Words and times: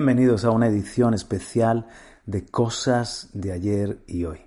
Bienvenidos 0.00 0.46
a 0.46 0.50
una 0.50 0.66
edición 0.66 1.12
especial 1.12 1.86
de 2.24 2.46
Cosas 2.46 3.28
de 3.34 3.52
ayer 3.52 4.02
y 4.06 4.24
hoy. 4.24 4.38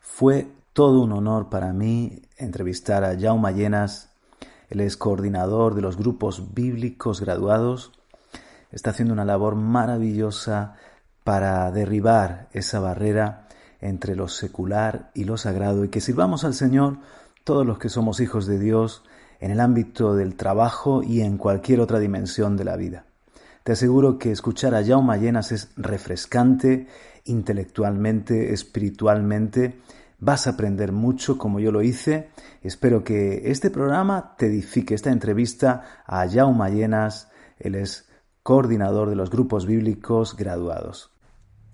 Fue 0.00 0.48
todo 0.72 1.02
un 1.02 1.12
honor 1.12 1.50
para 1.50 1.74
mí 1.74 2.22
entrevistar 2.38 3.04
a 3.04 3.20
Jaume 3.20 3.52
Llenas, 3.52 4.14
él 4.70 4.80
es 4.80 4.96
coordinador 4.96 5.74
de 5.74 5.82
los 5.82 5.98
grupos 5.98 6.54
bíblicos 6.54 7.20
graduados, 7.20 7.92
está 8.72 8.92
haciendo 8.92 9.12
una 9.12 9.26
labor 9.26 9.56
maravillosa 9.56 10.76
para 11.22 11.70
derribar 11.70 12.48
esa 12.52 12.80
barrera 12.80 13.48
entre 13.82 14.16
lo 14.16 14.26
secular 14.26 15.10
y 15.12 15.24
lo 15.24 15.36
sagrado 15.36 15.84
y 15.84 15.90
que 15.90 16.00
sirvamos 16.00 16.44
al 16.44 16.54
Señor 16.54 16.96
todos 17.44 17.66
los 17.66 17.78
que 17.78 17.90
somos 17.90 18.20
hijos 18.20 18.46
de 18.46 18.58
Dios 18.58 19.04
en 19.38 19.50
el 19.50 19.60
ámbito 19.60 20.14
del 20.14 20.34
trabajo 20.34 21.02
y 21.02 21.20
en 21.20 21.36
cualquier 21.36 21.80
otra 21.80 21.98
dimensión 21.98 22.56
de 22.56 22.64
la 22.64 22.76
vida. 22.76 23.05
Te 23.66 23.72
aseguro 23.72 24.16
que 24.16 24.30
escuchar 24.30 24.76
a 24.76 24.84
Jaume 24.84 25.18
Llenas 25.18 25.50
es 25.50 25.72
refrescante, 25.76 26.86
intelectualmente, 27.24 28.52
espiritualmente. 28.52 29.80
Vas 30.20 30.46
a 30.46 30.50
aprender 30.50 30.92
mucho 30.92 31.36
como 31.36 31.58
yo 31.58 31.72
lo 31.72 31.82
hice. 31.82 32.28
Espero 32.62 33.02
que 33.02 33.50
este 33.50 33.70
programa 33.70 34.36
te 34.38 34.46
edifique. 34.46 34.94
Esta 34.94 35.10
entrevista 35.10 35.82
a 36.06 36.28
Jaume 36.28 36.70
Llenas, 36.70 37.28
él 37.58 37.74
es 37.74 38.08
coordinador 38.44 39.10
de 39.10 39.16
los 39.16 39.30
grupos 39.30 39.66
bíblicos 39.66 40.36
graduados. 40.36 41.10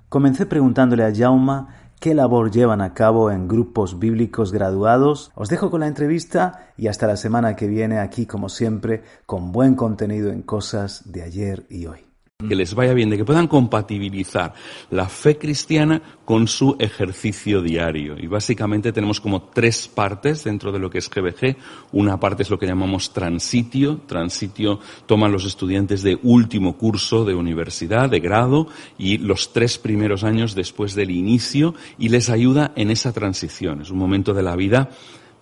Comencé 0.09 0.47
preguntándole 0.47 1.05
a 1.05 1.15
Jaume 1.15 1.67
qué 2.03 2.15
labor 2.15 2.51
llevan 2.51 2.81
a 2.81 2.95
cabo 2.95 3.31
en 3.31 3.47
grupos 3.47 4.01
bíblicos 4.01 4.51
graduados. 4.51 5.31
Os 5.37 5.49
dejo 5.49 5.71
con 5.71 5.83
la 5.83 5.87
entrevista 5.87 6.73
y 6.77 6.89
hasta 6.89 7.07
la 7.07 7.17
semana 7.17 7.55
que 7.55 7.69
viene 7.69 8.01
aquí, 8.01 8.27
como 8.27 8.49
siempre, 8.49 9.05
con 9.25 9.53
buen 9.53 9.77
contenido 9.77 10.33
en 10.33 10.43
cosas 10.43 11.13
de 11.13 11.23
ayer 11.23 11.65
y 11.71 11.87
hoy 11.87 12.12
que 12.49 12.57
les 12.57 12.75
vaya 12.75 12.95
bien, 12.95 13.11
de 13.11 13.17
que 13.17 13.25
puedan 13.25 13.49
compatibilizar 13.49 14.55
la 14.91 15.09
fe 15.09 15.39
cristiana 15.39 16.01
con 16.25 16.49
su 16.49 16.77
ejercicio 16.79 17.63
diario. 17.63 18.17
Y 18.19 18.27
básicamente 18.27 18.93
tenemos 18.93 19.21
como 19.21 19.43
tres 19.43 19.89
partes 19.89 20.45
dentro 20.45 20.73
de 20.73 20.79
lo 20.79 20.91
que 20.91 20.99
es 20.99 21.11
GBG. 21.11 21.57
Una 21.93 22.19
parte 22.19 22.43
es 22.43 22.51
lo 22.51 22.59
que 22.59 22.67
llamamos 22.67 23.13
transitio. 23.13 24.01
Transitio 24.07 24.81
toman 25.07 25.33
los 25.33 25.45
estudiantes 25.45 26.03
de 26.03 26.19
último 26.23 26.77
curso 26.77 27.25
de 27.25 27.35
universidad, 27.35 28.09
de 28.09 28.21
grado, 28.21 28.69
y 28.99 29.19
los 29.19 29.53
tres 29.53 29.79
primeros 29.79 30.25
años 30.25 30.55
después 30.55 30.95
del 30.95 31.11
inicio, 31.11 31.75
y 31.99 32.09
les 32.09 32.31
ayuda 32.31 32.73
en 32.77 32.91
esa 32.91 33.13
transición. 33.13 33.83
Es 33.83 33.91
un 33.91 33.99
momento 33.99 34.35
de 34.35 34.43
la 34.43 34.57
vida 34.57 34.91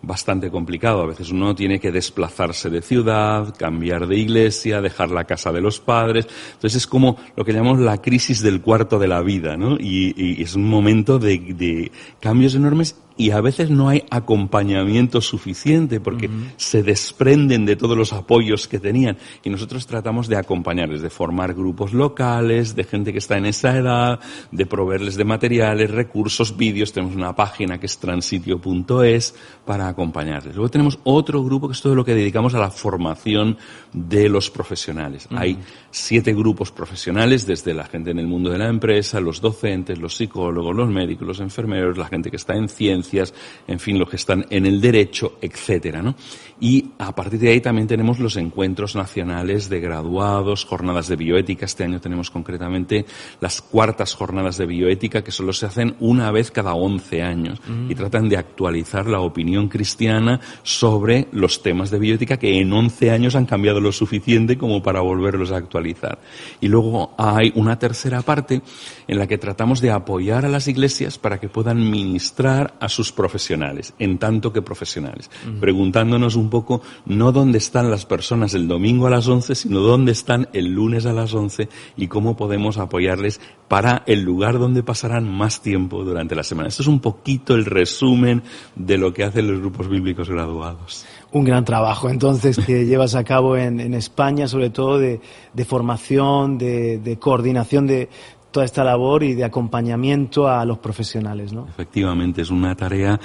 bastante 0.03 0.51
complicado. 0.51 1.03
A 1.03 1.07
veces 1.07 1.31
uno 1.31 1.55
tiene 1.55 1.79
que 1.79 1.93
desplazarse 1.93 2.71
de 2.71 2.83
ciudad, 2.83 3.55
cambiar 3.57 4.07
de 4.07 4.17
iglesia, 4.17 4.81
dejar 4.81 5.11
la 5.11 5.25
casa 5.25 5.53
de 5.53 5.61
los 5.61 5.81
padres. 5.81 6.27
Entonces 6.55 6.83
es 6.83 6.87
como 6.87 7.17
lo 7.37 7.45
que 7.45 7.53
llamamos 7.53 7.81
la 7.81 8.01
crisis 8.01 8.43
del 8.43 8.61
cuarto 8.61 8.99
de 8.99 9.09
la 9.09 9.23
vida, 9.23 9.57
¿no? 9.57 9.77
Y, 9.79 10.41
es 10.41 10.55
un 10.55 10.65
momento 10.65 11.19
de, 11.19 11.91
cambios 12.21 12.55
enormes 12.55 12.97
y 13.21 13.33
a 13.33 13.43
veces 13.43 13.69
no 13.69 13.91
hay 13.91 14.05
acompañamiento 14.09 15.21
suficiente 15.21 16.01
porque 16.01 16.31
se 16.57 16.83
desprenden 16.83 17.67
de 17.67 17.77
todos 17.77 17.95
los 17.95 18.15
apoyos 18.15 18.67
que 18.67 18.79
tenían 18.79 19.19
y 19.45 19.51
nosotros 19.51 19.87
tratamos 19.87 20.27
de 20.27 20.39
acompañarles, 20.39 21.03
de 21.03 21.11
formar 21.11 21.53
grupos 21.53 21.93
locales, 21.93 22.75
de 22.75 22.85
gente 22.85 23.13
que 23.13 23.19
está 23.19 23.37
en 23.37 23.45
esa 23.45 23.77
edad, 23.77 24.21
de 24.51 24.65
proveerles 24.65 25.17
de 25.17 25.25
materiales, 25.25 25.91
recursos, 25.91 26.57
vídeos. 26.57 26.95
Tenemos 26.95 27.15
una 27.15 27.37
página 27.37 27.79
que 27.79 27.85
es 27.85 27.99
transitio.es 27.99 29.35
para 29.67 29.89
acompañarles. 29.89 30.57
Luego 30.57 30.71
tenemos 30.71 30.99
otro 31.05 31.45
grupo 31.45 31.69
que 31.69 31.75
es 31.75 31.83
todo 31.83 31.95
lo 31.95 32.07
que 32.07 32.15
dedicamos 32.15 32.55
a 32.55 32.59
la 32.59 32.71
formación 32.71 33.59
de 33.93 34.31
los 34.31 34.51
profesionales. 34.51 35.29
Hay 35.31 35.59
siete 35.91 36.33
grupos 36.33 36.71
profesionales, 36.71 37.47
desde 37.47 37.75
la 37.75 37.85
gente 37.85 38.11
en 38.11 38.19
el 38.19 38.27
mundo 38.27 38.51
de 38.51 38.59
la 38.59 38.69
empresa, 38.69 39.21
los 39.21 39.41
docentes, 39.41 39.99
los 39.99 40.17
psicólogos, 40.17 40.75
los 40.75 40.89
médicos, 40.89 41.27
los 41.27 41.41
enfermeros, 41.41 41.99
la 41.99 42.07
gente 42.07 42.31
que 42.31 42.37
está 42.37 42.55
en 42.55 42.69
ciencia, 42.69 43.25
en 43.67 43.81
fin, 43.81 43.99
los 43.99 44.09
que 44.09 44.17
están 44.17 44.47
en 44.51 44.67
el 44.67 44.81
derecho, 44.81 45.39
etcétera, 45.41 46.03
¿no? 46.03 46.15
Y 46.61 46.91
a 46.99 47.15
partir 47.15 47.41
de 47.41 47.51
ahí 47.51 47.61
también 47.61 47.89
tenemos 47.89 48.19
los 48.19 48.37
encuentros 48.37 48.95
nacionales 48.95 49.71
de 49.71 49.81
graduados, 49.81 50.67
jornadas 50.67 51.09
de 51.09 51.17
bioética. 51.17 51.65
Este 51.65 51.85
año 51.85 52.01
tenemos 52.01 52.31
concretamente 52.31 53.07
las 53.41 53.63
cuartas 53.63 54.15
jornadas 54.15 54.59
de 54.59 54.67
bioética 54.67 55.25
que 55.25 55.33
solo 55.33 55.55
se 55.55 55.67
hacen 55.67 55.97
una 56.01 56.31
vez 56.31 56.51
cada 56.51 56.75
11 56.75 57.23
años 57.23 57.61
y 57.89 57.95
tratan 57.95 58.29
de 58.29 58.37
actualizar 58.37 59.07
la 59.07 59.21
opinión 59.21 59.69
cristiana 59.69 60.41
sobre 60.63 61.29
los 61.33 61.63
temas 61.63 61.91
de 61.91 61.99
bioética 61.99 62.37
que 62.37 62.61
en 62.61 62.73
11 62.73 63.11
años 63.11 63.37
han 63.37 63.47
cambiado 63.47 63.81
lo 63.81 63.93
suficiente 63.93 64.59
como 64.59 64.83
para 64.83 65.01
volverlos 65.01 65.53
a 65.53 65.57
actualizar. 65.57 65.80
Y 66.61 66.69
luego 66.69 67.15
hay 67.19 67.53
una 67.55 67.79
tercera 67.79 68.23
parte 68.23 68.63
en 69.09 69.19
la 69.19 69.27
que 69.27 69.39
tratamos 69.39 69.81
de 69.81 69.91
apoyar 69.91 70.45
a 70.45 70.49
las 70.49 70.69
iglesias 70.69 71.19
para 71.19 71.39
que 71.39 71.49
puedan 71.49 71.91
ministrar 71.91 72.75
a 72.81 72.89
sus 72.89 73.13
profesionales, 73.13 73.95
en 73.99 74.19
tanto 74.19 74.53
que 74.53 74.63
profesionales, 74.63 75.31
preguntándonos 75.61 76.37
un 76.37 76.51
poco 76.51 76.83
no 77.07 77.33
dónde 77.33 77.59
están 77.59 77.91
las 77.91 78.07
personas 78.07 78.55
el 78.55 78.69
domingo 78.69 79.07
a 79.07 79.11
las 79.11 79.27
11, 79.27 79.55
sino 79.55 79.81
dónde 79.81 80.13
están 80.13 80.49
el 80.53 80.67
lunes 80.67 81.07
a 81.07 81.13
las 81.13 81.35
11 81.35 81.69
y 81.97 82.09
cómo 82.09 82.37
podemos 82.37 82.79
apoyarles 82.79 83.41
para 83.69 84.03
el 84.07 84.23
lugar 84.23 84.59
donde 84.59 84.83
pasarán 84.83 85.29
más 85.29 85.63
tiempo 85.63 86.05
durante 86.05 86.35
la 86.35 86.43
semana. 86.43 86.69
Esto 86.69 86.83
es 86.83 86.89
un 86.89 87.01
poquito 87.01 87.55
el 87.55 87.65
resumen 87.65 88.43
de 88.75 88.99
lo 88.99 89.13
que 89.13 89.25
hacen 89.25 89.51
los 89.51 89.61
grupos 89.61 89.89
bíblicos 89.89 90.29
graduados 90.29 91.07
un 91.33 91.45
gran 91.45 91.65
trabajo 91.65 92.09
entonces 92.09 92.59
que 92.59 92.87
llevas 92.87 93.15
a 93.15 93.25
cabo 93.25 93.57
en, 93.57 93.81
en 93.81 93.95
España, 93.95 94.49
sobre 94.49 94.71
todo 94.71 94.99
de, 94.99 95.21
de 95.55 95.65
formación, 95.65 96.59
de, 96.59 96.99
de, 96.99 97.19
coordinación 97.19 97.87
de, 97.87 98.09
toda 98.51 98.67
esta 98.67 98.85
labor 98.85 99.23
y 99.23 99.35
de 99.35 99.45
acompañamiento 99.45 100.49
a 100.49 100.65
los 100.65 100.79
profesionales, 100.79 101.53
¿no? 101.53 101.67
Efectivamente, 101.69 102.43
es 102.43 102.51
una 102.51 102.75
tarea 102.75 103.21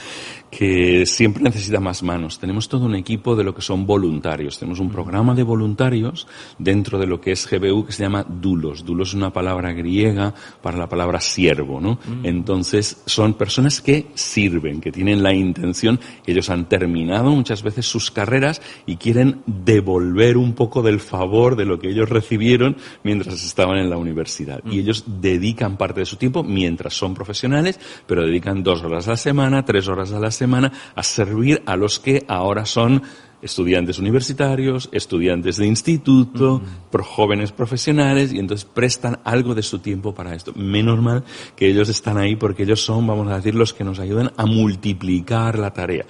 que 0.50 1.06
siempre 1.06 1.44
necesita 1.44 1.80
más 1.80 2.02
manos. 2.04 2.40
Tenemos 2.40 2.70
todo 2.70 2.86
un 2.86 2.96
equipo 2.96 3.36
de 3.36 3.44
lo 3.44 3.54
que 3.54 3.62
son 3.62 3.86
voluntarios. 3.86 4.58
Tenemos 4.58 4.80
un 4.80 4.90
programa 4.90 5.36
de 5.36 5.44
voluntarios 5.44 6.28
dentro 6.58 6.98
de 6.98 7.08
lo 7.08 7.20
que 7.20 7.34
es 7.34 7.50
GBU 7.50 7.86
que 7.86 7.92
se 7.92 8.04
llama 8.04 8.24
dulos. 8.24 8.86
Dulos 8.86 9.10
es 9.10 9.14
una 9.16 9.34
palabra 9.34 9.74
griega 9.74 10.34
para 10.62 10.78
la 10.78 10.88
palabra 10.88 11.20
siervo, 11.20 11.82
¿no? 11.82 12.00
Entonces, 12.24 13.02
son 13.06 13.34
personas 13.34 13.82
que 13.82 14.08
sirven, 14.14 14.80
que 14.80 14.92
tienen 14.92 15.24
la 15.24 15.34
intención, 15.34 16.00
ellos 16.26 16.50
han 16.50 16.70
terminado 16.70 17.32
muchas 17.32 17.64
veces 17.64 17.86
sus 17.86 18.12
carreras 18.12 18.62
y 18.86 18.96
quieren 18.98 19.42
devolver 19.46 20.38
un 20.38 20.54
poco 20.54 20.82
del 20.82 21.00
favor 21.00 21.56
de 21.56 21.66
lo 21.66 21.80
que 21.80 21.90
ellos 21.90 22.10
recibieron 22.10 22.78
mientras 23.04 23.44
estaban 23.44 23.78
en 23.78 23.90
la 23.90 23.98
universidad. 23.98 24.62
Y 24.66 24.80
ellos 24.80 25.04
dedican 25.20 25.78
parte 25.78 26.02
de 26.02 26.06
su 26.06 26.18
tiempo 26.18 26.44
mientras 26.44 26.94
son 26.94 27.14
profesionales, 27.14 27.80
pero 28.06 28.26
dedican 28.26 28.64
dos 28.64 28.84
horas 28.84 29.08
a 29.08 29.12
la 29.12 29.18
semana, 29.18 29.66
tres 29.66 29.88
horas 29.88 30.12
a 30.12 30.20
la 30.20 30.32
semana 30.32 30.72
a 30.96 31.04
servir 31.04 31.64
a 31.66 31.76
los 31.76 32.00
que 32.00 32.26
ahora 32.28 32.66
son 32.66 33.04
estudiantes 33.46 34.00
universitarios, 34.00 34.90
estudiantes 34.92 35.58
de 35.58 35.68
instituto, 35.68 36.62
jóvenes 37.04 37.52
profesionales, 37.52 38.34
y 38.34 38.40
entonces 38.40 38.66
prestan 38.66 39.20
algo 39.24 39.56
de 39.56 39.64
su 39.64 39.80
tiempo 39.80 40.14
para 40.14 40.36
esto. 40.36 40.52
Menos 40.56 41.02
mal 41.02 41.24
que 41.56 41.68
ellos 41.68 41.90
están 41.90 42.18
ahí 42.18 42.36
porque 42.36 42.64
ellos 42.64 42.84
son, 42.84 43.08
vamos 43.08 43.28
a 43.30 43.36
decir, 43.38 43.56
los 43.56 43.74
que 43.74 43.84
nos 43.84 44.00
ayudan 44.00 44.32
a 44.38 44.46
multiplicar 44.46 45.60
la 45.60 45.72
tarea. 45.72 46.06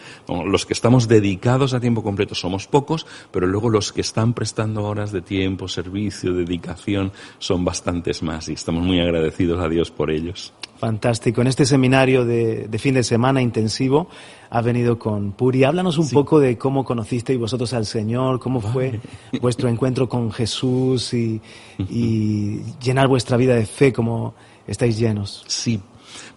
los 0.46 0.66
que 0.66 0.74
estamos 0.74 1.08
dedicados 1.08 1.74
a 1.74 1.80
tiempo 1.80 2.04
completo 2.04 2.36
somos 2.36 2.68
pocos, 2.68 3.06
pero 3.32 3.48
luego 3.48 3.70
los 3.70 3.92
que 3.92 4.02
están 4.02 4.34
prestando 4.34 4.84
horas 4.84 5.12
de 5.12 5.22
tiempo, 5.22 5.68
servicio, 5.68 6.34
dedicación, 6.34 7.12
son 7.40 7.66
bastantes 7.66 8.24
más 8.24 8.50
y 8.50 8.54
estamos 8.54 8.84
muy 8.84 9.00
agradecidos 9.00 9.62
a 9.62 9.70
Dios 9.70 9.92
por 9.92 10.12
ellos. 10.12 10.54
Fantástico. 10.78 11.42
En 11.42 11.48
este 11.48 11.66
seminario 11.66 12.26
de, 12.26 12.70
fin 12.78 12.96
de 12.96 13.04
semana 13.04 13.42
intensivo 13.42 14.10
ha 14.50 14.62
venido 14.62 15.00
con 15.00 15.32
Puri. 15.32 15.64
Háblanos 15.64 15.98
un 15.98 16.10
poco 16.10 16.40
de 16.40 16.58
cómo 16.58 16.84
conocisteis 16.84 17.40
vosotros 17.40 17.74
al 17.74 17.86
Señor, 17.86 18.40
cómo 18.40 18.60
fue 18.60 19.00
vuestro 19.42 19.70
encuentro 19.70 20.10
con 20.10 20.32
Jesús 20.32 21.14
y, 21.14 21.42
llenar 22.82 23.08
vuestra 23.08 23.38
vida 23.38 23.56
de 23.56 23.66
fe 23.66 23.94
como 23.94 24.36
estáis 24.68 25.00
llenos. 25.00 25.46
Sí, 25.48 25.80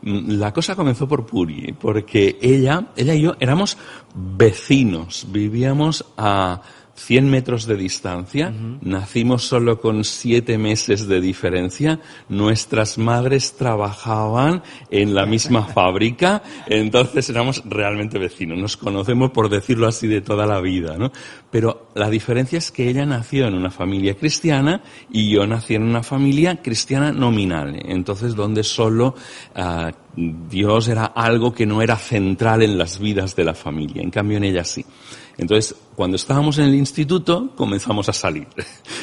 la 0.02 0.52
cosa 0.52 0.76
comenzó 0.76 1.08
por 1.08 1.26
Puri, 1.26 1.74
porque 1.78 2.38
ella, 2.40 2.88
ella 2.96 3.14
y 3.14 3.22
yo 3.22 3.34
éramos 3.40 3.76
vecinos, 4.14 5.26
vivíamos 5.30 6.04
a 6.16 6.62
100 6.98 7.30
metros 7.30 7.66
de 7.66 7.76
distancia, 7.76 8.52
nacimos 8.82 9.44
solo 9.44 9.80
con 9.80 10.04
siete 10.04 10.58
meses 10.58 11.06
de 11.06 11.20
diferencia, 11.20 12.00
nuestras 12.28 12.98
madres 12.98 13.54
trabajaban 13.56 14.62
en 14.90 15.14
la 15.14 15.24
misma 15.24 15.64
fábrica, 15.74 16.42
entonces 16.66 17.30
éramos 17.30 17.62
realmente 17.64 18.18
vecinos, 18.18 18.58
nos 18.58 18.76
conocemos 18.76 19.30
por 19.30 19.48
decirlo 19.48 19.86
así 19.86 20.08
de 20.08 20.20
toda 20.20 20.46
la 20.46 20.60
vida, 20.60 20.98
¿no? 20.98 21.12
Pero 21.50 21.88
la 21.94 22.10
diferencia 22.10 22.58
es 22.58 22.70
que 22.72 22.88
ella 22.88 23.06
nació 23.06 23.46
en 23.46 23.54
una 23.54 23.70
familia 23.70 24.14
cristiana 24.14 24.82
y 25.10 25.30
yo 25.30 25.46
nací 25.46 25.76
en 25.76 25.84
una 25.84 26.02
familia 26.02 26.60
cristiana 26.60 27.12
nominal, 27.12 27.80
entonces 27.84 28.34
donde 28.34 28.64
solo 28.64 29.14
uh, 29.56 29.90
Dios 30.16 30.88
era 30.88 31.06
algo 31.06 31.54
que 31.54 31.64
no 31.64 31.80
era 31.80 31.96
central 31.96 32.62
en 32.62 32.76
las 32.76 32.98
vidas 32.98 33.36
de 33.36 33.44
la 33.44 33.54
familia, 33.54 34.02
en 34.02 34.10
cambio 34.10 34.38
en 34.38 34.44
ella 34.44 34.64
sí. 34.64 34.84
Entonces, 35.38 35.76
cuando 35.94 36.16
estábamos 36.16 36.58
en 36.58 36.64
el 36.64 36.74
instituto 36.74 37.52
comenzamos 37.56 38.08
a 38.08 38.12
salir. 38.12 38.48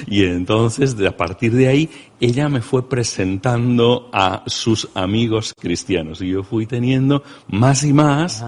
Y 0.07 0.23
entonces, 0.25 0.95
a 1.07 1.15
partir 1.15 1.53
de 1.53 1.67
ahí, 1.67 1.89
ella 2.19 2.49
me 2.49 2.61
fue 2.61 2.87
presentando 2.87 4.09
a 4.13 4.43
sus 4.45 4.89
amigos 4.93 5.53
cristianos. 5.57 6.21
Y 6.21 6.29
yo 6.29 6.43
fui 6.43 6.67
teniendo 6.67 7.23
más 7.47 7.83
y 7.83 7.93
más 7.93 8.45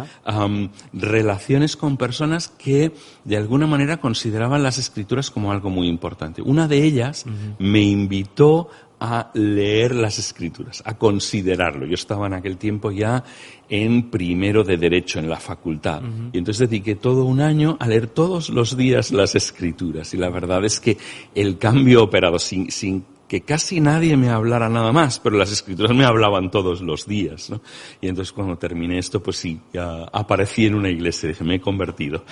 relaciones 0.93 1.77
con 1.77 1.97
personas 1.97 2.49
que 2.49 2.91
de 3.23 3.37
alguna 3.37 3.65
manera 3.65 3.97
consideraban 3.97 4.61
las 4.61 4.77
escrituras 4.77 5.31
como 5.31 5.51
algo 5.51 5.69
muy 5.69 5.87
importante. 5.87 6.41
Una 6.41 6.67
de 6.67 6.83
ellas 6.83 7.25
me 7.57 7.81
invitó 7.81 8.69
a 8.99 9.29
leer 9.33 9.93
las 9.95 10.17
escrituras, 10.19 10.81
a 10.85 10.97
considerarlo. 10.97 11.85
Yo 11.85 11.93
estaba 11.93 12.27
en 12.27 12.33
aquel 12.33 12.57
tiempo 12.57 12.91
ya 12.91 13.23
en 13.69 14.09
primero 14.09 14.63
de 14.63 14.77
Derecho 14.77 15.19
en 15.19 15.29
la 15.29 15.37
facultad. 15.37 16.01
Y 16.33 16.37
entonces 16.37 16.69
dediqué 16.69 16.95
todo 16.95 17.25
un 17.25 17.41
año 17.41 17.77
a 17.79 17.87
leer 17.87 18.07
todos 18.07 18.49
los 18.49 18.77
días 18.77 19.11
las 19.11 19.35
escrituras. 19.35 20.13
Y 20.13 20.17
la 20.17 20.29
verdad 20.29 20.63
es 20.65 20.79
que 20.79 20.97
el 21.35 21.57
cambio 21.57 22.03
operado 22.03 22.39
sin, 22.39 22.71
sin 22.71 23.03
que 23.27 23.41
casi 23.41 23.81
nadie 23.81 24.15
me 24.15 24.29
hablara 24.29 24.69
nada 24.69 24.91
más, 24.91 25.19
pero 25.19 25.37
las 25.37 25.51
escrituras 25.51 25.95
me 25.95 26.05
hablaban 26.05 26.49
todos 26.49 26.81
los 26.81 27.05
días, 27.05 27.49
¿no? 27.49 27.61
Y 27.99 28.07
entonces 28.07 28.31
cuando 28.31 28.57
terminé 28.57 28.97
esto, 28.97 29.21
pues 29.21 29.37
sí, 29.37 29.59
ya 29.73 30.03
aparecí 30.05 30.65
en 30.65 30.75
una 30.75 30.89
iglesia, 30.89 31.29
dije, 31.29 31.43
me 31.43 31.55
he 31.55 31.61
convertido. 31.61 32.23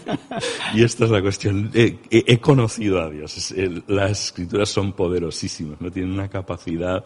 y 0.74 0.82
esta 0.82 1.06
es 1.06 1.10
la 1.10 1.22
cuestión. 1.22 1.70
He, 1.72 2.38
conocido 2.38 3.00
a 3.00 3.08
Dios. 3.08 3.54
las 3.86 4.26
escrituras 4.26 4.68
son 4.68 4.92
poderosísimas, 4.92 5.80
no 5.80 5.90
tienen 5.90 6.12
una 6.12 6.28
capacidad 6.28 7.04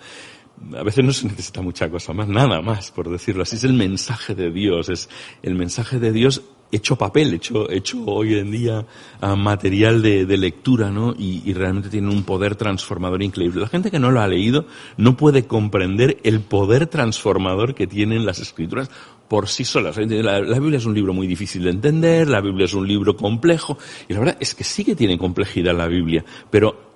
a 0.76 0.82
veces 0.82 1.04
no 1.04 1.12
se 1.12 1.26
necesita 1.26 1.62
mucha 1.62 1.90
cosa 1.90 2.12
más, 2.12 2.28
nada 2.28 2.60
más, 2.62 2.90
por 2.90 3.10
decirlo 3.10 3.42
así. 3.42 3.56
Es 3.56 3.64
el 3.64 3.72
mensaje 3.72 4.34
de 4.34 4.50
Dios, 4.50 4.88
es 4.88 5.08
el 5.42 5.54
mensaje 5.54 5.98
de 5.98 6.12
Dios 6.12 6.42
hecho 6.72 6.96
papel, 6.96 7.32
hecho, 7.34 7.70
hecho 7.70 8.04
hoy 8.04 8.34
en 8.34 8.50
día 8.50 8.84
ah, 9.20 9.36
material 9.36 10.02
de, 10.02 10.36
lectura, 10.36 10.90
¿no? 10.90 11.14
Y, 11.16 11.52
realmente 11.52 11.88
tiene 11.88 12.08
un 12.08 12.24
poder 12.24 12.56
transformador 12.56 13.22
increíble. 13.22 13.60
La 13.60 13.68
gente 13.68 13.90
que 13.90 14.00
no 14.00 14.10
lo 14.10 14.20
ha 14.20 14.26
leído 14.26 14.66
no 14.96 15.16
puede 15.16 15.46
comprender 15.46 16.18
el 16.24 16.40
poder 16.40 16.88
transformador 16.88 17.74
que 17.74 17.86
tienen 17.86 18.26
las 18.26 18.40
escrituras 18.40 18.90
por 19.28 19.48
sí 19.48 19.64
solas. 19.64 19.96
La, 19.96 20.40
la, 20.40 20.58
Biblia 20.58 20.78
es 20.78 20.86
un 20.86 20.94
libro 20.94 21.14
muy 21.14 21.26
difícil 21.26 21.62
de 21.64 21.70
entender, 21.70 22.28
la 22.28 22.40
Biblia 22.40 22.64
es 22.64 22.74
un 22.74 22.86
libro 22.86 23.16
complejo, 23.16 23.78
y 24.08 24.12
la 24.12 24.18
verdad 24.18 24.36
es 24.40 24.54
que 24.54 24.64
sí 24.64 24.84
que 24.84 24.96
tiene 24.96 25.16
complejidad 25.16 25.76
la 25.76 25.86
Biblia, 25.86 26.24
pero 26.50 26.94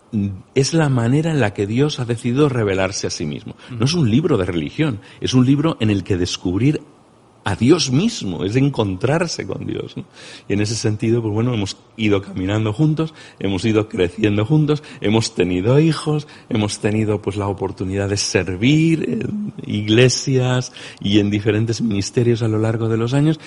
es 0.54 0.74
la 0.74 0.88
manera 0.88 1.30
en 1.30 1.40
la 1.40 1.54
que 1.54 1.66
Dios 1.66 2.00
ha 2.00 2.04
decidido 2.04 2.48
revelarse 2.48 3.06
a 3.06 3.10
sí 3.10 3.26
mismo. 3.26 3.56
No 3.70 3.84
es 3.84 3.94
un 3.94 4.10
libro 4.10 4.36
de 4.38 4.46
religión, 4.46 5.00
es 5.20 5.34
un 5.34 5.44
libro 5.44 5.76
en 5.80 5.90
el 5.90 6.04
que 6.04 6.16
descubrir 6.16 6.80
a 7.48 7.56
Dios 7.56 7.90
mismo, 7.90 8.44
es 8.44 8.56
encontrarse 8.56 9.46
con 9.46 9.66
Dios. 9.66 9.94
Y 10.48 10.52
en 10.52 10.60
ese 10.60 10.74
sentido, 10.74 11.22
pues 11.22 11.32
bueno, 11.32 11.54
hemos 11.54 11.78
ido 11.96 12.20
caminando 12.20 12.74
juntos, 12.74 13.14
hemos 13.38 13.64
ido 13.64 13.88
creciendo 13.88 14.44
juntos, 14.44 14.82
hemos 15.00 15.34
tenido 15.34 15.78
hijos, 15.80 16.26
hemos 16.50 16.80
tenido 16.80 17.22
pues 17.22 17.36
la 17.36 17.48
oportunidad 17.48 18.10
de 18.10 18.18
servir 18.18 19.04
en 19.08 19.54
iglesias 19.66 20.72
y 21.00 21.20
en 21.20 21.30
diferentes 21.30 21.80
ministerios 21.80 22.42
a 22.42 22.48
lo 22.48 22.58
largo 22.58 22.88
de 22.88 22.98
los 22.98 23.14
años. 23.14 23.40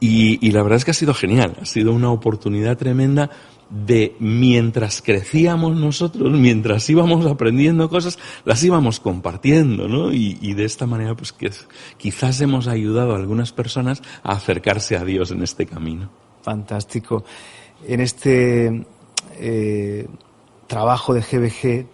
Y, 0.00 0.46
y 0.46 0.52
la 0.52 0.62
verdad 0.62 0.76
es 0.76 0.84
que 0.84 0.90
ha 0.90 0.94
sido 0.94 1.14
genial, 1.14 1.56
ha 1.62 1.64
sido 1.64 1.92
una 1.92 2.10
oportunidad 2.10 2.76
tremenda 2.76 3.30
de 3.70 4.16
mientras 4.18 5.02
crecíamos 5.02 5.76
nosotros, 5.76 6.32
mientras 6.32 6.88
íbamos 6.88 7.26
aprendiendo 7.26 7.88
cosas, 7.90 8.18
las 8.44 8.62
íbamos 8.64 8.98
compartiendo, 9.00 9.88
¿no? 9.88 10.12
Y, 10.12 10.54
de 10.54 10.64
esta 10.64 10.86
manera, 10.86 11.14
pues 11.14 11.32
que 11.32 11.50
quizás 11.96 12.40
hemos 12.40 12.66
ayudado 12.66 13.12
a 13.12 13.16
algunas 13.16 13.52
personas 13.52 14.02
a 14.22 14.32
acercarse 14.32 14.96
a 14.96 15.04
Dios 15.04 15.30
en 15.30 15.42
este 15.42 15.66
camino. 15.66 16.10
Fantástico. 16.42 17.24
En 17.86 18.00
este 18.00 18.86
eh, 19.38 20.08
trabajo 20.66 21.14
de 21.14 21.20
GBG, 21.20 21.86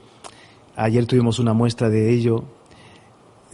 ayer 0.77 1.07
tuvimos 1.07 1.39
una 1.39 1.53
muestra 1.53 1.89
de 1.89 2.13
ello, 2.13 2.45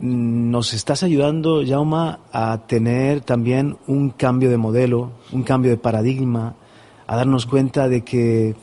nos 0.00 0.72
estás 0.72 1.02
ayudando, 1.02 1.62
Jauma, 1.66 2.20
a 2.32 2.66
tener 2.66 3.20
también 3.20 3.76
un 3.86 4.10
cambio 4.10 4.48
de 4.50 4.56
modelo, 4.56 5.12
un 5.32 5.42
cambio 5.42 5.70
de 5.70 5.76
paradigma, 5.76 6.56
a 7.10 7.16
darnos 7.16 7.44
cuenta 7.44 7.88
de 7.88 8.04
que 8.04 8.54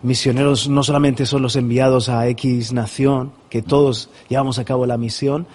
misioneros 0.00 0.68
no 0.68 0.84
solamente 0.84 1.26
son 1.26 1.42
los 1.42 1.56
enviados 1.56 2.08
a 2.08 2.28
X 2.28 2.72
nación, 2.72 3.32
que 3.50 3.62
todos 3.62 4.10
llevamos 4.28 4.60
a 4.60 4.64
cabo 4.64 4.86
la 4.86 4.96
misión 4.96 5.48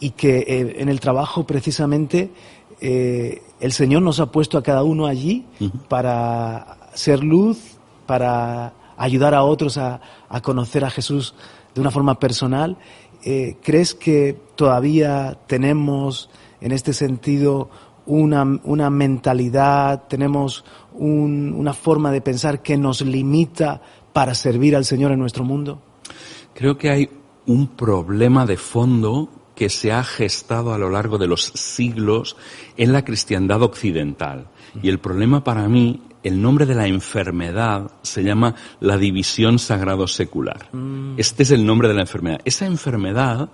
y 0.00 0.10
que 0.10 0.38
eh, 0.38 0.74
en 0.78 0.88
el 0.88 0.98
trabajo 0.98 1.46
precisamente 1.46 2.32
eh, 2.80 3.40
el 3.60 3.70
Señor 3.70 4.02
nos 4.02 4.18
ha 4.18 4.32
puesto 4.32 4.58
a 4.58 4.64
cada 4.64 4.82
uno 4.82 5.06
allí 5.06 5.46
para 5.88 6.90
ser 6.92 7.22
luz, 7.22 7.76
para 8.04 8.72
ayudar 8.96 9.32
a 9.32 9.44
otros 9.44 9.78
a, 9.78 10.00
conocer 10.42 10.84
a 10.84 10.90
Jesús 10.90 11.36
de 11.72 11.82
una 11.82 11.92
forma 11.92 12.18
personal. 12.18 12.78
Eh, 13.24 13.58
¿Crees 13.62 13.94
que 13.94 14.36
todavía 14.56 15.38
tenemos 15.46 16.30
en 16.60 16.72
este 16.72 16.94
sentido 16.94 17.70
una, 18.06 18.42
una 18.64 18.90
mentalidad, 18.90 20.04
tenemos 20.08 20.64
una 20.94 21.72
forma 21.72 22.10
de 22.12 22.20
pensar 22.20 22.62
que 22.62 22.76
nos 22.76 23.00
limita 23.02 23.80
para 24.12 24.34
servir 24.34 24.76
al 24.76 24.84
Señor 24.84 25.12
en 25.12 25.20
nuestro 25.20 25.44
mundo? 25.44 25.80
Creo 26.54 26.76
que 26.76 26.90
hay 26.90 27.10
un 27.46 27.68
problema 27.68 28.46
de 28.46 28.56
fondo 28.56 29.28
que 29.54 29.68
se 29.68 29.92
ha 29.92 30.02
gestado 30.02 30.72
a 30.72 30.78
lo 30.78 30.90
largo 30.90 31.18
de 31.18 31.26
los 31.26 31.44
siglos 31.54 32.36
en 32.76 32.92
la 32.92 33.04
cristiandad 33.04 33.62
occidental. 33.62 34.48
Y 34.82 34.88
el 34.88 34.98
problema 34.98 35.44
para 35.44 35.68
mí, 35.68 36.02
el 36.22 36.40
nombre 36.40 36.66
de 36.66 36.74
la 36.74 36.86
enfermedad 36.86 37.90
se 38.02 38.22
llama 38.22 38.54
la 38.80 38.96
división 38.96 39.58
sagrado 39.58 40.06
secular. 40.06 40.68
Mm. 40.72 41.14
Este 41.18 41.42
es 41.42 41.50
el 41.50 41.66
nombre 41.66 41.88
de 41.88 41.94
la 41.94 42.02
enfermedad. 42.02 42.40
Esa 42.44 42.66
enfermedad 42.66 43.50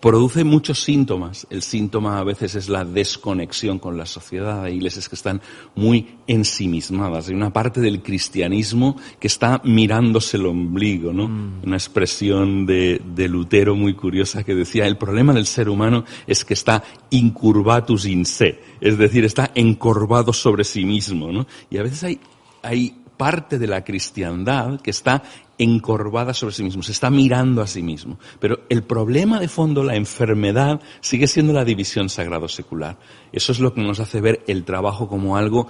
produce 0.00 0.44
muchos 0.44 0.82
síntomas. 0.82 1.46
El 1.50 1.62
síntoma 1.62 2.18
a 2.18 2.24
veces 2.24 2.54
es 2.54 2.68
la 2.68 2.84
desconexión 2.84 3.78
con 3.78 3.96
la 3.96 4.06
sociedad. 4.06 4.64
Hay 4.64 4.76
iglesias 4.76 5.08
que 5.08 5.14
están 5.14 5.40
muy 5.74 6.16
ensimismadas. 6.26 7.28
Hay 7.28 7.34
una 7.34 7.52
parte 7.52 7.80
del 7.80 8.02
cristianismo 8.02 8.96
que 9.18 9.26
está 9.26 9.60
mirándose 9.64 10.38
el 10.38 10.46
ombligo, 10.46 11.12
¿no? 11.12 11.28
Mm. 11.28 11.60
Una 11.64 11.76
expresión 11.76 12.66
de, 12.66 13.00
de, 13.04 13.28
Lutero 13.28 13.76
muy 13.76 13.94
curiosa 13.94 14.42
que 14.42 14.54
decía, 14.54 14.86
el 14.86 14.96
problema 14.96 15.32
del 15.34 15.46
ser 15.46 15.68
humano 15.68 16.04
es 16.26 16.44
que 16.44 16.54
está 16.54 16.82
incurvatus 17.10 18.06
in 18.06 18.24
se, 18.24 18.60
es 18.80 18.96
decir, 18.96 19.24
está 19.24 19.50
encorvado 19.54 20.32
sobre 20.32 20.64
sí 20.64 20.84
mismo, 20.84 21.30
¿no? 21.30 21.46
Y 21.70 21.76
a 21.76 21.82
veces 21.82 22.04
hay, 22.04 22.20
hay 22.62 22.94
parte 23.20 23.58
de 23.58 23.66
la 23.66 23.84
cristiandad 23.84 24.80
que 24.80 24.90
está 24.90 25.22
encorvada 25.60 26.32
sobre 26.32 26.54
sí 26.54 26.64
mismo, 26.64 26.82
se 26.82 26.92
está 26.92 27.10
mirando 27.10 27.62
a 27.62 27.66
sí 27.66 27.82
mismo. 27.82 28.18
Pero 28.40 28.60
el 28.68 28.82
problema 28.82 29.38
de 29.38 29.46
fondo, 29.46 29.84
la 29.84 29.94
enfermedad, 29.94 30.80
sigue 31.00 31.26
siendo 31.26 31.52
la 31.52 31.64
división 31.64 32.08
sagrado-secular. 32.08 32.98
Eso 33.30 33.52
es 33.52 33.60
lo 33.60 33.74
que 33.74 33.82
nos 33.82 34.00
hace 34.00 34.20
ver 34.20 34.42
el 34.46 34.64
trabajo 34.64 35.06
como 35.06 35.36
algo 35.36 35.68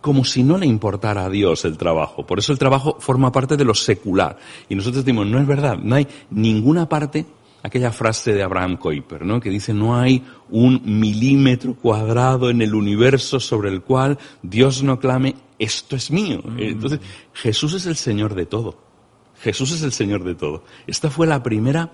como 0.00 0.24
si 0.24 0.42
no 0.42 0.58
le 0.58 0.66
importara 0.66 1.24
a 1.24 1.30
Dios 1.30 1.64
el 1.64 1.78
trabajo. 1.78 2.26
Por 2.26 2.40
eso 2.40 2.52
el 2.52 2.58
trabajo 2.58 2.96
forma 2.98 3.30
parte 3.30 3.56
de 3.56 3.64
lo 3.64 3.72
secular. 3.72 4.36
Y 4.68 4.74
nosotros 4.74 5.04
decimos, 5.04 5.26
no 5.26 5.38
es 5.38 5.46
verdad, 5.46 5.78
no 5.78 5.94
hay 5.94 6.06
ninguna 6.30 6.88
parte, 6.88 7.24
aquella 7.62 7.92
frase 7.92 8.32
de 8.32 8.42
Abraham 8.42 8.76
Kuyper, 8.76 9.24
¿no? 9.24 9.40
que 9.40 9.48
dice, 9.48 9.72
no 9.72 9.96
hay 9.96 10.22
un 10.50 10.82
milímetro 10.84 11.74
cuadrado 11.74 12.50
en 12.50 12.62
el 12.62 12.74
universo 12.74 13.38
sobre 13.38 13.70
el 13.70 13.82
cual 13.82 14.18
Dios 14.42 14.82
no 14.82 14.98
clame, 14.98 15.36
esto 15.58 15.94
es 15.94 16.10
mío. 16.10 16.42
Mm. 16.44 16.58
Entonces, 16.58 17.00
Jesús 17.32 17.74
es 17.74 17.86
el 17.86 17.96
Señor 17.96 18.34
de 18.34 18.46
todo. 18.46 18.91
Jesús 19.42 19.72
es 19.72 19.82
el 19.82 19.92
Señor 19.92 20.22
de 20.24 20.34
todo. 20.34 20.64
Esta 20.86 21.10
fue 21.10 21.26
la 21.26 21.42
primera 21.42 21.90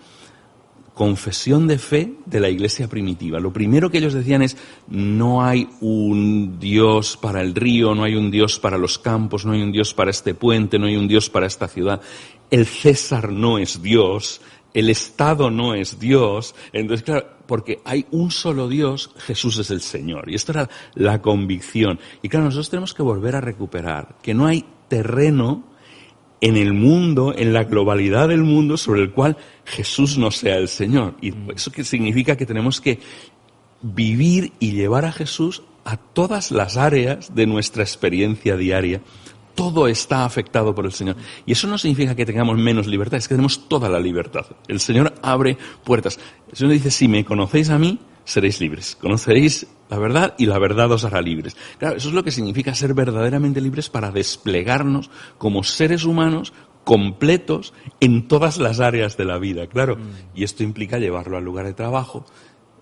confesión 0.93 1.67
de 1.69 1.79
fe 1.79 2.15
de 2.27 2.41
la 2.41 2.51
iglesia 2.51 2.89
primitiva. 2.89 3.39
Lo 3.39 3.53
primero 3.53 3.89
que 3.89 3.99
ellos 3.99 4.15
decían 4.15 4.43
es, 4.43 4.57
no 4.89 5.45
hay 5.45 5.69
un 5.81 6.59
Dios 6.59 7.17
para 7.17 7.41
el 7.41 7.55
río, 7.55 7.95
no 7.95 8.03
hay 8.05 8.17
un 8.17 8.31
Dios 8.31 8.59
para 8.59 8.77
los 8.77 8.99
campos, 8.99 9.47
no 9.47 9.53
hay 9.53 9.63
un 9.63 9.73
Dios 9.73 9.95
para 9.95 10.11
este 10.11 10.35
puente, 10.35 10.79
no 10.79 10.87
hay 10.87 10.97
un 10.97 11.09
Dios 11.09 11.31
para 11.31 11.47
esta 11.47 11.69
ciudad. 11.69 12.03
El 12.51 12.67
César 12.67 13.31
no 13.33 13.59
es 13.59 13.81
Dios, 13.81 14.41
el 14.75 14.91
Estado 14.91 15.51
no 15.51 15.75
es 15.75 15.99
Dios. 15.99 16.55
Entonces, 16.73 17.05
claro, 17.05 17.29
porque 17.47 17.81
hay 17.85 18.05
un 18.11 18.31
solo 18.31 18.69
Dios, 18.69 19.11
Jesús 19.19 19.57
es 19.59 19.71
el 19.71 19.81
Señor. 19.81 20.29
Y 20.29 20.35
esto 20.35 20.53
era 20.53 20.69
la 20.95 21.23
convicción. 21.23 21.99
Y 22.23 22.29
claro, 22.29 22.47
nosotros 22.47 22.71
tenemos 22.71 22.93
que 22.93 23.03
volver 23.03 23.37
a 23.37 23.41
recuperar 23.41 24.17
que 24.21 24.35
no 24.35 24.47
hay 24.47 24.65
terreno 24.89 25.65
en 26.41 26.57
el 26.57 26.73
mundo, 26.73 27.35
en 27.37 27.53
la 27.53 27.65
globalidad 27.65 28.29
del 28.29 28.43
mundo 28.43 28.77
sobre 28.77 29.03
el 29.03 29.11
cual 29.13 29.37
Jesús 29.65 30.19
no 30.19 30.31
sea 30.31 30.57
el 30.57 30.69
Señor. 30.69 31.15
Y 31.21 31.33
mm. 31.33 31.51
eso 31.57 31.73
que 31.73 31.85
significa 31.85 32.37
que 32.37 32.47
tenemos 32.47 32.81
que 32.81 33.01
vivir 33.83 34.53
y 34.59 34.73
llevar 34.73 35.05
a 35.05 35.13
Jesús 35.13 35.63
a 35.85 35.97
todas 35.97 36.51
las 36.51 36.77
áreas 36.77 37.35
de 37.35 37.47
nuestra 37.47 37.83
experiencia 37.83 38.57
diaria. 38.57 39.01
Todo 39.55 39.89
está 39.89 40.25
afectado 40.25 40.75
por 40.75 40.87
el 40.87 40.93
Señor. 40.93 41.17
Y 41.45 41.53
eso 41.53 41.67
no 41.67 41.79
significa 41.79 42.15
que 42.15 42.27
tengamos 42.27 42.57
menos 42.59 42.87
libertad, 42.87 43.19
es 43.19 43.27
que 43.27 43.35
tenemos 43.35 43.69
toda 43.69 43.89
la 43.89 43.99
libertad. 43.99 44.47
El 44.69 44.79
Señor 44.79 45.15
abre 45.23 45.59
puertas. 45.83 46.21
El 46.51 46.57
Señor 46.57 46.73
dice, 46.75 46.91
si 46.91 47.09
me 47.09 47.25
conocéis 47.25 47.71
a 47.71 47.79
mí, 47.79 47.99
seréis 48.29 48.61
libres. 48.61 48.97
Conoceréis 49.01 49.67
la 49.89 49.99
verdad 49.99 50.35
y 50.37 50.47
la 50.47 50.59
verdad 50.59 50.93
os 50.93 51.05
hará 51.05 51.23
libres. 51.23 51.57
Claro, 51.79 51.97
eso 51.97 52.09
es 52.09 52.15
lo 52.15 52.23
que 52.23 52.31
significa 52.31 52.75
ser 52.75 52.93
verdaderamente 52.93 53.61
libres 53.61 53.89
para 53.89 54.11
desplegarnos 54.11 55.11
como 55.39 55.65
seres 55.65 56.05
humanos 56.05 56.53
completos 56.85 57.73
en 58.01 58.29
todas 58.29 58.59
las 58.59 58.81
áreas 58.81 59.17
de 59.17 59.25
la 59.25 59.39
vida, 59.39 59.67
claro. 59.67 59.97
Mm. 59.97 60.37
Y 60.39 60.45
esto 60.45 60.63
implica 60.63 60.99
llevarlo 60.99 61.39
al 61.39 61.45
lugar 61.45 61.67
de 61.67 61.75
trabajo, 61.75 62.27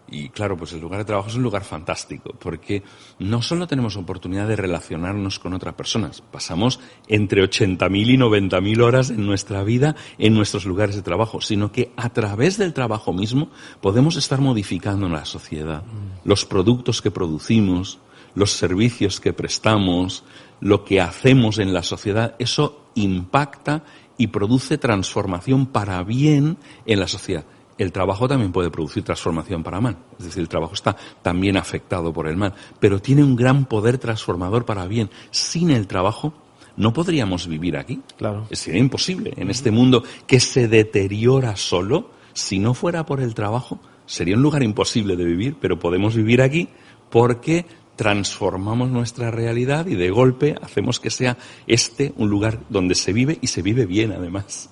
y 0.08 0.28
claro, 0.28 0.56
pues 0.56 0.72
el 0.72 0.80
lugar 0.80 1.00
de 1.00 1.04
trabajo 1.04 1.28
es 1.28 1.34
un 1.34 1.42
lugar 1.42 1.64
fantástico, 1.64 2.34
porque 2.38 2.82
no 3.18 3.42
solo 3.42 3.66
tenemos 3.66 3.96
oportunidad 3.96 4.46
de 4.46 4.56
relacionarnos 4.56 5.38
con 5.38 5.52
otras 5.52 5.74
personas, 5.74 6.20
pasamos 6.20 6.78
entre 7.08 7.42
80.000 7.42 8.14
y 8.14 8.16
90.000 8.16 8.82
horas 8.82 9.10
en 9.10 9.26
nuestra 9.26 9.64
vida 9.64 9.96
en 10.18 10.34
nuestros 10.34 10.64
lugares 10.64 10.94
de 10.94 11.02
trabajo, 11.02 11.40
sino 11.40 11.72
que 11.72 11.92
a 11.96 12.10
través 12.10 12.56
del 12.56 12.72
trabajo 12.72 13.12
mismo 13.12 13.50
podemos 13.80 14.16
estar 14.16 14.40
modificando 14.40 15.08
la 15.08 15.24
sociedad, 15.24 15.82
mm. 15.82 16.28
los 16.28 16.44
productos 16.44 17.02
que 17.02 17.10
producimos, 17.10 17.98
los 18.34 18.52
servicios 18.52 19.20
que 19.20 19.32
prestamos, 19.32 20.22
lo 20.60 20.84
que 20.84 21.00
hacemos 21.00 21.58
en 21.58 21.72
la 21.72 21.82
sociedad, 21.82 22.36
eso 22.38 22.90
impacta 22.94 23.82
y 24.18 24.28
produce 24.28 24.78
transformación 24.78 25.66
para 25.66 26.02
bien 26.02 26.58
en 26.86 27.00
la 27.00 27.08
sociedad 27.08 27.44
el 27.78 27.92
trabajo 27.92 28.28
también 28.28 28.52
puede 28.52 28.70
producir 28.70 29.02
transformación 29.02 29.62
para 29.62 29.80
mal. 29.80 29.96
Es 30.18 30.26
decir, 30.26 30.40
el 30.40 30.48
trabajo 30.48 30.74
está 30.74 30.96
también 31.22 31.56
afectado 31.56 32.12
por 32.12 32.26
el 32.26 32.36
mal, 32.36 32.54
pero 32.80 33.00
tiene 33.00 33.22
un 33.22 33.36
gran 33.36 33.66
poder 33.66 33.98
transformador 33.98 34.64
para 34.64 34.86
bien. 34.86 35.10
Sin 35.30 35.70
el 35.70 35.86
trabajo 35.86 36.32
no 36.76 36.92
podríamos 36.92 37.46
vivir 37.46 37.76
aquí. 37.76 38.00
Claro. 38.16 38.46
Sería 38.52 38.80
imposible. 38.80 39.32
En 39.36 39.50
este 39.50 39.70
mundo 39.70 40.04
que 40.26 40.40
se 40.40 40.68
deteriora 40.68 41.56
solo, 41.56 42.10
si 42.32 42.58
no 42.58 42.74
fuera 42.74 43.06
por 43.06 43.20
el 43.20 43.34
trabajo, 43.34 43.80
sería 44.06 44.36
un 44.36 44.42
lugar 44.42 44.62
imposible 44.62 45.16
de 45.16 45.24
vivir, 45.24 45.56
pero 45.60 45.78
podemos 45.78 46.14
vivir 46.14 46.42
aquí 46.42 46.68
porque 47.10 47.66
transformamos 47.96 48.90
nuestra 48.90 49.30
realidad 49.30 49.86
y 49.86 49.94
de 49.94 50.10
golpe 50.10 50.54
hacemos 50.60 51.00
que 51.00 51.10
sea 51.10 51.38
este 51.66 52.12
un 52.16 52.28
lugar 52.28 52.60
donde 52.68 52.94
se 52.94 53.12
vive 53.12 53.38
y 53.40 53.46
se 53.46 53.62
vive 53.62 53.86
bien 53.86 54.12
además. 54.12 54.70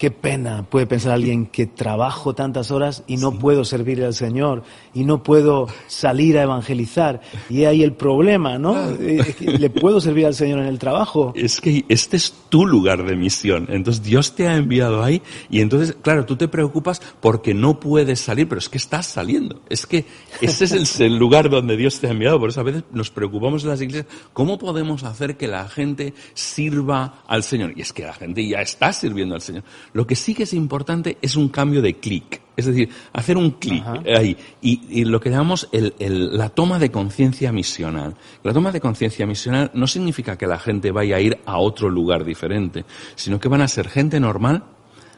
Qué 0.00 0.10
pena 0.10 0.62
puede 0.62 0.86
pensar 0.86 1.12
alguien 1.12 1.44
que 1.44 1.66
trabajo 1.66 2.34
tantas 2.34 2.70
horas 2.70 3.04
y 3.06 3.18
no 3.18 3.38
puedo 3.38 3.66
servir 3.66 4.02
al 4.02 4.14
Señor 4.14 4.62
y 4.94 5.04
no 5.04 5.22
puedo 5.22 5.66
salir 5.88 6.38
a 6.38 6.44
evangelizar. 6.44 7.20
Y 7.50 7.64
ahí 7.64 7.82
el 7.82 7.92
problema, 7.92 8.56
¿no? 8.56 8.92
Eh, 8.92 9.34
¿Le 9.40 9.68
puedo 9.68 10.00
servir 10.00 10.24
al 10.24 10.34
Señor 10.34 10.60
en 10.60 10.68
el 10.68 10.78
trabajo? 10.78 11.34
Es 11.40 11.60
que 11.60 11.84
este 11.90 12.16
es 12.16 12.32
tu 12.48 12.64
lugar 12.64 13.04
de 13.04 13.14
misión. 13.14 13.66
Entonces 13.68 14.02
Dios 14.02 14.34
te 14.34 14.48
ha 14.48 14.56
enviado 14.56 15.02
ahí 15.02 15.20
y 15.50 15.60
entonces, 15.60 15.94
claro, 16.00 16.24
tú 16.24 16.34
te 16.34 16.48
preocupas 16.48 17.02
porque 17.20 17.52
no 17.52 17.78
puedes 17.78 18.20
salir, 18.20 18.48
pero 18.48 18.58
es 18.58 18.70
que 18.70 18.78
estás 18.78 19.04
saliendo. 19.04 19.60
Es 19.68 19.84
que 19.84 20.06
ese 20.40 20.64
es 20.64 21.00
el, 21.00 21.18
lugar 21.18 21.50
donde 21.50 21.76
Dios 21.76 22.00
te 22.00 22.06
ha 22.06 22.12
enviado. 22.12 22.40
Por 22.40 22.48
eso 22.48 22.60
a 22.60 22.64
veces 22.64 22.84
nos 22.90 23.10
preocupamos 23.10 23.64
en 23.64 23.68
las 23.68 23.82
iglesias. 23.82 24.06
¿Cómo 24.32 24.56
podemos 24.56 25.04
hacer 25.04 25.36
que 25.36 25.46
la 25.46 25.68
gente 25.68 26.14
sirva 26.32 27.22
al 27.26 27.42
Señor? 27.42 27.74
Y 27.76 27.82
es 27.82 27.92
que 27.92 28.04
la 28.04 28.14
gente 28.14 28.48
ya 28.48 28.62
está 28.62 28.94
sirviendo 28.94 29.34
al 29.34 29.42
Señor. 29.42 29.64
Lo 29.92 30.06
que 30.06 30.16
sí 30.16 30.34
que 30.34 30.44
es 30.44 30.54
importante 30.54 31.18
es 31.20 31.36
un 31.36 31.48
cambio 31.48 31.82
de 31.82 31.94
clic. 31.94 32.40
Es 32.56 32.66
decir, 32.66 32.90
hacer 33.12 33.36
un 33.36 33.52
clic 33.52 33.82
ahí. 34.14 34.36
Y, 34.60 35.04
lo 35.04 35.20
que 35.20 35.30
llamamos 35.30 35.68
la 35.98 36.50
toma 36.50 36.78
de 36.78 36.90
conciencia 36.90 37.52
misional. 37.52 38.16
La 38.42 38.52
toma 38.52 38.70
de 38.70 38.80
conciencia 38.80 39.26
misional 39.26 39.70
no 39.74 39.86
significa 39.86 40.36
que 40.36 40.46
la 40.46 40.58
gente 40.58 40.90
vaya 40.90 41.16
a 41.16 41.20
ir 41.20 41.38
a 41.46 41.58
otro 41.58 41.88
lugar 41.88 42.24
diferente, 42.24 42.84
sino 43.14 43.40
que 43.40 43.48
van 43.48 43.62
a 43.62 43.68
ser 43.68 43.88
gente 43.88 44.20
normal 44.20 44.64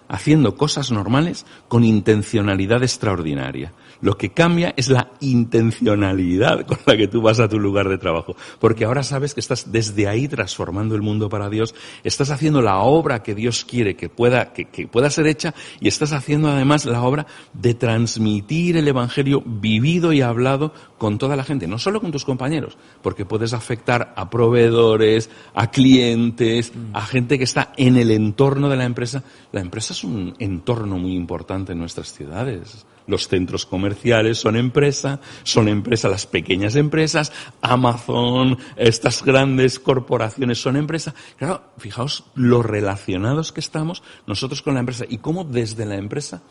haciendo 0.08 0.56
cosas 0.56 0.92
normales 0.92 1.46
con 1.68 1.84
intencionalidad 1.84 2.82
extraordinaria. 2.82 3.72
Lo 4.02 4.18
que 4.18 4.30
cambia 4.30 4.74
es 4.76 4.88
la 4.88 5.12
intencionalidad 5.20 6.66
con 6.66 6.78
la 6.86 6.96
que 6.96 7.06
tú 7.06 7.22
vas 7.22 7.38
a 7.38 7.48
tu 7.48 7.60
lugar 7.60 7.88
de 7.88 7.98
trabajo. 7.98 8.34
Porque 8.58 8.84
ahora 8.84 9.04
sabes 9.04 9.32
que 9.32 9.38
estás 9.38 9.70
desde 9.70 10.08
ahí 10.08 10.26
transformando 10.26 10.96
el 10.96 11.02
mundo 11.02 11.28
para 11.28 11.48
Dios, 11.48 11.72
estás 12.02 12.30
haciendo 12.30 12.60
la 12.62 12.78
obra 12.80 13.22
que 13.22 13.36
Dios 13.36 13.64
quiere 13.64 13.94
que 13.94 14.08
pueda, 14.08 14.52
que, 14.52 14.88
pueda 14.88 15.08
ser 15.08 15.28
hecha 15.28 15.54
y 15.80 15.86
estás 15.86 16.12
haciendo 16.12 16.48
además 16.48 16.84
la 16.84 17.00
obra 17.02 17.28
de 17.52 17.74
transmitir 17.74 18.76
el 18.76 18.88
Evangelio 18.88 19.40
vivido 19.46 20.12
y 20.12 20.20
hablado 20.20 20.74
con 20.98 21.18
toda 21.18 21.36
la 21.36 21.44
gente, 21.44 21.68
no 21.68 21.78
solo 21.78 22.00
con 22.00 22.10
tus 22.10 22.24
compañeros, 22.24 22.76
porque 23.02 23.24
puedes 23.24 23.52
afectar 23.52 24.12
a 24.16 24.28
proveedores, 24.30 25.30
a 25.54 25.70
clientes, 25.70 26.72
a 26.92 27.06
gente 27.06 27.38
que 27.38 27.44
está 27.44 27.72
en 27.76 27.96
el 27.96 28.10
entorno 28.10 28.68
de 28.68 28.76
la 28.76 28.84
empresa. 28.84 29.22
La 29.52 29.60
empresa 29.60 29.92
es 29.92 30.02
un 30.02 30.34
entorno 30.40 30.98
muy 30.98 31.14
importante 31.14 31.70
en 31.70 31.78
nuestras 31.78 32.12
ciudades. 32.12 32.84
Los 33.06 33.28
centros 33.28 33.66
comerciales 33.66 34.38
son 34.38 34.56
empresa, 34.56 35.20
son 35.42 35.68
empresa 35.68 36.08
las 36.08 36.26
pequeñas 36.26 36.76
empresas, 36.76 37.32
Amazon, 37.60 38.58
estas 38.76 39.22
grandes 39.24 39.78
corporaciones 39.78 40.60
son 40.60 40.76
empresa. 40.76 41.14
Claro, 41.38 41.62
fijaos 41.78 42.24
lo 42.34 42.62
relacionados 42.62 43.52
que 43.52 43.60
estamos 43.60 44.02
nosotros 44.26 44.62
con 44.62 44.74
la 44.74 44.80
empresa 44.80 45.04
y 45.08 45.18
cómo 45.18 45.44
desde 45.44 45.86
la 45.86 45.96
empresa 45.96 46.42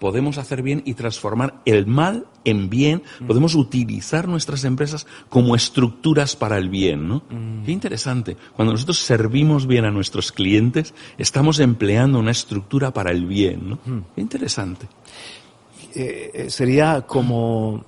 podemos 0.00 0.38
hacer 0.38 0.62
bien 0.62 0.82
y 0.84 0.94
transformar 0.94 1.60
el 1.66 1.86
mal 1.86 2.26
en 2.44 2.70
bien, 2.70 3.02
mm. 3.20 3.26
podemos 3.26 3.54
utilizar 3.54 4.26
nuestras 4.26 4.64
empresas 4.64 5.06
como 5.28 5.54
estructuras 5.54 6.34
para 6.34 6.56
el 6.56 6.70
bien, 6.70 7.06
¿no? 7.06 7.22
Mm. 7.30 7.64
Qué 7.64 7.70
interesante. 7.70 8.36
Cuando 8.56 8.72
nosotros 8.72 8.98
servimos 8.98 9.66
bien 9.66 9.84
a 9.84 9.90
nuestros 9.90 10.32
clientes, 10.32 10.94
estamos 11.18 11.60
empleando 11.60 12.18
una 12.18 12.30
estructura 12.30 12.92
para 12.92 13.12
el 13.12 13.26
bien, 13.26 13.70
¿no? 13.70 13.78
Mm. 13.84 14.00
Qué 14.14 14.20
interesante. 14.22 14.88
Eh, 15.94 16.30
eh, 16.32 16.50
sería 16.50 17.02
como 17.02 17.84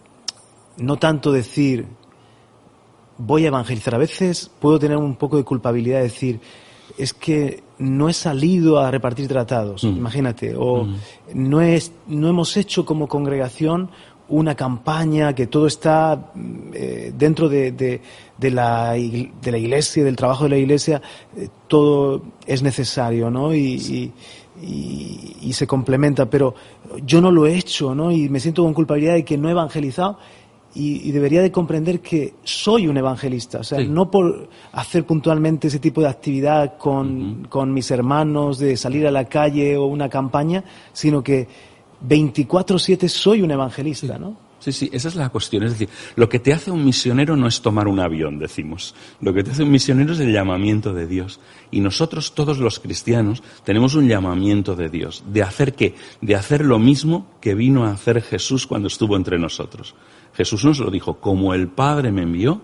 no 0.78 0.96
tanto 0.98 1.30
decir 1.30 1.86
voy 3.18 3.44
a 3.44 3.48
evangelizar. 3.48 3.94
A 3.94 3.98
veces 3.98 4.50
puedo 4.60 4.78
tener 4.78 4.96
un 4.96 5.16
poco 5.16 5.36
de 5.36 5.44
culpabilidad 5.44 5.98
de 5.98 6.04
decir 6.04 6.40
es 6.98 7.14
que 7.14 7.62
no 7.78 8.08
he 8.08 8.12
salido 8.12 8.78
a 8.78 8.90
repartir 8.90 9.28
tratados, 9.28 9.84
mm. 9.84 9.88
imagínate, 9.88 10.54
o 10.56 10.84
mm. 10.84 10.96
no, 11.34 11.60
es, 11.60 11.92
no 12.06 12.28
hemos 12.28 12.56
hecho 12.56 12.84
como 12.84 13.08
congregación 13.08 13.90
una 14.28 14.54
campaña, 14.54 15.34
que 15.34 15.46
todo 15.46 15.66
está 15.66 16.32
eh, 16.72 17.12
dentro 17.16 17.48
de, 17.48 17.72
de, 17.72 18.50
la, 18.50 18.92
de 18.92 19.50
la 19.50 19.58
iglesia, 19.58 20.04
del 20.04 20.16
trabajo 20.16 20.44
de 20.44 20.50
la 20.50 20.56
iglesia, 20.56 21.02
todo 21.68 22.22
es 22.46 22.62
necesario, 22.62 23.30
¿no? 23.30 23.54
y, 23.54 23.74
y, 23.74 24.12
se 25.52 25.66
complementa, 25.66 26.28
pero 26.30 26.54
yo 27.04 27.20
no 27.20 27.30
lo 27.30 27.46
he 27.46 27.56
hecho, 27.56 27.94
¿no? 27.94 28.10
Y 28.10 28.28
me 28.28 28.40
siento 28.40 28.62
con 28.62 28.74
culpabilidad 28.74 29.14
de 29.14 29.24
que 29.24 29.36
no 29.36 29.48
he 29.48 29.52
evangelizado 29.52 30.18
y, 30.74 31.12
debería 31.12 31.42
de 31.42 31.52
comprender 31.52 32.00
que 32.00 32.34
soy 32.44 32.88
un 32.88 32.96
evangelista, 32.96 33.58
o 33.58 33.64
sea, 33.64 33.80
no 33.80 34.10
por 34.10 34.48
hacer 34.72 35.04
puntualmente 35.04 35.68
ese 35.68 35.78
tipo 35.78 36.00
de 36.00 36.08
actividad 36.08 36.78
con, 36.78 37.46
con 37.50 37.74
mis 37.74 37.90
hermanos, 37.90 38.58
de 38.58 38.76
salir 38.76 39.06
a 39.06 39.10
la 39.10 39.26
calle 39.26 39.76
o 39.76 39.84
una 39.84 40.08
campaña, 40.08 40.64
sino 40.92 41.22
que 41.22 41.46
24/7 42.08 43.08
soy 43.08 43.42
un 43.42 43.50
evangelista, 43.50 44.18
¿no? 44.18 44.36
Sí, 44.62 44.70
sí, 44.70 44.88
esa 44.92 45.08
es 45.08 45.16
la 45.16 45.28
cuestión. 45.30 45.64
Es 45.64 45.72
decir, 45.72 45.88
lo 46.14 46.28
que 46.28 46.38
te 46.38 46.52
hace 46.52 46.70
un 46.70 46.84
misionero 46.84 47.36
no 47.36 47.48
es 47.48 47.62
tomar 47.62 47.88
un 47.88 47.98
avión, 47.98 48.38
decimos. 48.38 48.94
Lo 49.20 49.34
que 49.34 49.42
te 49.42 49.50
hace 49.50 49.64
un 49.64 49.72
misionero 49.72 50.12
es 50.12 50.20
el 50.20 50.32
llamamiento 50.32 50.94
de 50.94 51.08
Dios. 51.08 51.40
Y 51.72 51.80
nosotros, 51.80 52.32
todos 52.32 52.58
los 52.58 52.78
cristianos, 52.78 53.42
tenemos 53.64 53.96
un 53.96 54.06
llamamiento 54.06 54.76
de 54.76 54.88
Dios. 54.88 55.24
¿De 55.26 55.42
hacer 55.42 55.74
qué? 55.74 55.96
De 56.20 56.36
hacer 56.36 56.64
lo 56.64 56.78
mismo 56.78 57.26
que 57.40 57.56
vino 57.56 57.86
a 57.86 57.90
hacer 57.90 58.22
Jesús 58.22 58.68
cuando 58.68 58.86
estuvo 58.86 59.16
entre 59.16 59.36
nosotros. 59.36 59.96
Jesús 60.32 60.64
nos 60.64 60.78
lo 60.78 60.92
dijo, 60.92 61.14
como 61.14 61.54
el 61.54 61.66
Padre 61.66 62.12
me 62.12 62.22
envió, 62.22 62.60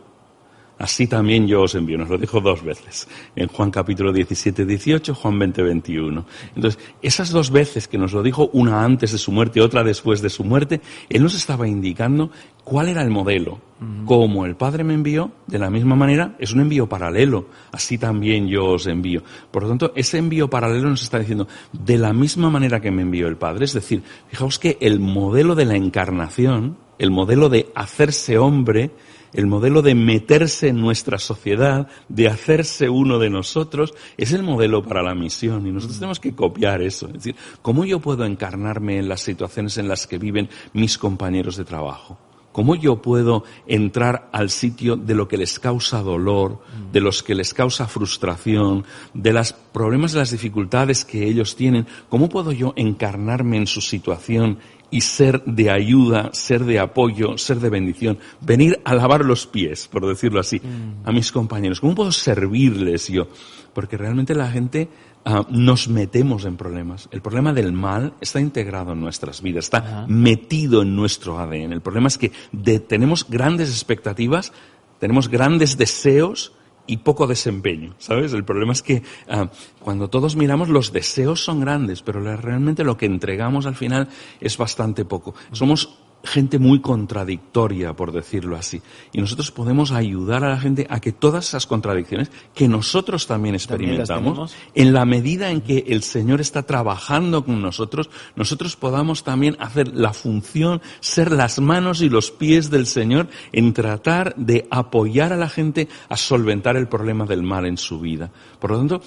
Así 0.79 1.09
también 1.09 1.49
yo 1.49 1.63
os 1.63 1.75
envío. 1.75 1.99
Nos 1.99 2.09
lo 2.09 2.19
dijo 2.19 2.41
dos 2.41 2.63
veces. 2.63 3.09
En 3.35 3.49
Juan 3.49 3.71
capítulo 3.71 4.13
17, 4.13 4.65
18, 4.65 5.15
Juan 5.15 5.39
20, 5.39 5.63
21. 5.63 6.25
Entonces, 6.55 6.81
esas 7.03 7.31
dos 7.31 7.51
veces 7.51 7.89
que 7.89 7.99
nos 7.99 8.13
lo 8.13 8.23
dijo, 8.23 8.49
una 8.53 8.85
antes 8.85 9.13
de 9.13 9.19
su 9.19 9.33
muerte 9.33 9.59
y 9.59 9.63
otra 9.63 9.83
después 9.83 10.23
de 10.23 10.31
su 10.31 10.45
muerte, 10.45 10.81
Él 11.09 11.23
nos 11.23 11.35
estaba 11.35 11.67
indicando 11.67 12.31
cuál 12.63 12.89
era 12.89 13.03
el 13.03 13.11
modelo. 13.11 13.61
Como 14.05 14.45
el 14.45 14.57
Padre 14.57 14.83
me 14.83 14.95
envió, 14.95 15.31
de 15.47 15.59
la 15.59 15.71
misma 15.71 15.95
manera, 15.95 16.35
es 16.39 16.53
un 16.53 16.61
envío 16.61 16.89
paralelo. 16.89 17.47
Así 17.71 17.97
también 17.97 18.49
yo 18.49 18.67
os 18.67 18.87
envío. 18.87 19.23
Por 19.51 19.63
lo 19.63 19.69
tanto, 19.69 19.93
ese 19.95 20.19
envío 20.19 20.51
paralelo 20.51 20.91
nos 20.91 21.03
está 21.03 21.19
diciendo, 21.19 21.47
de 21.73 21.97
la 21.97 22.13
misma 22.13 22.51
manera 22.51 22.81
que 22.81 22.91
me 22.91 23.03
envió 23.03 23.29
el 23.29 23.37
Padre. 23.37 23.65
Es 23.65 23.73
decir, 23.73 24.03
fijaos 24.29 24.59
que 24.59 24.79
el 24.81 24.99
modelo 24.99 25.55
de 25.55 25.65
la 25.65 25.77
encarnación, 25.77 26.77
el 26.99 27.11
modelo 27.11 27.49
de 27.49 27.71
hacerse 27.75 28.37
hombre, 28.37 28.91
el 29.33 29.47
modelo 29.47 29.83
de 29.83 29.95
meterse 29.95 30.69
en 30.69 30.81
nuestra 30.81 31.19
sociedad, 31.19 31.89
de 32.09 32.29
hacerse 32.29 32.89
uno 32.89 33.19
de 33.19 33.31
nosotros, 33.31 33.95
es 34.17 34.33
el 34.33 34.43
modelo 34.43 34.83
para 34.83 35.03
la 35.03 35.15
misión 35.15 35.67
y 35.67 35.73
nosotros 35.73 35.99
tenemos 35.99 36.21
que 36.21 36.35
copiar 36.35 36.83
eso. 36.83 37.07
Es 37.07 37.15
decir, 37.15 37.37
¿cómo 37.63 37.85
yo 37.85 38.01
puedo 38.01 38.25
encarnarme 38.25 38.99
en 38.99 39.09
las 39.09 39.21
situaciones 39.21 39.79
en 39.79 39.89
las 39.89 40.07
que 40.07 40.19
viven 40.19 40.49
mis 40.73 40.99
compañeros 40.99 41.57
de 41.57 41.65
trabajo? 41.65 42.19
¿Cómo 42.59 42.75
yo 42.75 43.01
puedo 43.01 43.45
entrar 43.69 44.29
al 44.33 44.51
sitio 44.51 44.97
de 44.97 45.15
lo 45.15 45.29
que 45.29 45.37
les 45.37 45.61
causa 45.61 46.03
dolor, 46.03 46.61
de 46.91 47.01
los 47.01 47.23
que 47.23 47.37
les 47.37 47.55
causa 47.55 47.87
frustración, 47.87 48.85
de 49.15 49.33
los 49.33 49.53
problemas, 49.53 50.13
de 50.13 50.19
las 50.19 50.33
dificultades 50.33 51.05
que 51.05 51.25
ellos 51.25 51.55
tienen? 51.55 51.87
¿Cómo 52.09 52.29
puedo 52.29 52.51
yo 52.51 52.73
encarnarme 52.75 53.59
en 53.59 53.69
su 53.69 53.81
situación 53.81 54.59
y 54.91 55.03
ser 55.03 55.45
de 55.45 55.71
ayuda, 55.71 56.31
ser 56.33 56.65
de 56.65 56.79
apoyo, 56.79 57.37
ser 57.37 57.61
de 57.61 57.71
bendición, 57.71 58.19
venir 58.41 58.81
a 58.85 58.95
lavar 58.95 59.25
los 59.25 59.47
pies, 59.47 59.89
por 59.89 60.07
decirlo 60.07 60.41
así, 60.41 60.61
a 61.05 61.13
mis 61.13 61.31
compañeros. 61.33 61.81
¿Cómo 61.81 61.95
puedo 61.95 62.13
servirles 62.13 63.09
yo? 63.09 63.29
Porque 63.75 63.97
realmente 63.97 64.35
la 64.35 64.51
gente 64.51 64.89
ah, 65.25 65.47
nos 65.51 65.89
metemos 65.89 66.45
en 66.45 66.57
problemas. 66.57 67.09
El 67.13 67.21
problema 67.21 67.53
del 67.53 67.73
mal 67.73 68.15
está 68.21 68.41
integrado 68.41 68.93
en 68.93 69.01
nuestras 69.01 69.43
vidas, 69.43 69.67
está 69.67 70.07
metido 70.09 70.83
en 70.83 70.97
nuestro 70.97 71.39
ADN. 71.39 71.73
El 71.73 71.83
problema 71.83 72.09
es 72.09 72.19
que 72.19 72.33
tenemos 72.81 73.29
grandes 73.29 73.69
expectativas, 73.69 74.53
tenemos 74.99 75.29
grandes 75.29 75.77
deseos, 75.77 76.53
y 76.89 76.97
poco 76.97 77.29
desempeño, 77.29 77.95
¿sabes? 77.99 78.33
El 78.33 78.45
problema 78.45 78.73
es 78.73 78.83
que 78.83 79.03
ah, 79.29 79.49
cuando 79.79 80.09
todos 80.09 80.35
miramos 80.35 80.69
los 80.69 80.93
deseos 80.93 81.45
son 81.45 81.61
grandes, 81.61 82.03
pero 82.03 82.21
realmente 82.37 82.83
lo 82.83 82.97
que 82.97 83.07
entregamos 83.07 83.67
al 83.67 83.77
final 83.77 84.09
es 84.41 84.57
bastante 84.57 85.05
poco. 85.05 85.35
Somos 85.53 85.99
gente 86.29 86.59
muy 86.59 86.81
contradictoria, 86.81 87.95
por 87.95 88.13
decirlo 88.13 88.57
así. 88.57 88.81
Y 89.13 89.21
nosotros 89.21 89.51
podemos 89.51 89.91
ayudar 89.91 90.45
a 90.45 90.51
la 90.51 90.61
gente 90.61 90.87
a 90.89 91.01
que 91.01 91.13
todas 91.13 91.49
esas 91.49 91.67
contradicciones 91.67 92.31
que 92.55 92.69
nosotros 92.69 93.27
también 93.27 93.55
experimentamos, 93.55 94.55
en 94.75 94.93
la 94.93 95.05
medida 95.05 95.51
en 95.51 95.61
que 95.61 95.85
el 95.89 96.03
Señor 96.03 96.41
está 96.41 96.63
trabajando 96.63 97.45
con 97.45 97.61
nosotros, 97.61 98.11
nosotros 98.37 98.77
podamos 98.77 99.25
también 99.25 99.57
hacer 99.59 99.89
la 99.97 100.13
función, 100.13 100.81
ser 101.01 101.33
las 101.33 101.59
manos 101.59 102.03
y 102.03 102.09
los 102.09 102.31
pies 102.31 102.71
del 102.71 102.87
Señor 102.87 103.29
en 103.53 103.73
tratar 103.73 104.35
de 104.37 104.69
apoyar 104.71 105.33
a 105.33 105.37
la 105.37 105.49
gente 105.49 105.89
a 106.09 106.17
solventar 106.17 106.77
el 106.77 106.89
problema 106.89 107.25
del 107.25 107.43
mal 107.43 107.67
en 107.67 107.79
su 107.79 107.99
vida. 107.99 108.31
Por 108.61 108.71
lo 108.71 108.79
tanto, 108.79 109.01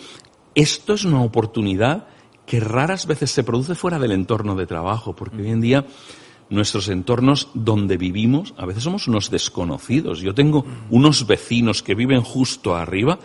esto 0.56 0.94
es 0.94 1.06
una 1.06 1.22
oportunidad 1.22 2.08
que 2.46 2.60
raras 2.60 3.06
veces 3.06 3.32
se 3.32 3.44
produce 3.44 3.76
fuera 3.76 4.00
del 4.00 4.12
entorno 4.12 4.56
de 4.56 4.66
trabajo, 4.66 5.16
porque 5.16 5.38
hoy 5.38 5.52
en 5.52 5.62
día 5.62 5.86
nuestros 6.52 6.88
entornos 6.90 7.50
donde 7.56 7.98
vivimos, 7.98 8.54
a 8.58 8.66
veces 8.66 8.84
somos 8.84 9.08
unos 9.08 9.32
desconocidos. 9.32 10.20
Yo 10.20 10.36
tengo 10.36 10.66
unos 10.92 11.26
vecinos 11.26 11.82
que 11.82 11.96
viven 11.96 12.22
justo 12.22 12.76
arriba 12.76 13.18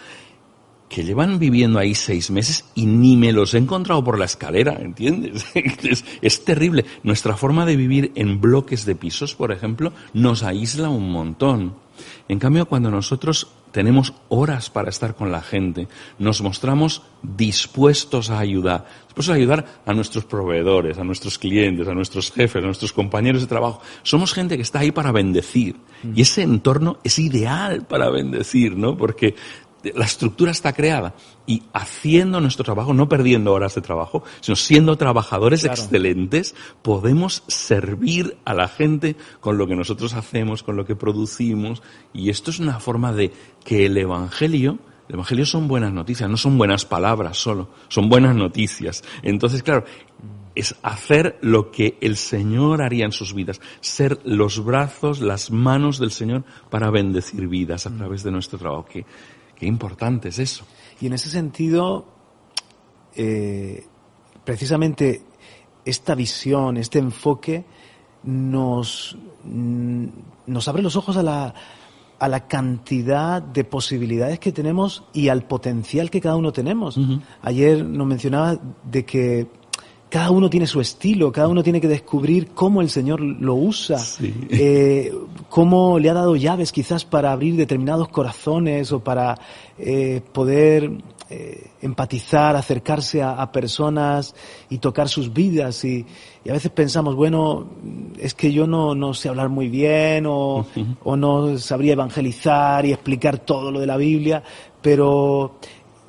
que 0.88 1.04
llevan 1.04 1.38
viviendo 1.38 1.78
ahí 1.78 1.94
seis 1.94 2.30
meses 2.30 2.64
y 2.74 2.86
ni 2.86 3.16
me 3.16 3.32
los 3.32 3.54
he 3.54 3.58
encontrado 3.58 4.04
por 4.04 4.18
la 4.18 4.24
escalera, 4.24 4.74
¿entiendes? 4.80 5.44
Es, 6.22 6.44
terrible. 6.44 6.84
Nuestra 7.02 7.36
forma 7.36 7.66
de 7.66 7.76
vivir 7.76 8.12
en 8.14 8.40
bloques 8.40 8.84
de 8.86 8.94
pisos, 8.94 9.34
por 9.34 9.52
ejemplo, 9.52 9.92
nos 10.12 10.42
aísla 10.42 10.88
un 10.88 11.10
montón. 11.10 11.74
En 12.28 12.38
cambio, 12.38 12.66
cuando 12.66 12.90
nosotros 12.90 13.48
tenemos 13.76 14.14
horas 14.30 14.70
para 14.70 14.88
estar 14.88 15.14
con 15.14 15.30
la 15.30 15.42
gente, 15.42 15.86
nos 16.18 16.40
mostramos 16.40 17.02
dispuestos 17.22 18.30
a 18.30 18.38
ayudar, 18.38 18.86
dispuestos 19.04 19.34
a 19.34 19.36
ayudar 19.36 19.66
a 19.84 19.92
nuestros 19.92 20.24
proveedores, 20.24 20.96
a 20.96 21.04
nuestros 21.04 21.38
clientes, 21.38 21.86
a 21.86 21.92
nuestros 21.92 22.32
jefes, 22.32 22.62
a 22.62 22.64
nuestros 22.64 22.94
compañeros 22.94 23.42
de 23.42 23.48
trabajo. 23.48 23.82
Somos 24.02 24.32
gente 24.32 24.56
que 24.56 24.62
está 24.62 24.78
ahí 24.78 24.92
para 24.92 25.12
bendecir. 25.12 25.76
Y 26.14 26.22
ese 26.22 26.40
entorno 26.40 26.96
es 27.04 27.18
ideal 27.18 27.84
para 27.86 28.08
bendecir, 28.08 28.78
¿no? 28.78 28.96
Porque 28.96 29.34
la 29.94 30.04
estructura 30.04 30.50
está 30.50 30.72
creada 30.72 31.14
y 31.46 31.62
haciendo 31.72 32.40
nuestro 32.40 32.64
trabajo, 32.64 32.94
no 32.94 33.08
perdiendo 33.08 33.52
horas 33.52 33.74
de 33.74 33.80
trabajo, 33.80 34.24
sino 34.40 34.56
siendo 34.56 34.96
trabajadores 34.96 35.64
excelentes, 35.64 36.54
podemos 36.82 37.42
servir 37.46 38.36
a 38.44 38.54
la 38.54 38.68
gente 38.68 39.16
con 39.40 39.58
lo 39.58 39.66
que 39.66 39.76
nosotros 39.76 40.14
hacemos, 40.14 40.62
con 40.62 40.76
lo 40.76 40.84
que 40.84 40.96
producimos. 40.96 41.82
Y 42.12 42.30
esto 42.30 42.50
es 42.50 42.58
una 42.58 42.80
forma 42.80 43.12
de 43.12 43.32
que 43.64 43.86
el 43.86 43.96
Evangelio, 43.96 44.78
el 45.08 45.14
Evangelio 45.14 45.46
son 45.46 45.68
buenas 45.68 45.92
noticias, 45.92 46.28
no 46.28 46.36
son 46.36 46.58
buenas 46.58 46.84
palabras 46.84 47.36
solo, 47.36 47.68
son 47.88 48.08
buenas 48.08 48.34
noticias. 48.34 49.04
Entonces, 49.22 49.62
claro, 49.62 49.84
es 50.56 50.74
hacer 50.82 51.38
lo 51.42 51.70
que 51.70 51.98
el 52.00 52.16
Señor 52.16 52.82
haría 52.82 53.04
en 53.04 53.12
sus 53.12 53.34
vidas, 53.34 53.60
ser 53.80 54.18
los 54.24 54.64
brazos, 54.64 55.20
las 55.20 55.50
manos 55.50 55.98
del 55.98 56.10
Señor 56.10 56.44
para 56.70 56.90
bendecir 56.90 57.46
vidas 57.46 57.86
a 57.86 57.94
través 57.94 58.24
de 58.24 58.32
nuestro 58.32 58.58
trabajo. 58.58 58.86
Que, 58.86 59.04
Qué 59.56 59.66
importante 59.66 60.28
es 60.28 60.38
eso. 60.38 60.64
Y 61.00 61.06
en 61.06 61.14
ese 61.14 61.28
sentido, 61.30 62.06
eh, 63.14 63.86
precisamente 64.44 65.22
esta 65.84 66.14
visión, 66.14 66.76
este 66.76 66.98
enfoque, 66.98 67.64
nos, 68.24 69.16
mm, 69.44 70.06
nos 70.46 70.68
abre 70.68 70.82
los 70.82 70.96
ojos 70.96 71.16
a 71.16 71.22
la, 71.22 71.54
a 72.18 72.28
la 72.28 72.46
cantidad 72.46 73.42
de 73.42 73.64
posibilidades 73.64 74.38
que 74.38 74.52
tenemos 74.52 75.04
y 75.12 75.28
al 75.28 75.46
potencial 75.46 76.10
que 76.10 76.20
cada 76.20 76.36
uno 76.36 76.52
tenemos. 76.52 76.98
Ayer 77.42 77.84
nos 77.84 78.06
mencionaba 78.06 78.58
de 78.84 79.04
que 79.04 79.46
cada 80.08 80.30
uno 80.30 80.48
tiene 80.48 80.66
su 80.66 80.80
estilo, 80.80 81.32
cada 81.32 81.48
uno 81.48 81.62
tiene 81.62 81.80
que 81.80 81.88
descubrir 81.88 82.48
cómo 82.48 82.80
el 82.80 82.90
Señor 82.90 83.20
lo 83.20 83.54
usa, 83.54 83.98
eh, 84.48 85.12
cómo 85.48 85.98
le 85.98 86.10
ha 86.10 86.14
dado 86.14 86.36
llaves 86.36 86.70
quizás 86.70 87.04
para 87.04 87.32
abrir 87.32 87.56
determinados 87.56 88.08
corazones 88.08 88.92
o 88.92 89.00
para 89.00 89.36
eh, 89.78 90.22
poder 90.32 90.92
eh, 91.28 91.70
empatizar, 91.82 92.54
acercarse 92.54 93.20
a, 93.20 93.50
personas 93.50 94.32
y 94.70 94.78
tocar 94.78 95.08
sus 95.08 95.32
vidas. 95.32 95.84
Y, 95.84 96.06
a 96.48 96.52
veces 96.52 96.70
pensamos, 96.70 97.16
bueno, 97.16 97.66
es 98.16 98.34
que 98.34 98.52
yo 98.52 98.68
no, 98.68 98.94
no 98.94 99.12
sé 99.12 99.28
hablar 99.28 99.48
muy 99.48 99.68
bien 99.68 100.26
o, 100.26 100.66
o 101.02 101.16
no 101.16 101.58
sabría 101.58 101.94
evangelizar 101.94 102.86
y 102.86 102.92
explicar 102.92 103.38
todo 103.38 103.72
lo 103.72 103.80
de 103.80 103.86
la 103.86 103.96
Biblia, 103.96 104.44
pero 104.80 105.56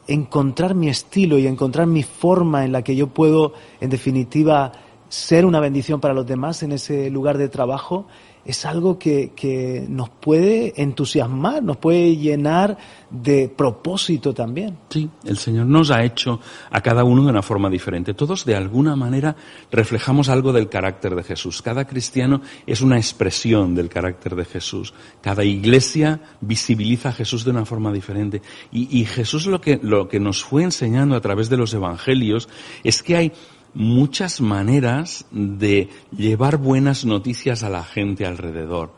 encontrar 0.08 0.74
mi 0.74 0.90
estilo 0.90 1.38
y 1.38 1.48
encontrar 1.48 1.88
mi 1.88 2.04
forma 2.04 2.66
en 2.66 2.72
la 2.72 2.82
que 2.82 2.96
yo 2.96 3.08
puedo, 3.08 3.54
en 3.82 3.90
definitiva, 3.90 4.72
ser 5.10 5.46
una 5.46 5.60
bendición 5.60 6.00
para 6.00 6.14
los 6.14 6.26
demás 6.26 6.64
en 6.64 6.72
ese 6.72 7.10
lugar 7.10 7.38
de 7.38 7.50
trabajo, 7.50 8.08
es 8.48 8.66
algo 8.66 8.98
que, 8.98 9.34
que, 9.36 9.86
nos 9.90 10.10
puede 10.10 10.82
entusiasmar, 10.82 11.62
nos 11.62 11.78
puede 11.78 12.16
llenar 12.16 12.78
de 13.10 13.50
propósito 13.50 14.34
también. 14.34 14.78
Sí, 14.90 15.10
el 15.26 15.38
Señor 15.38 15.66
nos 15.66 15.92
ha 15.92 16.04
hecho 16.04 16.40
a 16.72 16.80
cada 16.80 17.04
uno 17.04 17.24
de 17.24 17.30
una 17.30 17.42
forma 17.42 17.70
diferente. 17.70 18.14
Todos 18.14 18.46
de 18.46 18.56
alguna 18.56 18.96
manera 18.96 19.36
reflejamos 19.70 20.30
algo 20.30 20.54
del 20.54 20.70
carácter 20.70 21.14
de 21.14 21.24
Jesús. 21.24 21.62
Cada 21.62 21.86
cristiano 21.86 22.42
es 22.66 22.80
una 22.82 22.96
expresión 22.96 23.76
del 23.76 23.90
carácter 23.90 24.36
de 24.36 24.46
Jesús. 24.46 24.94
Cada 25.22 25.44
iglesia 25.44 26.22
visibiliza 26.40 27.10
a 27.10 27.14
Jesús 27.14 27.44
de 27.44 27.52
una 27.52 27.66
forma 27.66 27.92
diferente. 27.92 28.42
Y, 28.72 28.98
y 28.98 29.04
Jesús 29.04 29.46
lo 29.48 29.60
que, 29.60 29.78
lo 29.84 30.08
que 30.08 30.22
nos 30.22 30.42
fue 30.42 30.64
enseñando 30.64 31.18
a 31.18 31.22
través 31.22 31.50
de 31.50 31.58
los 31.58 31.74
evangelios 31.74 32.48
es 32.84 33.04
que 33.04 33.18
hay 33.18 33.34
muchas 33.78 34.42
maneras 34.42 35.26
de 35.30 35.90
llevar 36.12 36.58
buenas 36.58 37.06
noticias 37.06 37.62
a 37.64 37.70
la 37.70 37.84
gente 37.84 38.26
alrededor. 38.26 38.92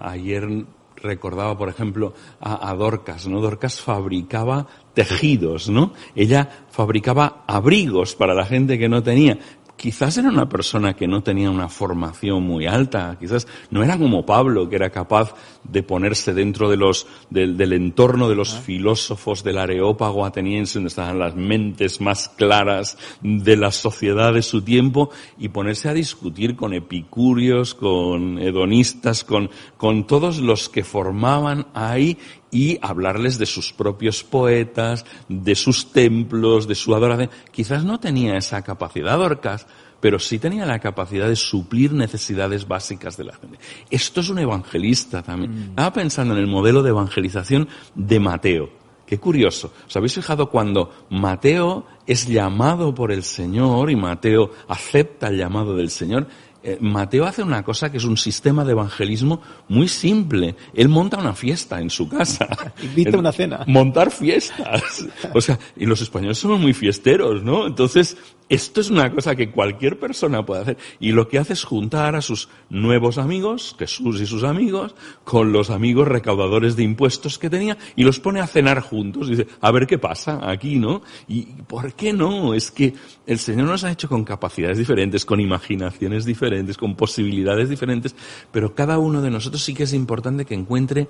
ayer 0.00 0.64
recordaba, 0.96 1.56
por 1.56 1.68
ejemplo, 1.68 2.14
a, 2.40 2.70
a, 2.70 2.74
Dorcas, 2.74 3.28
¿no? 3.28 3.40
Dorcas 3.40 3.80
fabricaba 3.80 4.66
tejidos, 4.94 5.68
¿no? 5.68 5.92
Ella 6.16 6.48
fabricaba 6.70 7.44
abrigos 7.46 8.16
para 8.16 8.34
la 8.34 8.46
gente 8.46 8.78
que 8.78 8.88
no 8.88 9.02
tenía 9.02 9.38
quizás 9.78 10.18
era 10.18 10.28
una 10.28 10.48
persona 10.48 10.94
que 10.94 11.06
no 11.06 11.22
tenía 11.22 11.50
una 11.50 11.68
formación 11.68 12.42
muy 12.42 12.66
alta, 12.66 13.16
quizás 13.18 13.46
no 13.70 13.82
era 13.82 13.96
como 13.96 14.26
Pablo, 14.26 14.68
que 14.68 14.76
era 14.76 14.90
capaz 14.90 15.32
de 15.68 15.82
ponerse 15.82 16.34
dentro 16.34 16.68
de 16.68 16.76
los, 16.76 17.06
del, 17.30 17.72
entorno 17.72 18.28
de 18.28 18.34
los 18.34 18.54
filósofos 18.54 19.44
del 19.44 19.58
areópago 19.58 20.24
ateniense, 20.24 20.74
donde 20.74 20.88
estaban 20.88 21.18
las 21.18 21.36
mentes 21.36 22.00
más 22.00 22.28
claras 22.30 22.98
de 23.22 23.56
la 23.56 23.70
sociedad 23.70 24.32
de 24.32 24.42
su 24.42 24.62
tiempo, 24.62 25.10
y 25.38 25.48
ponerse 25.48 25.88
a 25.88 25.94
discutir 25.94 26.56
con 26.56 26.74
epicúreos, 26.74 27.74
con 27.74 28.38
hedonistas, 28.38 29.24
con, 29.24 29.50
con 29.76 30.06
todos 30.06 30.38
los 30.38 30.68
que 30.68 30.84
formaban 30.84 31.66
ahí 31.74 32.18
y 32.50 32.78
hablarles 32.80 33.38
de 33.38 33.46
sus 33.46 33.72
propios 33.72 34.24
poetas, 34.24 35.04
de 35.28 35.54
sus 35.54 35.92
templos, 35.92 36.66
de 36.66 36.74
su 36.74 36.94
adoración. 36.94 37.30
Quizás 37.50 37.84
no 37.84 38.00
tenía 38.00 38.36
esa 38.36 38.62
capacidad 38.62 39.20
Orcas, 39.20 39.66
pero 40.00 40.18
sí 40.18 40.38
tenía 40.38 40.64
la 40.66 40.78
capacidad 40.78 41.28
de 41.28 41.36
suplir 41.36 41.92
necesidades 41.92 42.66
básicas 42.66 43.16
de 43.16 43.24
la 43.24 43.34
gente. 43.34 43.58
Esto 43.90 44.20
es 44.20 44.28
un 44.28 44.38
evangelista 44.38 45.22
también. 45.22 45.54
Mm. 45.54 45.68
Estaba 45.70 45.92
pensando 45.92 46.34
en 46.34 46.40
el 46.40 46.46
modelo 46.46 46.82
de 46.82 46.90
evangelización 46.90 47.68
de 47.94 48.20
Mateo. 48.20 48.70
Qué 49.08 49.18
curioso. 49.18 49.72
¿Os 49.86 49.96
habéis 49.96 50.14
fijado 50.14 50.50
cuando 50.50 51.06
Mateo 51.08 51.86
es 52.06 52.26
llamado 52.26 52.94
por 52.94 53.10
el 53.10 53.22
Señor 53.22 53.90
y 53.90 53.96
Mateo 53.96 54.52
acepta 54.68 55.28
el 55.28 55.38
llamado 55.38 55.74
del 55.74 55.88
Señor? 55.88 56.26
Eh, 56.62 56.76
Mateo 56.80 57.24
hace 57.24 57.42
una 57.42 57.62
cosa 57.62 57.90
que 57.90 57.96
es 57.96 58.04
un 58.04 58.18
sistema 58.18 58.66
de 58.66 58.72
evangelismo 58.72 59.40
muy 59.68 59.88
simple. 59.88 60.56
Él 60.74 60.90
monta 60.90 61.16
una 61.16 61.32
fiesta 61.32 61.80
en 61.80 61.88
su 61.88 62.06
casa. 62.06 62.48
Invita 62.82 63.16
una 63.16 63.32
cena. 63.32 63.64
Montar 63.66 64.10
fiestas. 64.10 65.06
O 65.32 65.40
sea, 65.40 65.58
y 65.76 65.86
los 65.86 66.02
españoles 66.02 66.36
somos 66.36 66.60
muy 66.60 66.74
fiesteros, 66.74 67.42
¿no? 67.42 67.66
Entonces, 67.66 68.18
esto 68.48 68.80
es 68.80 68.90
una 68.90 69.12
cosa 69.12 69.36
que 69.36 69.50
cualquier 69.50 69.98
persona 69.98 70.44
puede 70.44 70.62
hacer. 70.62 70.78
Y 71.00 71.12
lo 71.12 71.28
que 71.28 71.38
hace 71.38 71.52
es 71.52 71.64
juntar 71.64 72.16
a 72.16 72.22
sus 72.22 72.48
nuevos 72.70 73.18
amigos, 73.18 73.76
Jesús 73.78 74.20
y 74.20 74.26
sus 74.26 74.44
amigos, 74.44 74.94
con 75.24 75.52
los 75.52 75.70
amigos 75.70 76.08
recaudadores 76.08 76.76
de 76.76 76.82
impuestos 76.82 77.38
que 77.38 77.50
tenía, 77.50 77.76
y 77.96 78.04
los 78.04 78.20
pone 78.20 78.40
a 78.40 78.46
cenar 78.46 78.80
juntos. 78.80 79.28
Y 79.28 79.30
dice, 79.32 79.48
a 79.60 79.70
ver 79.70 79.86
qué 79.86 79.98
pasa 79.98 80.50
aquí, 80.50 80.76
¿no? 80.76 81.02
¿Y 81.28 81.42
por 81.42 81.92
qué 81.94 82.12
no? 82.12 82.54
Es 82.54 82.70
que 82.70 82.94
el 83.26 83.38
Señor 83.38 83.68
nos 83.68 83.84
ha 83.84 83.92
hecho 83.92 84.08
con 84.08 84.24
capacidades 84.24 84.78
diferentes, 84.78 85.24
con 85.24 85.40
imaginaciones 85.40 86.24
diferentes 86.24 86.76
con 86.76 86.94
posibilidades 86.94 87.68
diferentes, 87.68 88.14
pero 88.50 88.74
cada 88.74 88.98
uno 88.98 89.22
de 89.22 89.30
nosotros 89.30 89.62
sí 89.62 89.74
que 89.74 89.84
es 89.84 89.92
importante 89.92 90.44
que 90.44 90.54
encuentre 90.54 91.08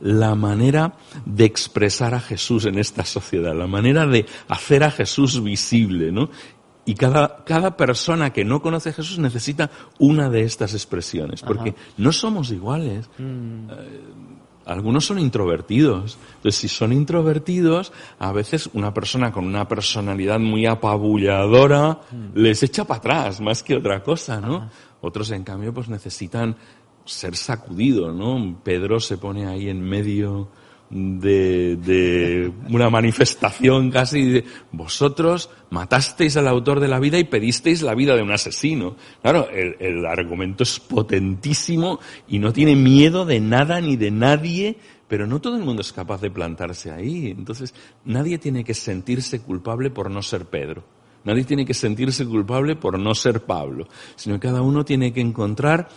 la 0.00 0.34
manera 0.34 0.94
de 1.26 1.44
expresar 1.44 2.14
a 2.14 2.20
Jesús 2.20 2.64
en 2.64 2.78
esta 2.78 3.04
sociedad, 3.04 3.54
la 3.54 3.66
manera 3.66 4.06
de 4.06 4.26
hacer 4.48 4.82
a 4.82 4.90
Jesús 4.90 5.42
visible, 5.42 6.10
¿no? 6.10 6.30
Y 6.84 6.94
cada, 6.94 7.44
cada 7.44 7.76
persona 7.76 8.32
que 8.32 8.44
no 8.44 8.62
conoce 8.62 8.90
a 8.90 8.92
Jesús 8.92 9.18
necesita 9.18 9.70
una 9.98 10.30
de 10.30 10.42
estas 10.42 10.72
expresiones, 10.74 11.42
porque 11.42 11.74
no 11.98 12.10
somos 12.10 12.50
iguales. 12.50 13.08
Mm. 13.18 13.70
Eh, 13.70 14.00
algunos 14.66 15.04
son 15.04 15.18
introvertidos. 15.18 16.18
Entonces, 16.36 16.60
si 16.60 16.68
son 16.68 16.92
introvertidos, 16.92 17.92
a 18.18 18.32
veces 18.32 18.70
una 18.72 18.94
persona 18.94 19.32
con 19.32 19.44
una 19.44 19.66
personalidad 19.66 20.38
muy 20.38 20.66
apabulladora 20.66 22.00
mm. 22.10 22.38
les 22.38 22.62
echa 22.62 22.84
para 22.84 22.98
atrás 22.98 23.40
más 23.40 23.62
que 23.62 23.76
otra 23.76 24.02
cosa, 24.02 24.40
¿no? 24.40 24.70
Otros, 25.00 25.30
en 25.30 25.44
cambio, 25.44 25.72
pues 25.72 25.88
necesitan 25.88 26.56
ser 27.04 27.36
sacudidos, 27.36 28.14
¿no? 28.14 28.60
Pedro 28.62 29.00
se 29.00 29.18
pone 29.18 29.46
ahí 29.46 29.68
en 29.68 29.80
medio 29.80 30.48
de, 30.90 31.76
de, 31.76 32.52
una 32.68 32.90
manifestación 32.90 33.90
casi 33.90 34.24
de 34.24 34.44
vosotros 34.72 35.48
matasteis 35.70 36.36
al 36.36 36.48
autor 36.48 36.80
de 36.80 36.88
la 36.88 36.98
vida 36.98 37.18
y 37.18 37.24
pedisteis 37.24 37.82
la 37.82 37.94
vida 37.94 38.16
de 38.16 38.22
un 38.22 38.32
asesino. 38.32 38.96
Claro, 39.22 39.48
el, 39.50 39.76
el, 39.78 40.04
argumento 40.04 40.64
es 40.64 40.80
potentísimo 40.80 42.00
y 42.28 42.40
no 42.40 42.52
tiene 42.52 42.74
miedo 42.74 43.24
de 43.24 43.38
nada 43.40 43.80
ni 43.80 43.96
de 43.96 44.10
nadie, 44.10 44.76
pero 45.06 45.26
no 45.26 45.40
todo 45.40 45.56
el 45.56 45.64
mundo 45.64 45.82
es 45.82 45.92
capaz 45.92 46.20
de 46.20 46.30
plantarse 46.30 46.90
ahí. 46.90 47.30
Entonces, 47.30 47.72
nadie 48.04 48.38
tiene 48.38 48.64
que 48.64 48.74
sentirse 48.74 49.40
culpable 49.40 49.90
por 49.90 50.10
no 50.10 50.22
ser 50.22 50.46
Pedro. 50.46 50.84
Nadie 51.22 51.44
tiene 51.44 51.66
que 51.66 51.74
sentirse 51.74 52.24
culpable 52.26 52.76
por 52.76 52.98
no 52.98 53.14
ser 53.14 53.42
Pablo, 53.44 53.86
sino 54.16 54.40
que 54.40 54.48
cada 54.48 54.62
uno 54.62 54.84
tiene 54.84 55.12
que 55.12 55.20
encontrar 55.20 55.88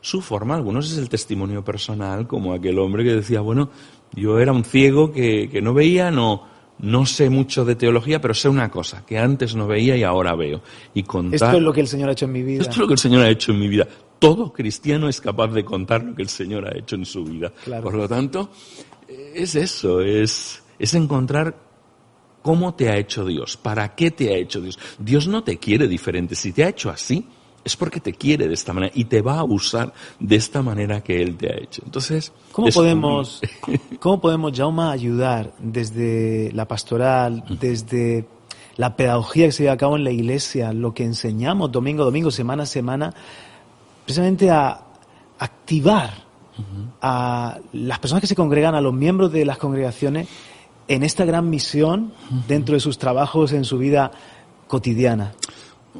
su 0.00 0.20
forma. 0.20 0.54
Algunos 0.54 0.90
es 0.90 0.98
el 0.98 1.08
testimonio 1.08 1.64
personal, 1.64 2.26
como 2.26 2.52
aquel 2.52 2.78
hombre 2.78 3.04
que 3.04 3.14
decía, 3.14 3.40
bueno, 3.40 3.70
yo 4.14 4.38
era 4.38 4.52
un 4.52 4.64
ciego 4.64 5.12
que, 5.12 5.48
que 5.50 5.60
no 5.60 5.74
veía, 5.74 6.10
no, 6.10 6.46
no 6.78 7.06
sé 7.06 7.30
mucho 7.30 7.64
de 7.64 7.76
teología, 7.76 8.20
pero 8.20 8.34
sé 8.34 8.48
una 8.48 8.70
cosa, 8.70 9.04
que 9.04 9.18
antes 9.18 9.54
no 9.54 9.66
veía 9.66 9.96
y 9.96 10.02
ahora 10.02 10.34
veo. 10.34 10.62
Y 10.94 11.02
contar, 11.02 11.34
esto 11.34 11.56
es 11.56 11.62
lo 11.62 11.72
que 11.72 11.80
el 11.80 11.88
Señor 11.88 12.08
ha 12.08 12.12
hecho 12.12 12.26
en 12.26 12.32
mi 12.32 12.42
vida. 12.42 12.62
Esto 12.62 12.72
es 12.72 12.78
lo 12.78 12.86
que 12.86 12.94
el 12.94 12.98
Señor 12.98 13.22
ha 13.22 13.28
hecho 13.28 13.52
en 13.52 13.58
mi 13.58 13.68
vida. 13.68 13.86
Todo 14.18 14.52
cristiano 14.52 15.08
es 15.08 15.20
capaz 15.20 15.48
de 15.48 15.64
contar 15.64 16.04
lo 16.04 16.14
que 16.14 16.22
el 16.22 16.28
Señor 16.28 16.66
ha 16.66 16.76
hecho 16.76 16.96
en 16.96 17.04
su 17.04 17.24
vida. 17.24 17.52
Por 17.82 17.94
lo 17.94 18.08
tanto, 18.08 18.50
es 19.08 19.54
eso, 19.54 20.00
es, 20.00 20.62
es 20.78 20.94
encontrar 20.94 21.56
cómo 22.42 22.74
te 22.74 22.88
ha 22.88 22.96
hecho 22.96 23.24
Dios, 23.24 23.56
para 23.56 23.94
qué 23.94 24.10
te 24.10 24.32
ha 24.32 24.36
hecho 24.36 24.60
Dios. 24.60 24.78
Dios 24.98 25.28
no 25.28 25.44
te 25.44 25.58
quiere 25.58 25.86
diferente. 25.86 26.34
Si 26.34 26.52
te 26.52 26.64
ha 26.64 26.68
hecho 26.68 26.90
así, 26.90 27.26
es 27.68 27.76
porque 27.76 28.00
te 28.00 28.14
quiere 28.14 28.48
de 28.48 28.54
esta 28.54 28.72
manera 28.72 28.92
y 28.94 29.04
te 29.04 29.20
va 29.20 29.38
a 29.38 29.44
usar 29.44 29.92
de 30.18 30.36
esta 30.36 30.62
manera 30.62 31.02
que 31.02 31.22
Él 31.22 31.36
te 31.36 31.52
ha 31.52 31.56
hecho. 31.56 31.82
Entonces, 31.84 32.32
¿cómo 32.50 32.68
podemos, 32.68 33.40
cómo 34.00 34.20
podemos, 34.20 34.52
Jauma, 34.56 34.90
ayudar 34.90 35.52
desde 35.58 36.50
la 36.54 36.66
pastoral, 36.66 37.44
desde 37.60 38.26
la 38.76 38.96
pedagogía 38.96 39.46
que 39.46 39.52
se 39.52 39.64
lleva 39.64 39.74
a 39.74 39.76
cabo 39.76 39.96
en 39.96 40.04
la 40.04 40.10
iglesia, 40.10 40.72
lo 40.72 40.94
que 40.94 41.04
enseñamos 41.04 41.70
domingo 41.70 42.02
a 42.02 42.06
domingo, 42.06 42.30
semana 42.30 42.62
a 42.62 42.66
semana, 42.66 43.14
precisamente 44.04 44.50
a 44.50 44.80
activar 45.38 46.26
a 47.02 47.58
las 47.72 47.98
personas 47.98 48.22
que 48.22 48.26
se 48.26 48.34
congregan, 48.34 48.74
a 48.74 48.80
los 48.80 48.94
miembros 48.94 49.30
de 49.30 49.44
las 49.44 49.58
congregaciones, 49.58 50.26
en 50.88 51.02
esta 51.02 51.26
gran 51.26 51.50
misión 51.50 52.12
dentro 52.48 52.74
de 52.74 52.80
sus 52.80 52.96
trabajos, 52.98 53.52
en 53.52 53.64
su 53.64 53.76
vida 53.76 54.10
cotidiana? 54.66 55.34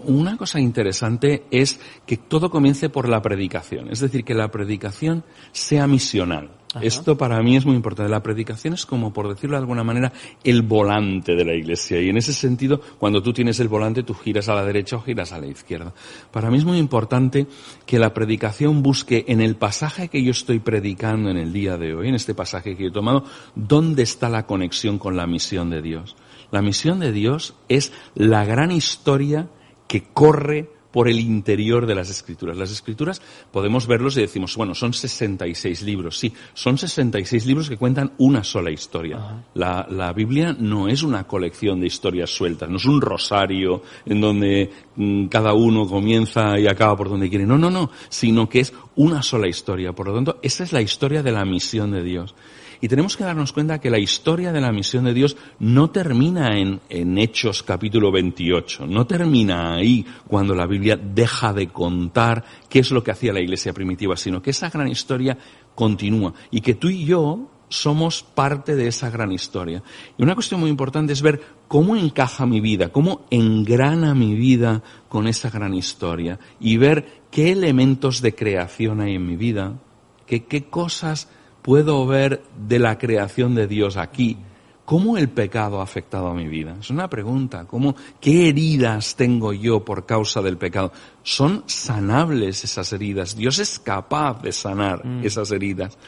Una 0.04 0.36
cosa 0.36 0.60
interesante 0.60 1.44
es 1.50 1.80
que 2.06 2.16
todo 2.16 2.50
comience 2.50 2.88
por 2.88 3.08
la 3.08 3.22
predicación, 3.22 3.90
es 3.90 4.00
decir, 4.00 4.24
que 4.24 4.34
la 4.34 4.50
predicación 4.50 5.24
sea 5.52 5.86
misional. 5.86 6.50
Esto 6.82 7.16
para 7.16 7.40
mí 7.42 7.56
es 7.56 7.64
muy 7.64 7.74
importante. 7.74 8.10
La 8.10 8.22
predicación 8.22 8.74
es 8.74 8.84
como, 8.84 9.12
por 9.12 9.28
decirlo 9.28 9.56
de 9.56 9.62
alguna 9.62 9.84
manera, 9.84 10.12
el 10.44 10.62
volante 10.62 11.34
de 11.34 11.44
la 11.44 11.54
iglesia. 11.54 12.00
Y 12.00 12.10
en 12.10 12.18
ese 12.18 12.34
sentido, 12.34 12.80
cuando 12.98 13.22
tú 13.22 13.32
tienes 13.32 13.58
el 13.60 13.68
volante, 13.68 14.02
tú 14.02 14.12
giras 14.14 14.48
a 14.48 14.54
la 14.54 14.64
derecha 14.64 14.96
o 14.96 15.00
giras 15.00 15.32
a 15.32 15.40
la 15.40 15.46
izquierda. 15.46 15.94
Para 16.30 16.50
mí 16.50 16.58
es 16.58 16.64
muy 16.64 16.78
importante 16.78 17.46
que 17.86 17.98
la 17.98 18.12
predicación 18.12 18.82
busque 18.82 19.24
en 19.28 19.40
el 19.40 19.56
pasaje 19.56 20.08
que 20.08 20.22
yo 20.22 20.30
estoy 20.30 20.58
predicando 20.58 21.30
en 21.30 21.38
el 21.38 21.52
día 21.52 21.78
de 21.78 21.94
hoy, 21.94 22.08
en 22.08 22.14
este 22.14 22.34
pasaje 22.34 22.76
que 22.76 22.86
he 22.86 22.90
tomado, 22.90 23.24
dónde 23.54 24.02
está 24.02 24.28
la 24.28 24.46
conexión 24.46 24.98
con 24.98 25.16
la 25.16 25.26
misión 25.26 25.70
de 25.70 25.80
Dios. 25.80 26.16
La 26.50 26.62
misión 26.62 27.00
de 27.00 27.12
Dios 27.12 27.54
es 27.68 27.92
la 28.14 28.44
gran 28.44 28.72
historia 28.72 29.48
que 29.88 30.04
corre 30.12 30.68
por 30.92 31.08
el 31.08 31.20
interior 31.20 31.86
de 31.86 31.94
las 31.94 32.10
escrituras. 32.10 32.56
Las 32.56 32.70
escrituras 32.70 33.20
podemos 33.52 33.86
verlos 33.86 34.16
y 34.16 34.22
decimos, 34.22 34.56
bueno, 34.56 34.74
son 34.74 34.92
66 34.92 35.82
libros. 35.82 36.18
Sí, 36.18 36.32
son 36.54 36.78
66 36.78 37.46
libros 37.46 37.68
que 37.68 37.76
cuentan 37.76 38.12
una 38.18 38.42
sola 38.42 38.70
historia. 38.70 39.44
La, 39.54 39.86
la, 39.90 40.12
Biblia 40.12 40.56
no 40.58 40.88
es 40.88 41.02
una 41.02 41.24
colección 41.24 41.80
de 41.80 41.86
historias 41.86 42.30
sueltas, 42.30 42.68
no 42.70 42.78
es 42.78 42.86
un 42.86 43.00
rosario 43.00 43.82
en 44.06 44.20
donde 44.20 44.70
mm, 44.96 45.26
cada 45.26 45.52
uno 45.52 45.86
comienza 45.86 46.58
y 46.58 46.66
acaba 46.66 46.96
por 46.96 47.08
donde 47.08 47.28
quiere. 47.28 47.46
No, 47.46 47.58
no, 47.58 47.70
no, 47.70 47.90
sino 48.08 48.48
que 48.48 48.60
es 48.60 48.72
una 48.96 49.22
sola 49.22 49.46
historia. 49.46 49.92
Por 49.92 50.08
lo 50.08 50.14
tanto, 50.14 50.38
esa 50.42 50.64
es 50.64 50.72
la 50.72 50.80
historia 50.80 51.22
de 51.22 51.32
la 51.32 51.44
misión 51.44 51.90
de 51.90 52.02
Dios. 52.02 52.34
Y 52.80 52.88
tenemos 52.88 53.16
que 53.16 53.24
darnos 53.24 53.52
cuenta 53.52 53.80
que 53.80 53.90
la 53.90 53.98
historia 53.98 54.52
de 54.52 54.60
la 54.60 54.72
misión 54.72 55.04
de 55.04 55.14
Dios 55.14 55.36
no 55.58 55.90
termina 55.90 56.58
en, 56.58 56.80
en 56.88 57.18
Hechos 57.18 57.62
capítulo 57.62 58.12
28, 58.12 58.86
no 58.86 59.06
termina 59.06 59.74
ahí 59.74 60.06
cuando 60.28 60.54
la 60.54 60.66
Biblia 60.66 60.96
deja 60.96 61.52
de 61.52 61.68
contar 61.68 62.44
qué 62.68 62.78
es 62.78 62.90
lo 62.90 63.02
que 63.02 63.10
hacía 63.10 63.32
la 63.32 63.40
iglesia 63.40 63.72
primitiva, 63.72 64.16
sino 64.16 64.40
que 64.40 64.50
esa 64.50 64.70
gran 64.70 64.88
historia 64.88 65.36
continúa 65.74 66.34
y 66.50 66.60
que 66.60 66.74
tú 66.74 66.88
y 66.88 67.04
yo 67.04 67.50
somos 67.68 68.22
parte 68.22 68.76
de 68.76 68.88
esa 68.88 69.10
gran 69.10 69.32
historia. 69.32 69.82
Y 70.16 70.22
una 70.22 70.34
cuestión 70.34 70.60
muy 70.60 70.70
importante 70.70 71.12
es 71.12 71.22
ver 71.22 71.40
cómo 71.66 71.96
encaja 71.96 72.46
mi 72.46 72.60
vida, 72.60 72.90
cómo 72.90 73.26
engrana 73.30 74.14
mi 74.14 74.34
vida 74.34 74.82
con 75.08 75.26
esa 75.26 75.50
gran 75.50 75.74
historia 75.74 76.38
y 76.60 76.76
ver 76.76 77.22
qué 77.30 77.52
elementos 77.52 78.22
de 78.22 78.34
creación 78.34 79.00
hay 79.00 79.16
en 79.16 79.26
mi 79.26 79.36
vida, 79.36 79.78
qué, 80.26 80.44
qué 80.44 80.64
cosas 80.64 81.28
puedo 81.68 82.06
ver 82.06 82.40
de 82.66 82.78
la 82.78 82.96
creación 82.96 83.54
de 83.54 83.66
Dios 83.66 83.98
aquí? 83.98 84.38
¿Cómo 84.86 85.18
el 85.18 85.28
pecado 85.28 85.80
ha 85.80 85.82
afectado 85.82 86.28
a 86.28 86.34
mi 86.34 86.48
vida? 86.48 86.74
Es 86.80 86.88
una 86.88 87.10
pregunta. 87.10 87.66
¿Cómo, 87.66 87.94
¿Qué 88.22 88.48
heridas 88.48 89.16
tengo 89.16 89.52
yo 89.52 89.84
por 89.84 90.06
causa 90.06 90.40
del 90.40 90.56
pecado? 90.56 90.92
¿Son 91.22 91.64
sanables 91.66 92.64
esas 92.64 92.90
heridas? 92.94 93.36
Dios 93.36 93.58
es 93.58 93.78
capaz 93.78 94.40
de 94.40 94.50
sanar 94.52 95.04
mm. 95.04 95.26
esas 95.26 95.50
heridas. 95.50 95.98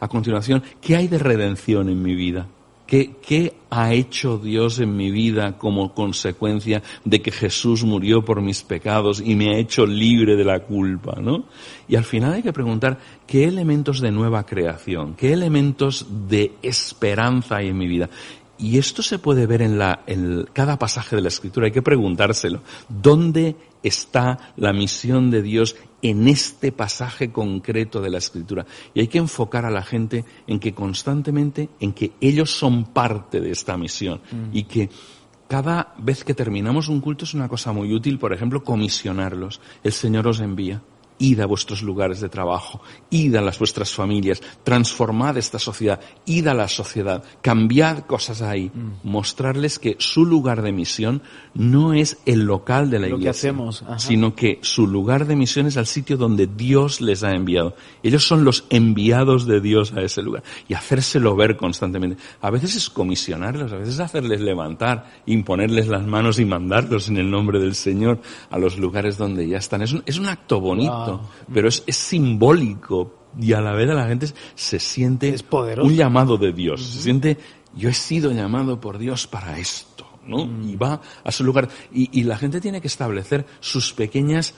A 0.00 0.08
continuación, 0.08 0.62
¿qué 0.80 0.96
hay 0.96 1.06
de 1.06 1.18
redención 1.18 1.90
en 1.90 2.02
mi 2.02 2.14
vida? 2.14 2.46
¿Qué, 2.90 3.54
ha 3.70 3.94
hecho 3.94 4.36
Dios 4.36 4.80
en 4.80 4.96
mi 4.96 5.12
vida 5.12 5.56
como 5.56 5.94
consecuencia 5.94 6.82
de 7.04 7.22
que 7.22 7.30
Jesús 7.30 7.84
murió 7.84 8.24
por 8.24 8.42
mis 8.42 8.64
pecados 8.64 9.22
y 9.24 9.36
me 9.36 9.54
ha 9.54 9.58
hecho 9.58 9.86
libre 9.86 10.34
de 10.34 10.44
la 10.44 10.64
culpa, 10.64 11.20
¿no? 11.20 11.44
Y 11.86 11.94
al 11.94 12.02
final 12.02 12.32
hay 12.32 12.42
que 12.42 12.52
preguntar 12.52 12.98
qué 13.28 13.44
elementos 13.44 14.00
de 14.00 14.10
nueva 14.10 14.44
creación, 14.44 15.14
qué 15.14 15.32
elementos 15.32 16.04
de 16.28 16.54
esperanza 16.62 17.58
hay 17.58 17.68
en 17.68 17.78
mi 17.78 17.86
vida. 17.86 18.10
Y 18.58 18.76
esto 18.76 19.04
se 19.04 19.20
puede 19.20 19.46
ver 19.46 19.62
en, 19.62 19.78
la, 19.78 20.02
en 20.08 20.48
cada 20.52 20.76
pasaje 20.76 21.14
de 21.14 21.22
la 21.22 21.28
Escritura, 21.28 21.66
hay 21.66 21.72
que 21.72 21.82
preguntárselo. 21.82 22.60
¿Dónde 22.88 23.54
está 23.84 24.52
la 24.56 24.72
misión 24.72 25.30
de 25.30 25.42
Dios 25.42 25.76
en 26.02 26.28
este 26.28 26.72
pasaje 26.72 27.30
concreto 27.30 28.00
de 28.00 28.10
la 28.10 28.18
Escritura? 28.18 28.66
Y 28.94 29.00
hay 29.00 29.08
que 29.08 29.18
enfocar 29.18 29.64
a 29.64 29.70
la 29.70 29.82
gente 29.82 30.24
en 30.46 30.58
que 30.58 30.74
constantemente, 30.74 31.68
en 31.80 31.92
que 31.92 32.12
ellos 32.20 32.56
son 32.56 32.84
parte 32.84 33.40
de 33.40 33.50
esta 33.50 33.76
misión 33.76 34.20
mm. 34.30 34.56
y 34.56 34.64
que 34.64 34.90
cada 35.48 35.94
vez 35.98 36.22
que 36.22 36.34
terminamos 36.34 36.88
un 36.88 37.00
culto 37.00 37.24
es 37.24 37.34
una 37.34 37.48
cosa 37.48 37.72
muy 37.72 37.92
útil, 37.92 38.18
por 38.18 38.32
ejemplo, 38.32 38.62
comisionarlos. 38.62 39.60
El 39.82 39.92
Señor 39.92 40.28
os 40.28 40.40
envía 40.40 40.80
id 41.20 41.38
a 41.40 41.46
vuestros 41.46 41.82
lugares 41.82 42.20
de 42.20 42.28
trabajo, 42.28 42.80
id 43.10 43.36
a 43.36 43.40
las 43.40 43.58
vuestras 43.58 43.94
familias, 43.94 44.42
transformad 44.64 45.36
esta 45.36 45.58
sociedad, 45.58 46.00
id 46.24 46.48
a 46.48 46.54
la 46.54 46.66
sociedad, 46.66 47.22
cambiad 47.42 48.00
cosas 48.00 48.42
ahí, 48.42 48.72
mm. 48.74 49.08
mostrarles 49.08 49.78
que 49.78 49.96
su 49.98 50.24
lugar 50.24 50.62
de 50.62 50.72
misión 50.72 51.22
no 51.54 51.92
es 51.92 52.18
el 52.24 52.40
local 52.40 52.90
de 52.90 52.98
la 52.98 53.08
iglesia, 53.08 53.54
sino 53.98 54.34
que 54.34 54.58
su 54.62 54.86
lugar 54.86 55.26
de 55.26 55.36
misión 55.36 55.66
es 55.66 55.76
el 55.76 55.86
sitio 55.86 56.16
donde 56.16 56.46
Dios 56.46 57.00
les 57.00 57.22
ha 57.22 57.32
enviado. 57.32 57.76
Ellos 58.02 58.26
son 58.26 58.44
los 58.44 58.64
enviados 58.70 59.46
de 59.46 59.60
Dios 59.60 59.92
a 59.92 60.00
ese 60.00 60.22
lugar 60.22 60.42
y 60.68 60.74
hacérselo 60.74 61.36
ver 61.36 61.58
constantemente. 61.58 62.16
A 62.40 62.50
veces 62.50 62.76
es 62.76 62.88
comisionarlos, 62.88 63.72
a 63.72 63.76
veces 63.76 63.94
es 63.94 64.00
hacerles 64.00 64.40
levantar, 64.40 65.06
imponerles 65.26 65.86
las 65.88 66.06
manos 66.06 66.38
y 66.38 66.46
mandarlos 66.46 67.08
en 67.08 67.18
el 67.18 67.30
nombre 67.30 67.58
del 67.60 67.74
Señor 67.74 68.20
a 68.48 68.58
los 68.58 68.78
lugares 68.78 69.18
donde 69.18 69.46
ya 69.46 69.58
están. 69.58 69.82
Es 69.82 69.92
un, 69.92 70.02
es 70.06 70.18
un 70.18 70.26
acto 70.26 70.60
bonito 70.60 71.09
pero 71.52 71.68
es, 71.68 71.82
simbólico 71.88 73.14
y 73.38 73.52
a 73.52 73.60
la 73.60 73.72
vez 73.72 73.88
la 73.88 74.06
gente 74.06 74.28
se 74.54 74.78
siente 74.78 75.34
un 75.82 75.94
llamado 75.94 76.36
de 76.36 76.52
Dios, 76.52 76.82
se 76.82 77.02
siente, 77.02 77.38
yo 77.74 77.88
he 77.88 77.94
sido 77.94 78.32
llamado 78.32 78.80
por 78.80 78.98
Dios 78.98 79.26
para 79.26 79.58
esto, 79.58 80.06
¿no? 80.26 80.46
Mm. 80.46 80.68
Y 80.70 80.76
va 80.76 81.00
a 81.24 81.32
su 81.32 81.44
lugar. 81.44 81.68
Y, 81.92 82.22
la 82.24 82.36
gente 82.36 82.60
tiene 82.60 82.80
que 82.80 82.88
establecer 82.88 83.46
sus 83.60 83.92
pequeñas 83.92 84.54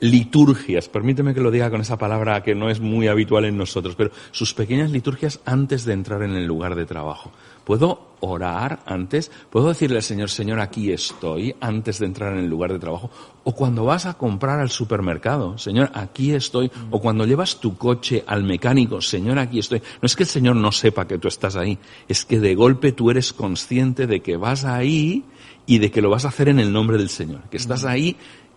liturgias, 0.00 0.88
permíteme 0.88 1.34
que 1.34 1.40
lo 1.40 1.50
diga 1.50 1.70
con 1.70 1.80
esa 1.80 1.98
palabra 1.98 2.42
que 2.42 2.54
no 2.54 2.68
es 2.68 2.80
muy 2.80 3.08
habitual 3.08 3.44
en 3.44 3.56
nosotros, 3.56 3.94
pero 3.96 4.10
sus 4.32 4.54
pequeñas 4.54 4.90
liturgias 4.90 5.40
antes 5.44 5.84
de 5.84 5.92
entrar 5.92 6.22
en 6.22 6.32
el 6.32 6.46
lugar 6.46 6.74
de 6.74 6.86
trabajo. 6.86 7.32
¿Puedo 7.64 8.08
orar 8.20 8.80
antes? 8.84 9.30
¿Puedo 9.50 9.68
decirle 9.68 9.96
al 9.96 10.02
Señor, 10.02 10.28
Señor, 10.28 10.60
aquí 10.60 10.92
estoy 10.92 11.54
antes 11.60 11.98
de 11.98 12.06
entrar 12.06 12.34
en 12.34 12.40
el 12.40 12.50
lugar 12.50 12.72
de 12.72 12.78
trabajo? 12.78 13.10
O 13.44 13.54
cuando 13.54 13.84
vas 13.86 14.04
a 14.04 14.14
comprar 14.14 14.60
al 14.60 14.68
supermercado, 14.68 15.56
Señor, 15.56 15.90
aquí 15.94 16.32
estoy. 16.32 16.70
O 16.90 17.00
cuando 17.00 17.24
llevas 17.24 17.60
tu 17.60 17.78
coche 17.78 18.22
al 18.26 18.44
mecánico, 18.44 19.00
Señor, 19.00 19.38
aquí 19.38 19.58
estoy. 19.58 19.80
No 20.02 20.06
es 20.06 20.14
que 20.14 20.24
el 20.24 20.28
Señor 20.28 20.56
no 20.56 20.72
sepa 20.72 21.06
que 21.06 21.18
tú 21.18 21.28
estás 21.28 21.56
ahí, 21.56 21.78
es 22.06 22.26
que 22.26 22.38
de 22.38 22.54
golpe 22.54 22.92
tú 22.92 23.10
eres 23.10 23.32
consciente 23.32 24.06
de 24.06 24.20
que 24.20 24.36
vas 24.36 24.66
ahí 24.66 25.24
y 25.66 25.78
de 25.78 25.90
que 25.90 26.02
lo 26.02 26.10
vas 26.10 26.26
a 26.26 26.28
hacer 26.28 26.48
en 26.48 26.58
el 26.58 26.72
nombre 26.72 26.98
del 26.98 27.08
Señor, 27.08 27.42
que 27.50 27.56
estás 27.56 27.84
ahí 27.86 28.16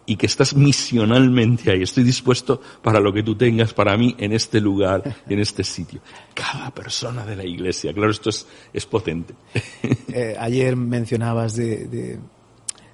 y 0.10 0.16
que 0.16 0.26
estás 0.26 0.56
misionalmente 0.56 1.70
ahí. 1.70 1.84
Estoy 1.84 2.06
dispuesto 2.06 2.62
para 2.82 3.02
lo 3.02 3.12
que 3.12 3.24
tú 3.24 3.36
tengas 3.36 3.74
para 3.74 3.96
mí 3.98 4.16
en 4.18 4.32
este 4.32 4.62
lugar, 4.62 5.04
en 5.28 5.40
este 5.40 5.66
sitio. 5.66 6.00
Cada 6.34 6.72
persona 6.72 7.26
de 7.26 7.36
la 7.36 7.46
iglesia. 7.46 7.94
Claro, 7.94 8.10
esto 8.10 8.30
es, 8.30 8.48
es 8.74 8.86
potente. 8.88 9.36
Eh, 10.10 10.36
ayer 10.40 10.76
mencionabas 10.76 11.56
de, 11.56 12.20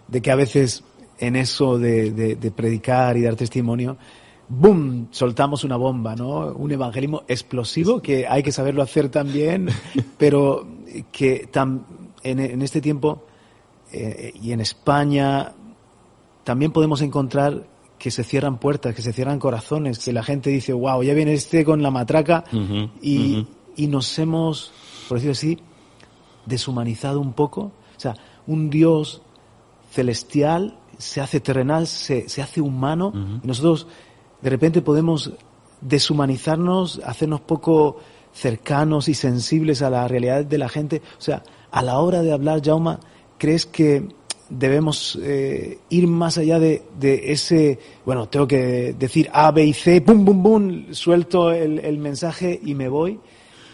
de, 0.07 0.21
que 0.21 0.31
a 0.31 0.35
veces 0.35 0.83
en 1.19 1.35
eso 1.35 1.77
de, 1.77 2.11
de, 2.11 2.51
predicar 2.51 3.15
y 3.15 3.21
dar 3.21 3.35
testimonio, 3.35 3.97
¡boom! 4.49 5.07
soltamos 5.11 5.63
una 5.63 5.77
bomba, 5.77 6.15
¿no? 6.15 6.47
Un 6.53 6.71
evangelismo 6.71 7.23
explosivo 7.27 8.01
que 8.01 8.27
hay 8.27 8.43
que 8.43 8.51
saberlo 8.51 8.81
hacer 8.81 9.09
también, 9.09 9.69
pero 10.17 10.67
que 11.11 11.47
en, 12.23 12.39
en, 12.39 12.61
este 12.61 12.81
tiempo 12.81 13.25
eh, 13.91 14.33
y 14.41 14.51
en 14.51 14.59
España 14.59 15.53
también 16.43 16.71
podemos 16.71 17.01
encontrar 17.01 17.67
que 17.97 18.11
se 18.11 18.23
cierran 18.23 18.57
puertas, 18.57 18.93
que 18.93 19.01
se 19.01 19.13
cierran 19.13 19.39
corazones, 19.39 19.99
que 19.99 20.11
la 20.11 20.23
gente 20.23 20.49
dice, 20.49 20.73
wow, 20.73 21.01
ya 21.03 21.13
viene 21.13 21.33
este 21.33 21.63
con 21.63 21.81
la 21.81 21.89
matraca 21.89 22.43
y, 23.01 23.47
y, 23.75 23.87
nos 23.87 24.19
hemos, 24.19 24.73
por 25.07 25.17
decirlo 25.17 25.31
así, 25.31 25.59
deshumanizado 26.45 27.21
un 27.21 27.33
poco. 27.33 27.71
O 27.95 27.99
sea, 27.99 28.15
un 28.45 28.69
Dios 28.69 29.21
celestial 29.91 30.77
se 30.97 31.21
hace 31.21 31.39
terrenal, 31.39 31.87
se, 31.87 32.27
se 32.27 32.41
hace 32.41 32.59
humano 32.61 33.13
y 33.43 33.47
nosotros 33.47 33.87
de 34.41 34.49
repente 34.49 34.81
podemos 34.81 35.31
deshumanizarnos, 35.79 37.01
hacernos 37.05 37.41
poco 37.41 37.97
cercanos 38.33 39.07
y 39.07 39.13
sensibles 39.13 39.81
a 39.81 39.89
la 39.89 40.07
realidad 40.07 40.43
de 40.43 40.57
la 40.57 40.67
gente. 40.67 41.01
O 41.17 41.21
sea, 41.21 41.43
a 41.71 41.81
la 41.81 41.99
hora 41.99 42.21
de 42.21 42.33
hablar, 42.33 42.61
Jauma, 42.63 42.99
¿crees 43.37 43.65
que 43.65 44.09
debemos 44.57 45.17
eh, 45.21 45.79
ir 45.89 46.07
más 46.07 46.37
allá 46.37 46.59
de, 46.59 46.83
ese, 47.01 47.79
bueno, 48.05 48.27
tengo 48.29 48.47
que 48.47 48.93
decir 48.97 49.29
A, 49.33 49.51
B 49.51 49.65
y 49.65 49.73
C, 49.73 50.01
pum, 50.01 50.23
pum, 50.23 50.43
pum, 50.43 50.93
suelto 50.93 51.51
el, 51.51 51.97
mensaje 51.97 52.59
y 52.63 52.73
me 52.75 52.87
voy. 52.87 53.19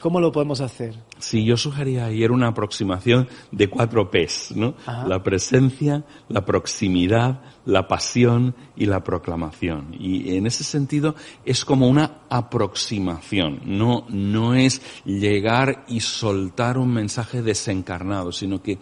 ¿Cómo 0.01 0.21
lo 0.21 0.31
podemos 0.31 0.61
hacer? 0.61 0.95
Sí, 1.17 1.43
yo 1.43 1.57
sugería 1.57 2.05
ayer 2.05 2.31
una 2.31 2.47
aproximación 2.47 3.27
de 3.51 3.69
cuatro 3.69 4.09
P's, 4.09 4.53
¿no? 4.55 4.75
La 4.85 5.21
presencia, 5.21 6.05
la 6.29 6.45
proximidad, 6.45 7.41
la 7.65 7.85
pasión 7.89 8.55
y 8.77 8.85
la 8.85 9.03
proclamación. 9.03 9.93
Y 9.99 10.37
en 10.37 10.47
ese 10.47 10.63
sentido 10.63 11.15
es 11.43 11.65
como 11.65 11.89
una 11.89 12.21
aproximación, 12.29 13.59
no, 13.65 14.05
no 14.07 14.55
es 14.55 14.81
llegar 15.03 15.83
y 15.89 15.99
soltar 15.99 16.77
un 16.77 16.93
mensaje 16.93 17.41
desencarnado, 17.41 18.31
sino 18.31 18.61
que 18.61 18.77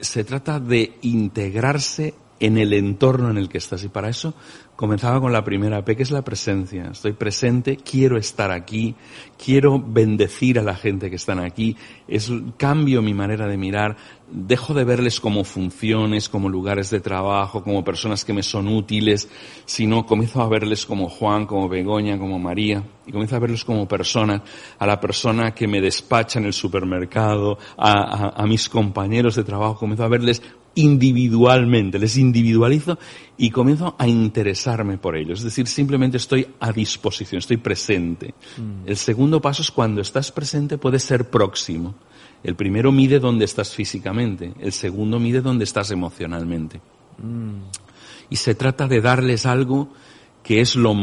se 0.00 0.24
trata 0.24 0.60
de 0.60 0.98
integrarse 1.02 2.14
en 2.40 2.58
el 2.58 2.72
entorno 2.72 3.30
en 3.30 3.38
el 3.38 3.48
que 3.48 3.58
estás. 3.58 3.84
Y 3.84 3.88
para 3.88 4.08
eso 4.08 4.34
comenzaba 4.78 5.20
con 5.20 5.32
la 5.32 5.42
primera 5.42 5.84
P, 5.84 5.96
que 5.96 6.04
es 6.04 6.12
la 6.12 6.22
presencia. 6.22 6.90
Estoy 6.92 7.12
presente, 7.12 7.78
quiero 7.78 8.16
estar 8.16 8.52
aquí, 8.52 8.94
quiero 9.36 9.82
bendecir 9.84 10.56
a 10.56 10.62
la 10.62 10.76
gente 10.76 11.10
que 11.10 11.16
están 11.16 11.40
aquí. 11.40 11.76
Es, 12.06 12.30
cambio 12.56 13.02
mi 13.02 13.12
manera 13.12 13.48
de 13.48 13.56
mirar, 13.56 13.96
dejo 14.30 14.74
de 14.74 14.84
verles 14.84 15.18
como 15.18 15.42
funciones, 15.42 16.28
como 16.28 16.48
lugares 16.48 16.90
de 16.90 17.00
trabajo, 17.00 17.64
como 17.64 17.82
personas 17.82 18.24
que 18.24 18.32
me 18.32 18.44
son 18.44 18.68
útiles, 18.68 19.28
sino 19.64 20.06
comienzo 20.06 20.42
a 20.42 20.48
verles 20.48 20.86
como 20.86 21.08
Juan, 21.08 21.46
como 21.46 21.68
Begoña, 21.68 22.16
como 22.16 22.38
María, 22.38 22.84
y 23.04 23.10
comienzo 23.10 23.34
a 23.34 23.40
verlos 23.40 23.64
como 23.64 23.88
personas, 23.88 24.42
a 24.78 24.86
la 24.86 25.00
persona 25.00 25.52
que 25.56 25.66
me 25.66 25.80
despacha 25.80 26.38
en 26.38 26.44
el 26.44 26.52
supermercado, 26.52 27.58
a, 27.76 28.40
a 28.40 28.46
mis 28.46 28.68
compañeros 28.68 29.34
de 29.34 29.42
trabajo, 29.42 29.76
comienzo 29.76 30.04
a 30.04 30.08
verles 30.08 30.40
individualmente, 30.78 31.98
les 31.98 32.16
individualizo 32.16 32.98
y 33.36 33.50
comienzo 33.50 33.96
a 33.98 34.06
interesarme 34.06 34.96
por 34.96 35.16
ellos. 35.16 35.40
Es 35.40 35.44
decir, 35.44 35.66
simplemente 35.66 36.16
estoy 36.16 36.46
a 36.60 36.72
disposición, 36.72 37.40
estoy 37.40 37.56
presente. 37.56 38.34
Mm. 38.56 38.88
El 38.88 38.96
segundo 38.96 39.40
paso 39.40 39.62
es 39.62 39.70
cuando 39.72 40.00
estás 40.00 40.30
presente 40.30 40.78
puedes 40.78 41.02
ser 41.02 41.30
próximo. 41.30 41.96
El 42.44 42.54
primero 42.54 42.92
mide 42.92 43.18
dónde 43.18 43.44
estás 43.44 43.74
físicamente, 43.74 44.54
el 44.60 44.72
segundo 44.72 45.18
mide 45.18 45.40
dónde 45.40 45.64
estás 45.64 45.90
emocionalmente. 45.90 46.80
Mm. 47.18 47.62
Y 48.30 48.36
se 48.36 48.54
trata 48.54 48.86
de 48.86 49.00
darles 49.00 49.46
algo 49.46 49.88
que 50.44 50.60
es 50.60 50.76
lo, 50.76 50.94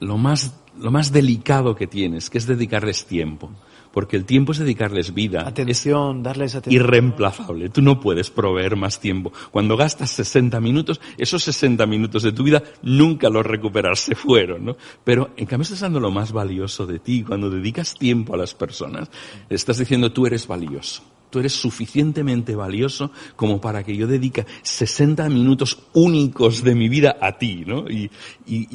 lo, 0.00 0.18
más, 0.18 0.54
lo 0.78 0.90
más 0.90 1.12
delicado 1.12 1.74
que 1.74 1.86
tienes, 1.86 2.28
que 2.28 2.36
es 2.36 2.46
dedicarles 2.46 3.06
tiempo 3.06 3.50
porque 3.98 4.14
el 4.14 4.26
tiempo 4.26 4.52
es 4.52 4.58
dedicarles 4.58 5.12
vida. 5.12 5.40
Atención, 5.44 6.22
darles 6.22 6.54
atención. 6.54 6.84
Irreemplazable. 6.84 7.68
Tú 7.68 7.82
no 7.82 7.98
puedes 7.98 8.30
proveer 8.30 8.76
más 8.76 9.00
tiempo. 9.00 9.32
Cuando 9.50 9.76
gastas 9.76 10.10
60 10.12 10.60
minutos, 10.60 11.00
esos 11.16 11.42
60 11.42 11.84
minutos 11.84 12.22
de 12.22 12.30
tu 12.30 12.44
vida 12.44 12.62
nunca 12.82 13.28
los 13.28 13.44
recuperar, 13.44 13.96
se 13.96 14.14
fueron, 14.14 14.66
¿no? 14.66 14.76
Pero 15.02 15.30
en 15.36 15.46
cambio 15.46 15.64
estás 15.64 15.80
dando 15.80 15.98
lo 15.98 16.12
más 16.12 16.30
valioso 16.30 16.86
de 16.86 17.00
ti. 17.00 17.24
Cuando 17.24 17.50
dedicas 17.50 17.94
tiempo 17.94 18.34
a 18.34 18.36
las 18.36 18.54
personas, 18.54 19.10
estás 19.50 19.78
diciendo 19.78 20.12
tú 20.12 20.26
eres 20.26 20.46
valioso. 20.46 21.02
Tú 21.30 21.40
eres 21.40 21.52
suficientemente 21.52 22.54
valioso 22.54 23.10
como 23.36 23.60
para 23.60 23.82
que 23.84 23.96
yo 23.96 24.06
dedique 24.06 24.46
60 24.62 25.28
minutos 25.28 25.78
únicos 25.92 26.62
de 26.62 26.74
mi 26.74 26.88
vida 26.88 27.16
a 27.20 27.38
ti, 27.38 27.64
¿no? 27.66 27.84
Y, 27.88 28.10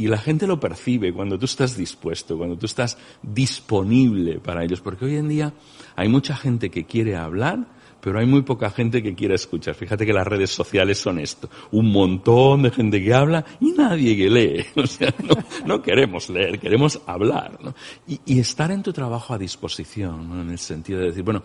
la 0.07 0.17
gente 0.17 0.45
lo 0.45 0.59
percibe 0.59 1.11
cuando 1.11 1.39
tú 1.39 1.45
estás 1.45 1.75
dispuesto, 1.75 2.37
cuando 2.37 2.55
tú 2.57 2.67
estás 2.67 2.97
disponible 3.23 4.39
para 4.39 4.63
ellos, 4.63 4.81
porque 4.81 5.05
hoy 5.05 5.15
en 5.15 5.29
día 5.29 5.53
hay 5.95 6.07
mucha 6.07 6.35
gente 6.35 6.69
que 6.69 6.85
quiere 6.85 7.15
hablar, 7.15 7.67
pero 8.03 8.19
hay 8.19 8.25
muy 8.25 8.41
poca 8.41 8.69
gente 8.69 9.01
que 9.01 9.15
quiere 9.15 9.35
escuchar. 9.35 9.75
Fíjate 9.75 10.05
que 10.05 10.11
las 10.11 10.27
redes 10.27 10.51
sociales 10.51 10.97
son 10.97 11.19
esto. 11.19 11.49
Un 11.71 11.89
montón 11.89 12.63
de 12.63 12.71
gente 12.71 13.01
que 13.01 13.13
habla 13.13 13.45
y 13.61 13.71
nadie 13.71 14.17
que 14.17 14.29
lee. 14.29 14.65
O 14.75 14.85
sea, 14.85 15.13
no, 15.23 15.35
no 15.65 15.81
queremos 15.81 16.29
leer, 16.29 16.59
queremos 16.59 16.99
hablar. 17.05 17.57
¿no? 17.63 17.73
Y, 18.05 18.19
y, 18.25 18.39
estar 18.39 18.71
en 18.71 18.83
tu 18.83 18.91
trabajo 18.91 19.33
a 19.33 19.37
disposición, 19.37 20.27
¿no? 20.27 20.41
en 20.41 20.49
el 20.49 20.59
sentido 20.59 20.99
de 20.99 21.05
decir, 21.07 21.23
bueno, 21.23 21.43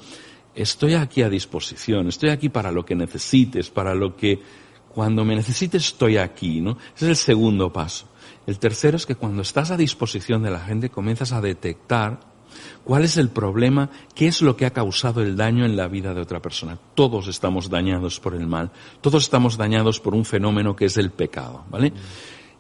estoy 0.55 0.95
aquí 0.95 1.23
a 1.23 1.29
disposición, 1.29 2.09
estoy 2.09 2.31
aquí 2.31 2.49
para 2.49 2.73
lo 2.73 2.85
que 2.85 2.95
necesites, 2.95 3.71
para 3.71 3.95
lo 3.95 4.17
que 4.17 4.41
cuando 4.89 5.25
me 5.25 5.37
necesites 5.37 5.87
estoy 5.87 6.17
aquí, 6.17 6.61
¿no? 6.61 6.73
Ese 6.97 7.05
es 7.05 7.11
el 7.11 7.17
segundo 7.17 7.73
paso. 7.73 8.09
El 8.47 8.59
tercero 8.59 8.97
es 8.97 9.07
que 9.07 9.15
cuando 9.15 9.43
estás 9.43 9.71
a 9.71 9.77
disposición 9.77 10.43
de 10.43 10.51
la 10.51 10.61
gente 10.61 10.91
comienzas 10.91 11.33
a 11.33 11.41
detectar 11.41 12.21
cuál 12.85 13.05
es 13.05 13.17
el 13.17 13.29
problema, 13.29 13.91
qué 14.15 14.27
es 14.27 14.43
lo 14.43 14.57
que 14.57 14.67
ha 14.67 14.73
causado 14.73 15.23
el 15.23 15.37
daño 15.37 15.65
en 15.65 15.77
la 15.77 15.89
vida 15.89 16.15
de 16.15 16.21
otra 16.21 16.41
persona. 16.41 16.79
Todos 16.95 17.29
estamos 17.29 17.71
dañados 17.71 18.21
por 18.21 18.35
el 18.35 18.47
mal, 18.47 18.71
todos 19.01 19.25
estamos 19.25 19.57
dañados 19.57 20.01
por 20.01 20.15
un 20.15 20.25
fenómeno 20.25 20.75
que 20.75 20.87
es 20.87 20.97
el 20.97 21.11
pecado, 21.11 21.65
¿vale? 21.71 21.93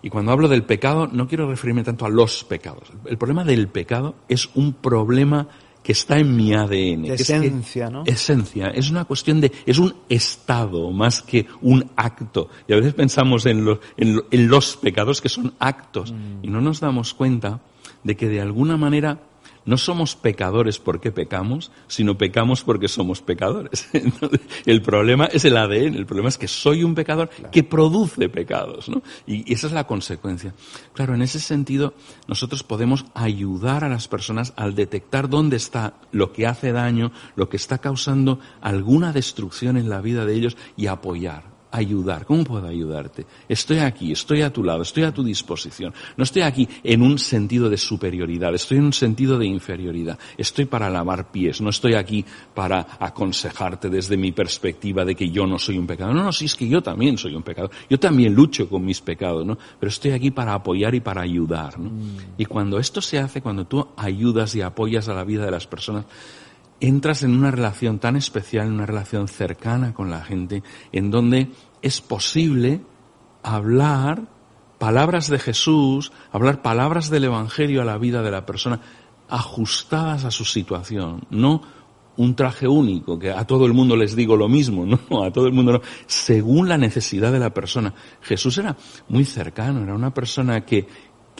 Y 0.03 0.11
cuando 0.11 0.31
hablo 0.31 0.46
del 0.46 0.62
pecado 0.62 1.09
no 1.11 1.27
quiero 1.27 1.48
referirme 1.48 1.83
tanto 1.83 2.07
a 2.07 2.11
los 2.11 2.44
pecados. 2.44 2.92
El 3.07 3.18
problema 3.18 3.44
del 3.44 3.68
pecado 3.68 4.14
es 4.29 4.48
un 4.55 4.74
problema 4.74 5.48
que 5.88 5.92
está 5.92 6.18
en 6.18 6.37
mi 6.37 6.53
ADN. 6.53 7.07
esencia, 7.07 7.88
¿no? 7.88 8.03
Esencia. 8.05 8.66
Es 8.66 8.90
una 8.90 9.07
cuestión 9.07 9.40
de, 9.40 9.51
es 9.64 9.79
un 9.79 9.94
estado 10.11 10.90
más 10.90 11.22
que 11.22 11.46
un 11.62 11.92
acto. 11.96 12.51
Y 12.68 12.74
a 12.74 12.77
veces 12.77 12.92
pensamos 12.92 13.46
en 13.46 13.64
los, 13.64 13.79
en, 13.96 14.48
los 14.51 14.77
pecados 14.77 15.22
que 15.22 15.31
son 15.31 15.55
actos 15.59 16.12
mm. 16.12 16.44
y 16.44 16.48
no 16.48 16.61
nos 16.61 16.81
damos 16.81 17.14
cuenta 17.14 17.62
de 18.05 18.16
que 18.18 18.29
de 18.29 18.42
alguna 18.42 18.77
manera 18.77 19.18
no 19.64 19.77
somos 19.77 20.16
pecadores 20.16 20.79
porque 20.79 21.12
pecamos, 21.12 21.71
sino 21.87 22.16
pecamos 22.16 22.62
porque 22.62 22.88
somos 22.88 23.21
pecadores. 23.21 23.88
el 24.66 24.83
problema 24.83 25.27
es 25.27 25.44
el 25.44 25.57
ADN, 25.57 25.94
el 25.94 26.07
problema 26.07 26.29
es 26.29 26.38
que 26.38 26.49
soy 26.49 26.85
un 26.85 26.94
pecador 26.94 27.29
que 27.51 27.62
produce 27.62 28.29
pecados, 28.29 28.88
¿no? 28.88 29.03
Y 29.27 29.53
esa 29.53 29.66
es 29.66 29.73
la 29.73 29.87
consecuencia. 29.87 30.55
Claro, 30.94 31.14
en 31.14 31.23
ese 31.23 31.40
sentido, 31.40 31.94
nosotros 32.27 32.62
podemos 32.62 33.07
ayudar 33.14 33.85
a 33.85 33.88
las 33.88 34.09
personas 34.09 34.53
al 34.57 34.75
detectar 34.75 35.29
dónde 35.29 35.57
está 35.57 35.94
lo 36.12 36.33
que 36.33 36.47
hace 36.47 36.73
daño, 36.73 37.12
lo 37.37 37.49
que 37.49 37.57
está 37.57 37.79
causando 37.79 38.40
alguna 38.61 39.12
destrucción 39.12 39.77
en 39.77 39.88
la 39.88 40.01
vida 40.01 40.25
de 40.25 40.35
ellos 40.35 40.57
y 40.77 40.87
apoyar 40.87 41.58
ayudar? 41.70 42.24
¿Cómo 42.24 42.44
puedo 42.44 42.66
ayudarte? 42.66 43.26
Estoy 43.48 43.78
aquí, 43.78 44.12
estoy 44.12 44.42
a 44.42 44.52
tu 44.52 44.62
lado, 44.62 44.83
estoy 44.83 45.04
a 45.04 45.12
tu 45.12 45.22
disposición. 45.22 45.92
No 46.16 46.24
estoy 46.24 46.42
aquí 46.42 46.68
en 46.83 47.02
un 47.02 47.18
sentido 47.18 47.68
de 47.68 47.76
superioridad, 47.76 48.54
estoy 48.54 48.78
en 48.78 48.85
un 48.85 48.92
sentido 48.92 49.38
de 49.38 49.46
inferioridad. 49.46 50.18
Estoy 50.37 50.64
para 50.66 50.90
lavar 50.90 51.31
pies, 51.31 51.61
no 51.61 51.70
estoy 51.70 51.94
aquí 51.94 52.24
para 52.54 52.98
aconsejarte 52.98 53.88
desde 53.88 54.16
mi 54.16 54.33
perspectiva 54.33 55.04
de 55.04 55.14
que 55.14 55.31
yo 55.31 55.46
no 55.46 55.59
soy 55.59 55.78
un 55.78 55.87
pecador. 55.87 56.14
No, 56.14 56.24
no, 56.24 56.33
sí 56.33 56.46
es 56.46 56.54
que 56.54 56.68
yo 56.68 56.83
también 56.83 57.18
soy 57.18 57.35
un 57.35 57.42
pecador. 57.42 57.70
Yo 57.88 57.98
también 57.98 58.35
lucho 58.35 58.68
con 58.68 58.85
mis 58.85 59.00
pecados, 59.00 59.46
¿no? 59.46 59.59
Pero 59.78 59.90
estoy 59.90 60.12
aquí 60.12 60.31
para 60.31 60.54
apoyar 60.54 60.94
y 60.94 61.00
para 61.00 61.22
ayudar, 61.22 61.78
¿no? 61.78 61.90
Mm. 61.90 62.16
Y 62.38 62.44
cuando 62.44 62.78
esto 62.78 63.00
se 63.00 63.18
hace, 63.18 63.42
cuando 63.42 63.66
tú 63.66 63.87
ayudas 63.96 64.54
y 64.54 64.62
apoyas 64.62 65.09
a 65.09 65.14
la 65.14 65.24
vida 65.24 65.44
de 65.44 65.50
las 65.50 65.66
personas, 65.66 66.04
entras 66.81 67.23
en 67.23 67.37
una 67.37 67.51
relación 67.51 67.99
tan 67.99 68.17
especial, 68.17 68.67
en 68.67 68.75
una 68.75 68.87
relación 68.87 69.29
cercana 69.29 69.95
con 69.95 70.11
la 70.11 70.23
gente, 70.23 70.62
en 70.93 71.11
donde 71.11 71.51
es 71.83 72.01
posible 72.01 72.81
hablar 73.43 74.23
palabras 74.79 75.29
de 75.29 75.38
Jesús, 75.38 76.12
hablar 76.31 76.62
palabras 76.62 77.11
del 77.11 77.25
Evangelio 77.25 77.83
a 77.83 77.85
la 77.85 77.99
vida 77.99 78.23
de 78.23 78.31
la 78.31 78.47
persona, 78.47 78.81
ajustadas 79.29 80.25
a 80.25 80.31
su 80.31 80.45
situación, 80.45 81.23
no 81.31 81.62
un 82.17 82.35
traje 82.35 82.67
único, 82.67 83.19
que 83.19 83.31
a 83.31 83.47
todo 83.47 83.64
el 83.64 83.73
mundo 83.73 83.97
les 83.97 84.17
digo 84.17 84.37
lo 84.37 84.49
mismo, 84.49 84.85
no, 85.11 85.23
a 85.23 85.33
todo 85.33 85.47
el 85.47 85.53
mundo 85.53 85.73
no, 85.73 85.81
según 86.07 86.69
la 86.69 86.79
necesidad 86.79 87.33
de 87.33 87.38
la 87.38 87.55
persona. 87.55 87.95
Jesús 88.23 88.59
era 88.59 88.77
muy 89.09 89.25
cercano, 89.25 89.83
era 89.83 89.95
una 89.95 90.12
persona 90.12 90.64
que, 90.64 90.87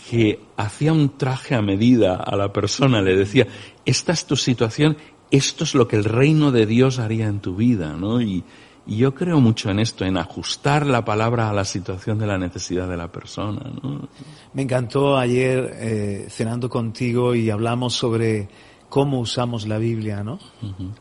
que 0.09 0.41
hacía 0.57 0.93
un 0.93 1.17
traje 1.17 1.55
a 1.55 1.63
medida 1.63 2.17
a 2.17 2.37
la 2.37 2.53
persona, 2.53 3.03
le 3.03 3.17
decía, 3.17 3.47
esta 3.85 4.13
es 4.13 4.25
tu 4.27 4.37
situación 4.37 4.97
esto 5.31 5.65
es 5.65 5.75
lo 5.75 5.89
que 5.89 5.97
el 5.97 6.05
reino 6.05 6.53
de 6.53 6.67
Dios 6.67 6.99
haría 6.99 7.27
en 7.27 7.41
tu 7.41 7.57
vida, 7.57 7.95
¿no? 7.95 8.21
Y, 8.21 8.45
yo 8.87 9.15
creo 9.15 9.39
mucho 9.39 9.69
en 9.71 9.81
esto, 9.81 10.07
en 10.07 10.17
ajustar 10.17 10.87
la 10.87 11.05
palabra 11.05 11.51
a 11.51 11.53
la 11.53 11.67
situación 11.67 12.19
de 12.19 12.27
la 12.27 12.39
necesidad 12.39 12.89
de 12.89 12.97
la 12.97 13.13
persona, 13.13 13.71
¿no? 13.83 14.09
Me 14.55 14.63
encantó 14.63 15.19
ayer 15.19 15.75
eh, 15.75 16.27
cenando 16.31 16.71
contigo 16.71 17.35
y 17.35 17.51
hablamos 17.51 17.93
sobre 17.93 18.49
cómo 18.89 19.21
usamos 19.21 19.67
la 19.67 19.77
Biblia, 19.77 20.25
¿no? 20.25 20.39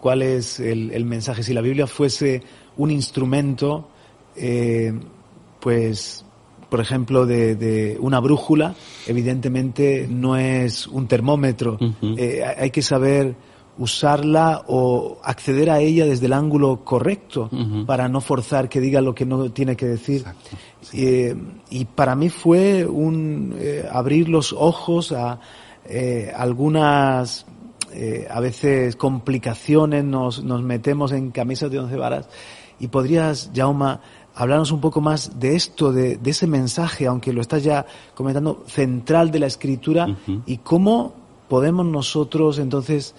¿Cuál 0.01 0.21
es 0.21 0.59
el, 0.59 1.05
mensaje? 1.05 1.43
Si 1.43 1.53
la 1.53 1.61
Biblia 1.61 1.87
fuese 1.87 2.43
un 2.75 2.91
instrumento, 2.91 3.87
eh, 4.35 4.91
pues 5.61 6.25
por 6.69 6.81
ejemplo, 6.81 7.25
de, 7.25 7.97
una 8.01 8.19
brújula, 8.19 8.75
evidentemente 9.05 10.07
no 10.09 10.35
es 10.35 10.87
un 10.87 11.07
termómetro. 11.07 11.77
Eh, 12.17 12.43
hay 12.43 12.71
que 12.71 12.81
saber 12.81 13.35
usarla 13.77 14.63
o 14.67 15.17
acceder 15.23 15.69
a 15.69 15.79
ella 15.79 16.05
desde 16.05 16.25
el 16.25 16.33
ángulo 16.33 16.83
correcto 16.83 17.49
para 17.85 18.07
no 18.09 18.21
forzar 18.21 18.69
que 18.69 18.79
diga 18.79 19.01
lo 19.01 19.13
que 19.13 19.25
no 19.25 19.51
tiene 19.51 19.75
que 19.75 19.85
decir. 19.85 20.25
Eh, 20.93 21.35
y 21.69 21.85
para 21.85 22.15
mí 22.15 22.29
fue 22.29 22.85
un 22.85 23.55
eh, 23.57 23.87
abrir 23.91 24.29
los 24.29 24.53
ojos 24.53 25.11
a 25.11 25.39
eh, 25.85 26.31
algunas 26.35 27.45
a 28.29 28.39
veces 28.41 28.95
complicaciones, 28.95 30.03
nos, 30.03 30.43
nos 30.43 30.61
metemos 30.61 31.11
en 31.13 31.31
camisas 31.31 31.71
de 31.71 31.79
once 31.79 31.95
varas. 31.95 32.29
Y 32.79 32.89
podrías, 32.89 33.49
Jauma, 33.55 34.01
hablarnos 34.35 34.71
un 34.71 34.79
poco 34.81 35.01
más 35.01 35.39
de 35.39 35.55
esto, 35.55 35.91
de, 35.91 36.19
ese 36.23 36.45
mensaje, 36.45 37.07
aunque 37.07 37.33
lo 37.33 37.41
estás 37.41 37.63
ya 37.63 37.87
comentando, 38.13 38.63
central 38.67 39.31
de 39.31 39.39
la 39.39 39.47
escritura 39.47 40.15
y 40.45 40.57
cómo 40.57 41.15
podemos 41.47 41.85
nosotros 41.85 42.59
entonces 42.59 43.15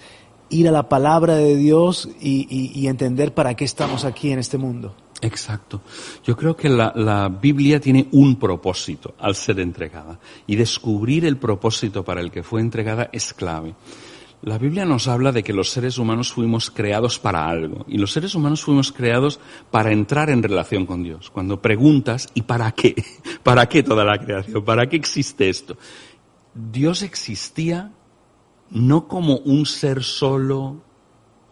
ir 0.49 0.67
a 0.67 0.71
la 0.71 0.89
palabra 0.89 1.35
de 1.35 1.55
Dios 1.55 2.09
y, 2.21 2.87
entender 2.87 3.33
para 3.33 3.55
qué 3.55 3.65
estamos 3.65 4.05
aquí 4.05 4.31
en 4.31 4.39
este 4.39 4.57
mundo. 4.57 4.95
Exacto. 5.21 5.81
Yo 6.23 6.35
creo 6.35 6.55
que 6.55 6.69
la, 6.69 6.93
la, 6.95 7.27
Biblia 7.29 7.79
tiene 7.79 8.07
un 8.11 8.37
propósito 8.37 9.15
al 9.19 9.35
ser 9.35 9.59
entregada 9.59 10.19
y 10.47 10.55
descubrir 10.55 11.25
el 11.25 11.37
propósito 11.37 12.03
para 12.03 12.21
el 12.21 12.31
que 12.31 12.41
fue 12.41 12.61
entregada 12.61 13.09
es 13.11 13.33
clave. 13.33 13.75
La 14.41 14.57
Biblia 14.57 14.85
nos 14.85 15.09
habla 15.09 15.33
de 15.33 15.43
que 15.43 15.51
los 15.51 15.69
seres 15.69 15.97
humanos 15.97 16.31
fuimos 16.31 16.71
creados 16.71 17.19
para 17.19 17.49
algo 17.49 17.85
y 17.89 17.97
los 17.97 18.13
seres 18.13 18.35
humanos 18.35 18.63
fuimos 18.63 18.93
creados 18.93 19.37
para 19.69 19.91
entrar 19.91 20.29
en 20.29 20.41
relación 20.41 20.85
con 20.85 21.03
Dios. 21.03 21.29
Cuando 21.29 21.61
preguntas, 21.61 22.29
¿y 22.33 22.43
para 22.43 22.71
qué? 22.71 22.95
¿Para 23.43 23.67
qué 23.67 23.83
toda 23.83 24.05
la 24.05 24.17
creación? 24.17 24.63
¿Para 24.63 24.87
qué 24.87 24.95
existe 24.95 25.49
esto? 25.49 25.77
Dios 26.53 27.01
existía 27.01 27.91
no 28.71 29.07
como 29.07 29.37
un 29.37 29.65
ser 29.65 30.03
solo 30.03 30.81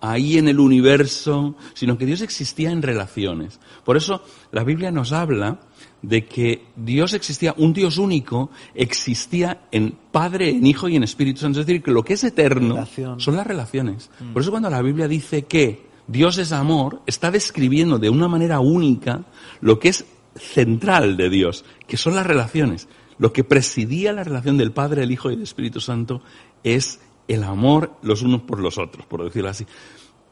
ahí 0.02 0.38
en 0.38 0.48
el 0.48 0.60
universo, 0.60 1.56
sino 1.74 1.98
que 1.98 2.06
Dios 2.06 2.22
existía 2.22 2.72
en 2.72 2.82
relaciones. 2.82 3.60
Por 3.84 3.98
eso 3.98 4.24
la 4.52 4.64
Biblia 4.64 4.92
nos 4.92 5.12
habla 5.12 5.60
de 6.02 6.26
que 6.26 6.66
Dios 6.76 7.14
existía, 7.14 7.56
un 7.58 7.74
Dios 7.74 7.98
único, 7.98 8.52
existía 8.76 9.68
en 9.72 9.98
Padre, 10.12 10.50
en 10.50 10.66
Hijo 10.66 10.88
y 10.88 10.96
en 10.96 11.04
Espíritu 11.04 11.42
Santo. 11.42 11.60
Es 11.60 11.66
decir, 11.66 11.82
que 11.82 11.92
lo 11.92 12.04
que 12.04 12.14
es 12.14 12.24
eterno 12.24 12.88
son 13.18 13.36
las 13.36 13.48
relaciones. 13.48 14.10
Mm. 14.20 14.34
Por 14.34 14.42
eso 14.42 14.52
cuando 14.52 14.70
la 14.70 14.82
Biblia 14.82 15.08
dice 15.08 15.46
que 15.46 15.88
Dios 16.08 16.38
es 16.38 16.52
amor, 16.52 17.02
está 17.06 17.32
describiendo 17.32 18.00
de 18.00 18.10
una 18.10 18.28
manera 18.28 18.60
única 18.60 19.26
lo 19.62 19.80
que 19.80 19.90
es 19.90 20.06
central 20.36 21.18
de 21.18 21.30
Dios, 21.30 21.66
que 21.88 21.98
son 21.98 22.16
las 22.16 22.26
relaciones. 22.26 22.88
Lo 23.18 23.34
que 23.34 23.44
presidía 23.44 24.14
la 24.14 24.24
relación 24.24 24.58
del 24.58 24.72
Padre, 24.72 25.04
el 25.04 25.12
Hijo 25.12 25.32
y 25.32 25.34
el 25.34 25.42
Espíritu 25.42 25.82
Santo 25.82 26.22
es 26.64 27.00
el 27.28 27.44
amor 27.44 27.94
los 28.02 28.22
unos 28.22 28.42
por 28.42 28.60
los 28.60 28.78
otros, 28.78 29.06
por 29.06 29.24
decirlo 29.24 29.50
así. 29.50 29.66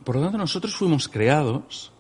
Por 0.03 0.15
lo 0.15 0.21
tanto, 0.21 0.37
nosotros 0.37 0.75
fuimos 0.75 1.07
creados 1.07 1.91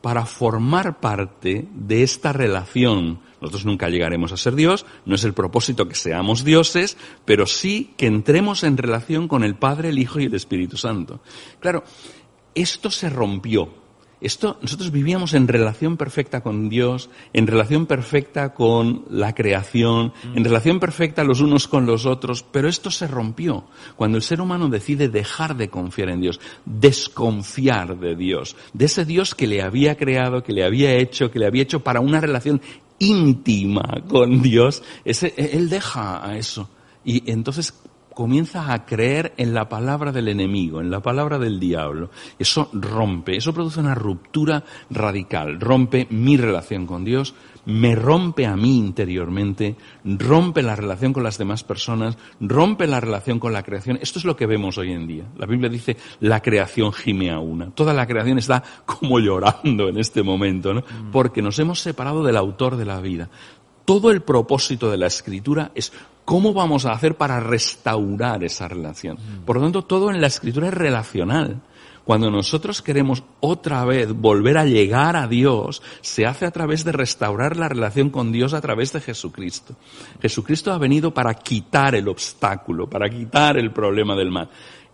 para 0.00 0.24
formar 0.24 1.00
parte 1.00 1.68
de 1.74 2.02
esta 2.02 2.32
relación. 2.32 3.20
Nosotros 3.40 3.66
nunca 3.66 3.88
llegaremos 3.88 4.32
a 4.32 4.36
ser 4.36 4.54
Dios, 4.54 4.86
no 5.04 5.14
es 5.14 5.24
el 5.24 5.34
propósito 5.34 5.88
que 5.88 5.94
seamos 5.94 6.44
dioses, 6.44 6.96
pero 7.24 7.46
sí 7.46 7.94
que 7.96 8.06
entremos 8.06 8.64
en 8.64 8.76
relación 8.76 9.28
con 9.28 9.44
el 9.44 9.56
Padre, 9.56 9.90
el 9.90 9.98
Hijo 9.98 10.20
y 10.20 10.24
el 10.24 10.34
Espíritu 10.34 10.76
Santo. 10.76 11.20
Claro, 11.58 11.84
esto 12.54 12.90
se 12.90 13.10
rompió 13.10 13.72
esto, 14.20 14.58
nosotros 14.60 14.90
vivíamos 14.90 15.34
en 15.34 15.48
relación 15.48 15.96
perfecta 15.96 16.42
con 16.42 16.68
Dios, 16.68 17.08
en 17.32 17.46
relación 17.46 17.86
perfecta 17.86 18.52
con 18.52 19.04
la 19.08 19.34
creación, 19.34 20.12
mm. 20.24 20.36
en 20.36 20.44
relación 20.44 20.78
perfecta 20.78 21.24
los 21.24 21.40
unos 21.40 21.68
con 21.68 21.86
los 21.86 22.04
otros, 22.04 22.42
pero 22.42 22.68
esto 22.68 22.90
se 22.90 23.06
rompió 23.06 23.64
cuando 23.96 24.18
el 24.18 24.22
ser 24.22 24.40
humano 24.40 24.68
decide 24.68 25.08
dejar 25.08 25.56
de 25.56 25.70
confiar 25.70 26.10
en 26.10 26.20
Dios, 26.20 26.40
desconfiar 26.64 27.98
de 27.98 28.14
Dios, 28.14 28.56
de 28.72 28.84
ese 28.84 29.04
Dios 29.04 29.34
que 29.34 29.46
le 29.46 29.62
había 29.62 29.96
creado, 29.96 30.42
que 30.42 30.52
le 30.52 30.64
había 30.64 30.94
hecho, 30.94 31.30
que 31.30 31.38
le 31.38 31.46
había 31.46 31.62
hecho 31.62 31.80
para 31.80 32.00
una 32.00 32.20
relación 32.20 32.60
íntima 32.98 34.02
con 34.08 34.42
Dios, 34.42 34.82
ese, 35.04 35.32
él 35.36 35.70
deja 35.70 36.24
a 36.26 36.36
eso. 36.36 36.68
Y 37.02 37.30
entonces 37.30 37.72
comienza 38.14 38.72
a 38.72 38.84
creer 38.84 39.34
en 39.36 39.54
la 39.54 39.68
palabra 39.68 40.12
del 40.12 40.28
enemigo, 40.28 40.80
en 40.80 40.90
la 40.90 41.00
palabra 41.00 41.38
del 41.38 41.60
diablo. 41.60 42.10
Eso 42.38 42.68
rompe, 42.72 43.36
eso 43.36 43.54
produce 43.54 43.80
una 43.80 43.94
ruptura 43.94 44.64
radical, 44.90 45.60
rompe 45.60 46.06
mi 46.10 46.36
relación 46.36 46.86
con 46.86 47.04
Dios, 47.04 47.34
me 47.66 47.94
rompe 47.94 48.46
a 48.46 48.56
mí 48.56 48.78
interiormente, 48.78 49.76
rompe 50.04 50.62
la 50.62 50.76
relación 50.76 51.12
con 51.12 51.22
las 51.22 51.38
demás 51.38 51.62
personas, 51.62 52.18
rompe 52.40 52.86
la 52.86 53.00
relación 53.00 53.38
con 53.38 53.52
la 53.52 53.62
creación. 53.62 53.98
Esto 54.00 54.18
es 54.18 54.24
lo 54.24 54.36
que 54.36 54.46
vemos 54.46 54.78
hoy 54.78 54.92
en 54.92 55.06
día. 55.06 55.24
La 55.36 55.46
Biblia 55.46 55.68
dice, 55.68 55.96
la 56.20 56.40
creación 56.40 56.92
gime 56.92 57.30
a 57.30 57.38
una. 57.38 57.70
Toda 57.70 57.92
la 57.92 58.06
creación 58.06 58.38
está 58.38 58.62
como 58.86 59.18
llorando 59.18 59.88
en 59.88 59.98
este 59.98 60.22
momento, 60.22 60.74
¿no? 60.74 60.80
Mm. 60.80 61.10
Porque 61.10 61.42
nos 61.42 61.58
hemos 61.58 61.80
separado 61.80 62.24
del 62.24 62.36
autor 62.36 62.76
de 62.76 62.84
la 62.84 63.00
vida. 63.00 63.28
Todo 63.90 64.12
el 64.12 64.22
propósito 64.22 64.88
de 64.88 64.98
la 64.98 65.08
escritura 65.08 65.72
es 65.74 65.92
¿Cómo 66.24 66.54
vamos 66.54 66.86
a 66.86 66.92
hacer 66.92 67.16
para 67.16 67.40
restaurar 67.40 68.44
esa 68.44 68.68
relación? 68.68 69.16
Mm. 69.16 69.44
Por 69.44 69.56
lo 69.56 69.62
tanto, 69.62 69.82
todo 69.82 70.12
en 70.12 70.20
la 70.20 70.28
escritura 70.28 70.68
es 70.68 70.74
relacional. 70.74 71.60
Cuando 72.04 72.30
nosotros 72.30 72.82
queremos 72.82 73.24
otra 73.40 73.84
vez 73.84 74.12
volver 74.12 74.58
a 74.58 74.64
llegar 74.64 75.16
a 75.16 75.26
Dios, 75.26 75.82
se 76.02 76.26
hace 76.26 76.46
a 76.46 76.52
través 76.52 76.84
de 76.84 76.92
restaurar 76.92 77.56
la 77.56 77.68
relación 77.68 78.10
con 78.10 78.30
Dios 78.30 78.54
a 78.54 78.60
través 78.60 78.92
de 78.92 79.00
Jesucristo. 79.00 79.74
Jesucristo 80.22 80.72
ha 80.72 80.78
venido 80.78 81.12
para 81.12 81.34
quitar 81.34 81.96
el 81.96 82.06
obstáculo, 82.06 82.88
para 82.88 83.10
quitar 83.10 83.58
el 83.58 83.72
problema 83.72 84.14
del 84.14 84.30
mal. 84.30 84.48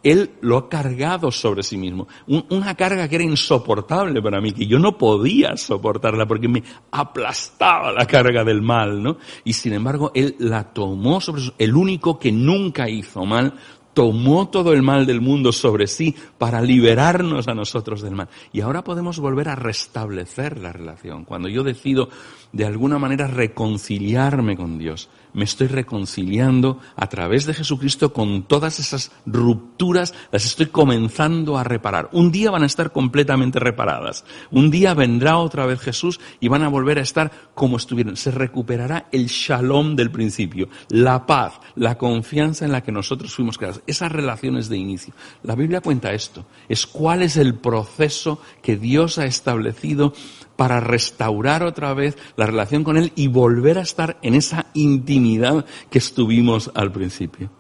Él 0.06 0.30
lo 0.40 0.56
ha 0.56 0.68
cargado 0.68 1.32
sobre 1.32 1.64
sí 1.64 1.76
mismo. 1.76 2.06
una 2.28 2.76
carga 2.76 3.08
que 3.08 3.16
era 3.16 3.24
insoportable 3.24 4.22
para 4.22 4.40
mí, 4.40 4.52
que 4.52 4.64
yo 4.64 4.78
no 4.78 4.96
podía 4.96 5.56
soportarla 5.56 6.26
porque 6.26 6.46
me 6.46 6.62
aplastaba 6.92 7.90
la 7.90 8.06
carga 8.06 8.44
del 8.44 8.62
mal, 8.62 9.02
¿no? 9.02 9.16
Y 9.42 9.52
sin 9.52 9.72
embargo, 9.72 10.12
Él 10.14 10.36
la 10.38 10.72
tomó 10.72 11.20
sobre 11.20 11.42
sí, 11.42 11.52
el 11.58 11.74
único 11.74 12.20
que 12.20 12.30
nunca 12.30 12.88
hizo 12.88 13.24
mal, 13.24 13.54
tomó 13.94 14.48
todo 14.48 14.74
el 14.74 14.82
mal 14.82 15.06
del 15.06 15.22
mundo 15.22 15.52
sobre 15.52 15.86
sí 15.86 16.14
para 16.36 16.60
liberarnos 16.60 17.48
a 17.48 17.54
nosotros 17.54 18.02
del 18.02 18.14
mal. 18.14 18.28
Y 18.52 18.60
ahora 18.60 18.84
podemos 18.84 19.18
volver 19.18 19.48
a 19.48 19.56
restablecer 19.56 20.58
la 20.58 20.70
relación. 20.70 21.24
Cuando 21.24 21.48
yo 21.48 21.64
decido 21.64 22.10
de 22.52 22.66
alguna 22.66 22.98
manera 22.98 23.26
reconciliarme 23.26 24.54
con 24.54 24.78
Dios, 24.78 25.08
me 25.36 25.44
estoy 25.44 25.66
reconciliando 25.66 26.80
a 26.96 27.08
través 27.08 27.44
de 27.44 27.52
Jesucristo 27.52 28.14
con 28.14 28.44
todas 28.44 28.80
esas 28.80 29.12
rupturas, 29.26 30.14
las 30.32 30.46
estoy 30.46 30.66
comenzando 30.66 31.58
a 31.58 31.62
reparar. 31.62 32.08
Un 32.12 32.32
día 32.32 32.50
van 32.50 32.62
a 32.62 32.66
estar 32.66 32.90
completamente 32.90 33.60
reparadas. 33.60 34.24
Un 34.50 34.70
día 34.70 34.94
vendrá 34.94 35.36
otra 35.36 35.66
vez 35.66 35.80
Jesús 35.80 36.20
y 36.40 36.48
van 36.48 36.62
a 36.62 36.68
volver 36.68 36.98
a 36.98 37.02
estar 37.02 37.30
como 37.54 37.76
estuvieron. 37.76 38.16
Se 38.16 38.30
recuperará 38.30 39.08
el 39.12 39.26
shalom 39.26 39.94
del 39.94 40.10
principio, 40.10 40.70
la 40.88 41.26
paz, 41.26 41.60
la 41.74 41.98
confianza 41.98 42.64
en 42.64 42.72
la 42.72 42.82
que 42.82 42.90
nosotros 42.90 43.34
fuimos 43.34 43.58
creados, 43.58 43.82
esas 43.86 44.10
relaciones 44.10 44.70
de 44.70 44.78
inicio. 44.78 45.12
La 45.42 45.54
Biblia 45.54 45.82
cuenta 45.82 46.14
esto, 46.14 46.46
es 46.66 46.86
cuál 46.86 47.20
es 47.20 47.36
el 47.36 47.56
proceso 47.56 48.40
que 48.62 48.78
Dios 48.78 49.18
ha 49.18 49.26
establecido 49.26 50.14
para 50.56 50.80
restaurar 50.80 51.62
otra 51.62 51.94
vez 51.94 52.16
la 52.36 52.46
relación 52.46 52.82
con 52.82 52.96
Él 52.96 53.12
y 53.14 53.28
volver 53.28 53.78
a 53.78 53.82
estar 53.82 54.18
en 54.22 54.34
esa 54.34 54.66
intimidad 54.74 55.64
que 55.90 55.98
estuvimos 55.98 56.70
al 56.74 56.92
principio. 56.92 57.50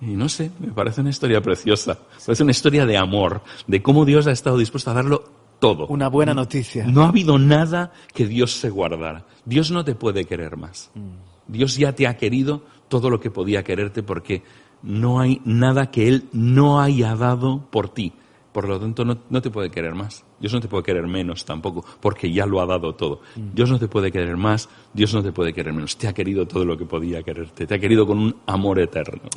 Y 0.00 0.06
no 0.06 0.28
sé, 0.28 0.50
me 0.58 0.68
parece 0.68 1.00
una 1.00 1.10
historia 1.10 1.40
preciosa, 1.40 1.98
parece 2.24 2.42
una 2.42 2.52
historia 2.52 2.86
de 2.86 2.96
amor, 2.96 3.42
de 3.66 3.82
cómo 3.82 4.04
Dios 4.04 4.26
ha 4.26 4.32
estado 4.32 4.58
dispuesto 4.58 4.90
a 4.90 4.94
darlo 4.94 5.24
todo. 5.58 5.86
Una 5.86 6.08
buena 6.08 6.34
noticia. 6.34 6.86
No 6.86 7.02
ha 7.02 7.08
habido 7.08 7.38
nada 7.38 7.92
que 8.12 8.26
Dios 8.26 8.52
se 8.52 8.68
guardara. 8.68 9.24
Dios 9.44 9.70
no 9.70 9.84
te 9.84 9.94
puede 9.94 10.26
querer 10.26 10.56
más. 10.56 10.90
Mm. 10.94 11.52
Dios 11.52 11.76
ya 11.76 11.94
te 11.94 12.06
ha 12.06 12.16
querido 12.16 12.62
todo 12.88 13.10
lo 13.10 13.20
que 13.20 13.30
podía 13.30 13.64
quererte 13.64 14.02
porque 14.02 14.42
no 14.82 15.20
hay 15.20 15.40
nada 15.44 15.90
que 15.90 16.08
Él 16.08 16.28
no 16.32 16.80
haya 16.80 17.14
dado 17.16 17.66
por 17.70 17.88
ti. 17.88 18.12
Por 18.56 18.68
lo 18.68 18.80
tanto, 18.80 19.04
no, 19.04 19.42
te 19.42 19.50
puede 19.50 19.70
querer 19.70 19.94
más. 19.94 20.24
Dios 20.40 20.50
no 20.54 20.60
te 20.60 20.66
puede 20.66 20.82
querer 20.82 21.06
menos 21.06 21.44
tampoco, 21.44 21.84
porque 22.00 22.32
ya 22.32 22.46
lo 22.46 22.62
ha 22.62 22.64
dado 22.64 22.94
todo. 22.94 23.20
Mm. 23.36 23.54
Dios 23.54 23.70
no 23.70 23.78
te 23.78 23.86
puede 23.86 24.10
querer 24.10 24.38
más, 24.38 24.70
Dios 24.94 25.12
no 25.12 25.22
te 25.22 25.30
puede 25.30 25.52
querer 25.52 25.74
menos. 25.74 25.98
Te 25.98 26.08
ha 26.08 26.14
querido 26.14 26.46
todo 26.46 26.64
lo 26.64 26.74
que 26.74 26.86
podía 26.86 27.22
quererte. 27.22 27.66
Te 27.66 27.74
ha 27.74 27.78
querido 27.78 28.06
con 28.06 28.18
un 28.18 28.36
amor 28.46 28.78
eterno. 28.78 29.28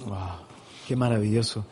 ¡Qué 0.87 0.95
maravilloso! 0.95 1.65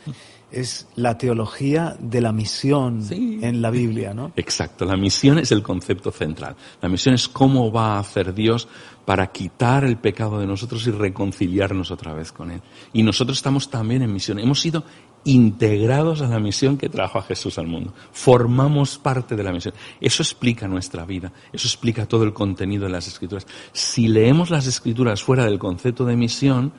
Es 0.52 0.90
la 0.96 1.18
teología 1.18 1.96
de 1.98 2.20
la 2.20 2.34
misión 2.34 3.02
en 3.10 3.62
la 3.62 3.72
Biblia, 3.72 4.14
¿no? 4.14 4.34
Exacto. 4.36 4.84
La 4.84 4.98
misión 4.98 5.40
es 5.40 5.54
el 5.54 5.64
concepto 5.64 6.12
central. 6.12 6.54
La 6.82 6.90
misión 6.90 7.16
es 7.16 7.30
cómo 7.30 7.72
va 7.72 7.96
a 7.96 8.00
hacer 8.00 8.34
Dios 8.34 8.68
para 9.06 9.28
quitar 9.28 9.86
el 9.86 9.96
pecado 10.00 10.38
de 10.38 10.46
nosotros 10.46 10.86
y 10.86 10.92
reconciliarnos 10.92 11.92
otra 11.92 12.14
vez 12.14 12.34
con 12.34 12.52
Él. 12.52 12.62
Y 12.92 13.04
nosotros 13.04 13.38
estamos 13.38 13.70
también 13.70 14.02
en 14.02 14.12
misión. 14.12 14.38
Hemos 14.38 14.60
sido 14.60 14.84
integrados 15.24 16.22
a 16.22 16.28
la 16.28 16.40
misión 16.40 16.78
que 16.78 16.90
trajo 16.90 17.20
a 17.20 17.24
Jesús 17.24 17.58
al 17.58 17.68
mundo. 17.68 17.94
Formamos 18.12 18.98
parte 18.98 19.36
de 19.36 19.44
la 19.44 19.52
misión. 19.52 19.74
Eso 20.00 20.24
explica 20.24 20.68
nuestra 20.68 21.06
vida, 21.06 21.34
eso 21.52 21.68
explica 21.68 22.06
todo 22.06 22.24
el 22.24 22.34
contenido 22.34 22.86
de 22.86 22.92
las 22.92 23.08
escrituras. 23.08 23.46
Si 23.74 24.08
leemos 24.08 24.50
las 24.50 24.68
escrituras 24.68 25.24
fuera 25.24 25.46
del 25.46 25.60
concepto 25.60 26.06
de 26.06 26.16
misión, 26.16 26.74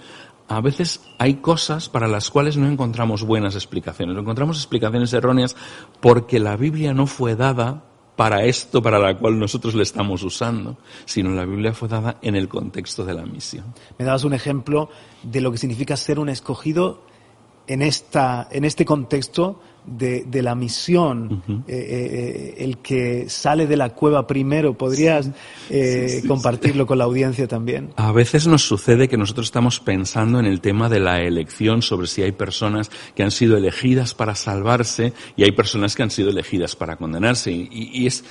a 0.48 0.62
veces 0.62 1.02
hay 1.18 1.34
cosas 1.34 1.90
para 1.90 2.08
las 2.08 2.30
cuales 2.30 2.56
no 2.56 2.66
encontramos 2.66 3.22
buenas 3.22 3.54
explicaciones. 3.54 4.16
Encontramos 4.16 4.56
explicaciones 4.56 5.12
erróneas 5.12 5.54
porque 6.00 6.38
la 6.38 6.56
Biblia 6.56 6.94
no 6.94 7.06
fue 7.06 7.36
dada 7.36 7.84
para 8.16 8.44
esto 8.44 8.82
para 8.82 8.98
la 8.98 9.16
cual 9.16 9.38
nosotros 9.38 9.76
le 9.76 9.84
estamos 9.84 10.24
usando, 10.24 10.76
sino 11.04 11.30
la 11.30 11.44
Biblia 11.44 11.72
fue 11.72 11.86
dada 11.86 12.16
en 12.20 12.34
el 12.34 12.48
contexto 12.48 13.04
de 13.04 13.14
la 13.14 13.24
misión. 13.24 13.72
Me 13.96 14.04
dabas 14.04 14.24
un 14.24 14.34
ejemplo 14.34 14.88
de 15.22 15.40
lo 15.40 15.52
que 15.52 15.58
significa 15.58 15.96
ser 15.96 16.18
un 16.18 16.28
escogido 16.28 17.04
en, 17.68 17.82
esta, 17.82 18.48
en 18.50 18.64
este 18.64 18.84
contexto 18.84 19.60
de, 19.86 20.24
de 20.24 20.42
la 20.42 20.54
misión, 20.54 21.64
eh, 21.66 21.74
eh, 21.76 22.54
el 22.58 22.78
que 22.78 23.28
sale 23.28 23.66
de 23.66 23.76
la 23.76 23.90
cueva 23.90 24.26
primero, 24.26 24.74
¿podrías 24.76 25.30
eh, 25.70 26.22
compartirlo 26.26 26.86
con 26.86 26.98
la 26.98 27.04
audiencia 27.04 27.46
también? 27.46 27.90
A 27.96 28.12
veces 28.12 28.46
nos 28.46 28.62
sucede 28.62 29.08
que 29.08 29.16
nosotros 29.16 29.46
estamos 29.46 29.80
pensando 29.80 30.40
en 30.40 30.46
el 30.46 30.60
tema 30.60 30.88
de 30.88 31.00
la 31.00 31.20
elección, 31.20 31.82
sobre 31.82 32.06
si 32.06 32.22
hay 32.22 32.32
personas 32.32 32.90
que 33.14 33.22
han 33.22 33.30
sido 33.30 33.56
elegidas 33.56 34.14
para 34.14 34.34
salvarse 34.34 35.12
y 35.36 35.44
hay 35.44 35.52
personas 35.52 35.94
que 35.94 36.02
han 36.02 36.10
sido 36.10 36.30
elegidas 36.30 36.76
para 36.76 36.96
condenarse. 36.96 37.50
Y, 37.50 37.68
y 37.70 38.06
es 38.06 38.24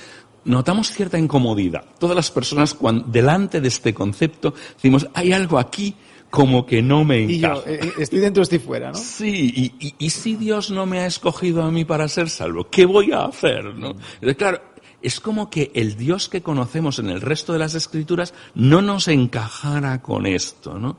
notamos 0.44 0.90
cierta 0.90 1.18
incomodidad. 1.18 1.84
Todas 1.98 2.16
las 2.16 2.30
personas, 2.30 2.74
cuando, 2.74 3.04
delante 3.08 3.60
de 3.60 3.68
este 3.68 3.94
concepto, 3.94 4.54
decimos, 4.74 5.08
hay 5.14 5.32
algo 5.32 5.58
aquí 5.58 5.94
como 6.30 6.66
que 6.66 6.82
no 6.82 7.04
me 7.04 7.22
encaja. 7.22 7.32
Y 7.32 7.40
yo, 7.40 7.62
eh, 7.66 7.80
eh, 7.82 7.92
estoy 7.98 8.18
dentro, 8.20 8.42
estoy 8.42 8.58
fuera, 8.58 8.88
¿no? 8.88 8.98
Sí, 8.98 9.72
y, 9.78 9.94
y, 9.98 10.10
si 10.10 10.36
Dios 10.36 10.70
no 10.70 10.86
me 10.86 11.00
ha 11.00 11.06
escogido 11.06 11.62
a 11.62 11.70
mí 11.70 11.84
para 11.84 12.08
ser 12.08 12.28
salvo, 12.28 12.68
¿qué 12.68 12.86
voy 12.86 13.12
a 13.12 13.24
hacer, 13.24 13.74
no? 13.74 13.94
Claro, 14.36 14.60
es 15.00 15.20
como 15.20 15.48
que 15.48 15.70
el 15.74 15.96
Dios 15.96 16.28
que 16.28 16.42
conocemos 16.42 16.98
en 16.98 17.08
el 17.10 17.20
resto 17.20 17.52
de 17.52 17.60
las 17.60 17.74
escrituras 17.74 18.34
no 18.54 18.82
nos 18.82 19.08
encajara 19.08 20.02
con 20.02 20.26
esto, 20.26 20.78
¿no? 20.78 20.98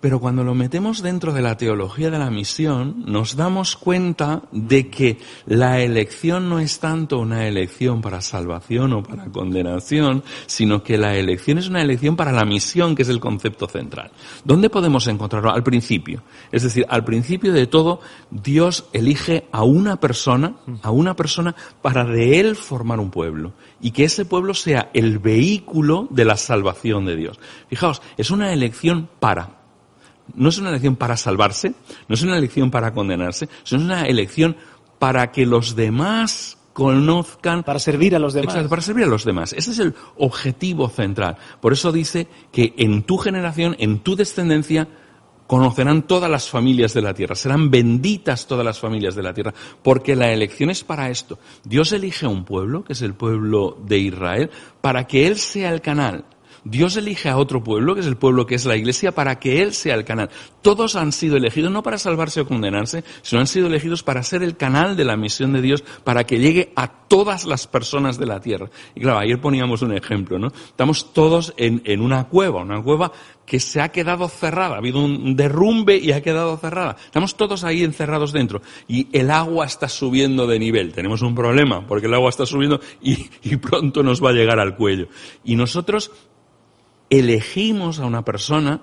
Pero 0.00 0.20
cuando 0.20 0.44
lo 0.44 0.54
metemos 0.54 1.02
dentro 1.02 1.32
de 1.32 1.42
la 1.42 1.56
teología 1.56 2.08
de 2.08 2.20
la 2.20 2.30
misión, 2.30 3.02
nos 3.04 3.34
damos 3.34 3.76
cuenta 3.76 4.42
de 4.52 4.88
que 4.90 5.18
la 5.44 5.80
elección 5.80 6.48
no 6.48 6.60
es 6.60 6.78
tanto 6.78 7.18
una 7.18 7.48
elección 7.48 8.00
para 8.00 8.20
salvación 8.20 8.92
o 8.92 9.02
para 9.02 9.24
condenación, 9.24 10.22
sino 10.46 10.84
que 10.84 10.98
la 10.98 11.16
elección 11.16 11.58
es 11.58 11.68
una 11.68 11.82
elección 11.82 12.14
para 12.14 12.30
la 12.30 12.44
misión, 12.44 12.94
que 12.94 13.02
es 13.02 13.08
el 13.08 13.18
concepto 13.18 13.66
central. 13.66 14.12
¿Dónde 14.44 14.70
podemos 14.70 15.04
encontrarlo? 15.08 15.50
Al 15.50 15.64
principio. 15.64 16.22
Es 16.52 16.62
decir, 16.62 16.86
al 16.88 17.04
principio 17.04 17.52
de 17.52 17.66
todo, 17.66 18.00
Dios 18.30 18.84
elige 18.92 19.48
a 19.50 19.64
una 19.64 19.98
persona, 19.98 20.54
a 20.82 20.92
una 20.92 21.16
persona 21.16 21.56
para 21.82 22.04
de 22.04 22.38
él 22.38 22.54
formar 22.54 23.00
un 23.00 23.10
pueblo. 23.10 23.52
Y 23.80 23.90
que 23.90 24.04
ese 24.04 24.24
pueblo 24.24 24.54
sea 24.54 24.90
el 24.94 25.18
vehículo 25.18 26.06
de 26.10 26.24
la 26.24 26.36
salvación 26.36 27.04
de 27.04 27.16
Dios. 27.16 27.40
Fijaos, 27.68 28.00
es 28.16 28.30
una 28.30 28.52
elección 28.52 29.08
para 29.18 29.57
no 30.34 30.48
es 30.48 30.58
una 30.58 30.70
elección 30.70 30.96
para 30.96 31.16
salvarse, 31.16 31.74
no 32.08 32.14
es 32.14 32.22
una 32.22 32.36
elección 32.36 32.70
para 32.70 32.92
condenarse, 32.92 33.48
sino 33.64 33.80
es 33.80 33.86
una 33.86 34.06
elección 34.06 34.56
para 34.98 35.30
que 35.30 35.46
los 35.46 35.76
demás 35.76 36.58
conozcan. 36.72 37.64
Para 37.64 37.78
servir 37.78 38.14
a 38.14 38.18
los 38.18 38.34
demás. 38.34 38.54
para 38.68 38.82
servir 38.82 39.04
a 39.04 39.08
los 39.08 39.24
demás. 39.24 39.52
Ese 39.52 39.72
es 39.72 39.78
el 39.80 39.94
objetivo 40.16 40.88
central. 40.88 41.36
Por 41.60 41.72
eso 41.72 41.90
dice 41.90 42.28
que 42.52 42.74
en 42.76 43.02
tu 43.02 43.16
generación, 43.18 43.74
en 43.78 43.98
tu 43.98 44.14
descendencia, 44.14 44.88
conocerán 45.48 46.02
todas 46.02 46.30
las 46.30 46.48
familias 46.48 46.92
de 46.94 47.02
la 47.02 47.14
tierra, 47.14 47.34
serán 47.34 47.70
benditas 47.70 48.46
todas 48.46 48.64
las 48.64 48.78
familias 48.78 49.14
de 49.14 49.22
la 49.22 49.32
tierra, 49.32 49.54
porque 49.82 50.14
la 50.14 50.30
elección 50.30 50.70
es 50.70 50.84
para 50.84 51.10
esto. 51.10 51.38
Dios 51.64 51.90
elige 51.92 52.26
a 52.26 52.28
un 52.28 52.44
pueblo, 52.44 52.84
que 52.84 52.92
es 52.92 53.02
el 53.02 53.14
pueblo 53.14 53.76
de 53.84 53.98
Israel, 53.98 54.50
para 54.82 55.06
que 55.06 55.26
Él 55.26 55.38
sea 55.38 55.72
el 55.72 55.80
canal 55.80 56.26
Dios 56.64 56.96
elige 56.96 57.28
a 57.28 57.36
otro 57.36 57.62
pueblo, 57.62 57.94
que 57.94 58.00
es 58.00 58.06
el 58.06 58.16
pueblo 58.16 58.46
que 58.46 58.54
es 58.54 58.64
la 58.64 58.76
iglesia, 58.76 59.12
para 59.12 59.38
que 59.38 59.62
Él 59.62 59.74
sea 59.74 59.94
el 59.94 60.04
canal. 60.04 60.30
Todos 60.62 60.96
han 60.96 61.12
sido 61.12 61.36
elegidos 61.36 61.72
no 61.72 61.82
para 61.82 61.98
salvarse 61.98 62.40
o 62.40 62.46
condenarse, 62.46 63.04
sino 63.22 63.40
han 63.40 63.46
sido 63.46 63.66
elegidos 63.66 64.02
para 64.02 64.22
ser 64.22 64.42
el 64.42 64.56
canal 64.56 64.96
de 64.96 65.04
la 65.04 65.16
misión 65.16 65.52
de 65.52 65.62
Dios, 65.62 65.84
para 66.04 66.24
que 66.24 66.38
llegue 66.38 66.72
a 66.76 66.88
todas 66.88 67.44
las 67.44 67.66
personas 67.66 68.18
de 68.18 68.26
la 68.26 68.40
tierra. 68.40 68.70
Y 68.94 69.00
claro, 69.00 69.18
ayer 69.18 69.40
poníamos 69.40 69.82
un 69.82 69.94
ejemplo, 69.94 70.38
¿no? 70.38 70.48
Estamos 70.48 71.12
todos 71.12 71.54
en, 71.56 71.82
en 71.84 72.00
una 72.00 72.24
cueva, 72.24 72.62
una 72.62 72.82
cueva 72.82 73.12
que 73.48 73.60
se 73.60 73.80
ha 73.80 73.88
quedado 73.88 74.28
cerrada, 74.28 74.74
ha 74.74 74.78
habido 74.78 75.02
un 75.02 75.34
derrumbe 75.34 75.96
y 75.96 76.12
ha 76.12 76.22
quedado 76.22 76.58
cerrada. 76.58 76.96
Estamos 77.02 77.34
todos 77.36 77.64
ahí 77.64 77.82
encerrados 77.82 78.32
dentro 78.32 78.60
y 78.86 79.08
el 79.18 79.30
agua 79.30 79.64
está 79.64 79.88
subiendo 79.88 80.46
de 80.46 80.58
nivel. 80.58 80.92
Tenemos 80.92 81.22
un 81.22 81.34
problema 81.34 81.86
porque 81.86 82.08
el 82.08 82.14
agua 82.14 82.28
está 82.28 82.44
subiendo 82.44 82.78
y, 83.00 83.30
y 83.42 83.56
pronto 83.56 84.02
nos 84.02 84.22
va 84.22 84.30
a 84.30 84.34
llegar 84.34 84.60
al 84.60 84.76
cuello. 84.76 85.08
Y 85.44 85.56
nosotros 85.56 86.12
elegimos 87.10 88.00
a 88.00 88.06
una 88.06 88.24
persona 88.24 88.82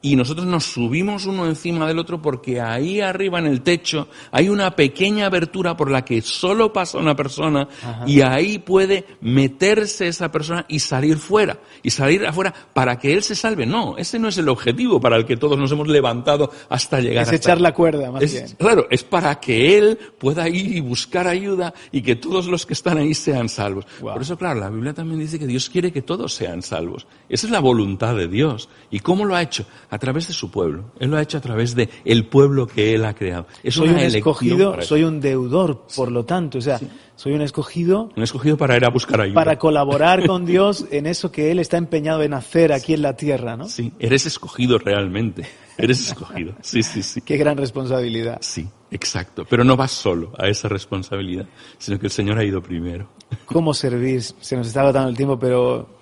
y 0.00 0.14
nosotros 0.14 0.46
nos 0.46 0.64
subimos 0.64 1.26
uno 1.26 1.46
encima 1.46 1.88
del 1.88 1.98
otro 1.98 2.22
porque 2.22 2.60
ahí 2.60 3.00
arriba 3.00 3.40
en 3.40 3.46
el 3.46 3.62
techo 3.62 4.08
hay 4.30 4.48
una 4.48 4.76
pequeña 4.76 5.26
abertura 5.26 5.76
por 5.76 5.90
la 5.90 6.04
que 6.04 6.22
solo 6.22 6.72
pasa 6.72 6.98
una 6.98 7.16
persona 7.16 7.68
y 8.06 8.20
ahí 8.20 8.58
puede 8.58 9.04
meterse 9.20 10.06
esa 10.06 10.30
persona 10.30 10.64
y 10.68 10.78
salir 10.78 11.16
fuera 11.16 11.58
y 11.82 11.90
salir 11.90 12.24
afuera 12.24 12.54
para 12.72 12.96
que 12.96 13.12
él 13.12 13.24
se 13.24 13.34
salve. 13.34 13.66
No, 13.66 13.98
ese 13.98 14.20
no 14.20 14.28
es 14.28 14.38
el 14.38 14.48
objetivo 14.48 15.00
para 15.00 15.16
el 15.16 15.26
que 15.26 15.36
todos 15.36 15.58
nos 15.58 15.72
hemos 15.72 15.88
levantado 15.88 16.52
hasta 16.68 17.00
llegar. 17.00 17.24
Es 17.24 17.32
echar 17.32 17.60
la 17.60 17.74
cuerda, 17.74 18.12
más 18.12 18.20
bien. 18.20 18.46
Claro, 18.56 18.86
es 18.90 19.02
para 19.02 19.40
que 19.40 19.78
él 19.78 19.98
pueda 20.18 20.48
ir 20.48 20.76
y 20.76 20.80
buscar 20.80 21.26
ayuda 21.26 21.74
y 21.90 22.02
que 22.02 22.14
todos 22.14 22.46
los 22.46 22.66
que 22.66 22.74
están 22.74 22.98
ahí 22.98 23.14
sean 23.14 23.48
salvos. 23.48 23.84
Por 24.00 24.22
eso, 24.22 24.38
claro, 24.38 24.60
la 24.60 24.70
Biblia 24.70 24.94
también 24.94 25.18
dice 25.18 25.40
que 25.40 25.46
Dios 25.46 25.68
quiere 25.68 25.90
que 25.90 26.02
todos 26.02 26.32
sean 26.32 26.62
salvos. 26.62 27.06
Esa 27.28 27.46
es 27.46 27.50
la 27.50 27.60
voluntad 27.60 28.14
de 28.14 28.28
Dios. 28.28 28.68
¿Y 28.92 29.00
cómo 29.00 29.24
lo 29.24 29.34
ha 29.34 29.42
hecho? 29.42 29.66
A 29.90 29.98
través 29.98 30.28
de 30.28 30.34
su 30.34 30.50
pueblo. 30.50 30.92
Él 30.98 31.10
lo 31.10 31.16
ha 31.16 31.22
hecho 31.22 31.38
a 31.38 31.40
través 31.40 31.74
de 31.74 31.88
el 32.04 32.26
pueblo 32.26 32.66
que 32.66 32.94
él 32.94 33.04
ha 33.04 33.14
creado. 33.14 33.46
Es 33.62 33.74
soy 33.74 33.88
un 33.88 33.98
escogido, 33.98 34.80
soy 34.82 35.04
un 35.04 35.20
deudor, 35.20 35.86
por 35.94 36.12
lo 36.12 36.24
tanto, 36.24 36.58
o 36.58 36.60
sea, 36.60 36.80
soy 37.16 37.32
un 37.32 37.42
escogido. 37.42 38.10
Un 38.16 38.22
escogido 38.22 38.56
para 38.56 38.76
ir 38.76 38.84
a 38.84 38.90
buscar 38.90 39.20
ayuda. 39.20 39.34
Para 39.34 39.58
colaborar 39.58 40.26
con 40.26 40.44
Dios 40.46 40.86
en 40.90 41.06
eso 41.06 41.32
que 41.32 41.50
él 41.50 41.58
está 41.58 41.76
empeñado 41.76 42.22
en 42.22 42.34
hacer 42.34 42.72
aquí 42.72 42.94
en 42.94 43.02
la 43.02 43.16
tierra, 43.16 43.56
¿no? 43.56 43.68
Sí, 43.68 43.92
eres 43.98 44.26
escogido 44.26 44.78
realmente. 44.78 45.46
Eres 45.76 46.08
escogido. 46.08 46.54
Sí, 46.60 46.82
sí, 46.82 47.02
sí. 47.02 47.20
Qué 47.20 47.36
gran 47.36 47.56
responsabilidad. 47.56 48.38
Sí, 48.40 48.68
exacto. 48.90 49.46
Pero 49.48 49.62
no 49.62 49.76
vas 49.76 49.92
solo 49.92 50.32
a 50.36 50.48
esa 50.48 50.68
responsabilidad, 50.68 51.46
sino 51.78 52.00
que 52.00 52.06
el 52.06 52.12
Señor 52.12 52.38
ha 52.38 52.44
ido 52.44 52.60
primero. 52.60 53.08
¿Cómo 53.46 53.72
servir? 53.72 54.22
Se 54.22 54.56
nos 54.56 54.66
está 54.66 54.80
agotando 54.80 55.08
el 55.08 55.16
tiempo, 55.16 55.38
pero 55.38 55.97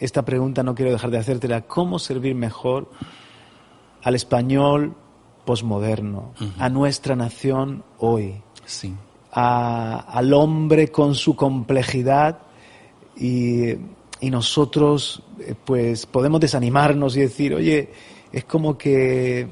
esta 0.00 0.24
pregunta 0.24 0.62
no 0.62 0.74
quiero 0.74 0.92
dejar 0.92 1.10
de 1.10 1.18
hacértela. 1.18 1.62
¿Cómo 1.62 1.98
servir 1.98 2.34
mejor 2.34 2.90
al 4.02 4.14
español 4.14 4.94
posmoderno, 5.44 6.32
a 6.58 6.68
nuestra 6.68 7.14
nación 7.16 7.84
hoy, 7.98 8.34
Sí. 8.64 8.94
a- 9.32 9.98
al 9.98 10.32
hombre 10.32 10.88
con 10.88 11.14
su 11.14 11.36
complejidad 11.36 12.38
y, 13.16 13.72
y 14.20 14.30
nosotros 14.30 15.22
eh, 15.40 15.54
pues 15.64 16.06
podemos 16.06 16.40
desanimarnos 16.40 17.16
y 17.16 17.20
decir, 17.20 17.54
oye, 17.54 17.90
es 18.32 18.44
como 18.44 18.76
que 18.78 19.46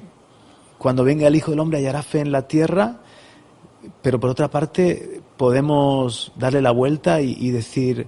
cuando 0.78 1.04
venga 1.04 1.28
el 1.28 1.36
Hijo 1.36 1.50
del 1.50 1.60
Hombre 1.60 1.78
hallará 1.78 2.02
fe 2.02 2.20
en 2.20 2.32
la 2.32 2.48
tierra, 2.48 3.00
pero 4.00 4.18
por 4.18 4.30
otra 4.30 4.50
parte 4.50 5.20
podemos 5.36 6.32
darle 6.36 6.62
la 6.62 6.70
vuelta 6.70 7.20
y, 7.20 7.36
y 7.38 7.50
decir, 7.50 8.06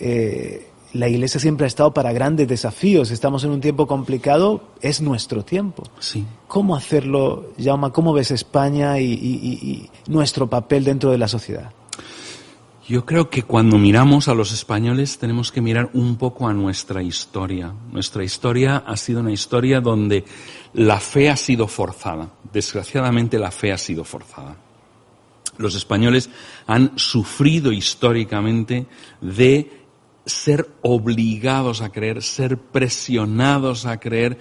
eh, 0.00 0.68
la 0.98 1.08
Iglesia 1.08 1.40
siempre 1.40 1.64
ha 1.64 1.68
estado 1.68 1.92
para 1.94 2.12
grandes 2.12 2.48
desafíos, 2.48 3.10
estamos 3.10 3.44
en 3.44 3.50
un 3.50 3.60
tiempo 3.60 3.86
complicado, 3.86 4.62
es 4.80 5.00
nuestro 5.00 5.44
tiempo. 5.44 5.82
Sí. 5.98 6.24
¿Cómo 6.48 6.74
hacerlo, 6.76 7.52
Jaume? 7.62 7.90
¿Cómo 7.92 8.12
ves 8.12 8.30
España 8.30 8.98
y, 9.00 9.12
y- 9.12 9.40
y- 9.42 9.70
y 9.70 9.90
nuestro 10.10 10.48
papel 10.48 10.84
dentro 10.84 11.10
de 11.10 11.18
la 11.18 11.28
sociedad? 11.28 11.70
Yo 12.88 13.04
creo 13.04 13.28
que 13.30 13.42
cuando 13.42 13.78
miramos 13.78 14.28
a 14.28 14.34
los 14.34 14.52
españoles 14.52 15.18
tenemos 15.18 15.50
que 15.50 15.60
mirar 15.60 15.90
un 15.94 16.16
poco 16.16 16.46
a 16.46 16.52
nuestra 16.52 17.02
historia. 17.02 17.72
Nuestra 17.90 18.22
historia 18.22 18.76
ha 18.86 18.96
sido 18.96 19.20
una 19.20 19.32
historia 19.32 19.80
donde 19.80 20.24
la 20.72 21.00
fe 21.00 21.28
ha 21.28 21.36
sido 21.36 21.66
forzada. 21.66 22.30
Desgraciadamente 22.52 23.40
la 23.40 23.50
fe 23.50 23.72
ha 23.72 23.78
sido 23.78 24.04
forzada. 24.04 24.56
Los 25.58 25.74
españoles 25.74 26.30
han 26.68 26.92
sufrido 26.96 27.72
históricamente 27.72 28.86
de 29.20 29.85
ser 30.26 30.68
obligados 30.82 31.80
a 31.80 31.90
creer, 31.90 32.22
ser 32.22 32.58
presionados 32.58 33.86
a 33.86 33.98
creer. 33.98 34.38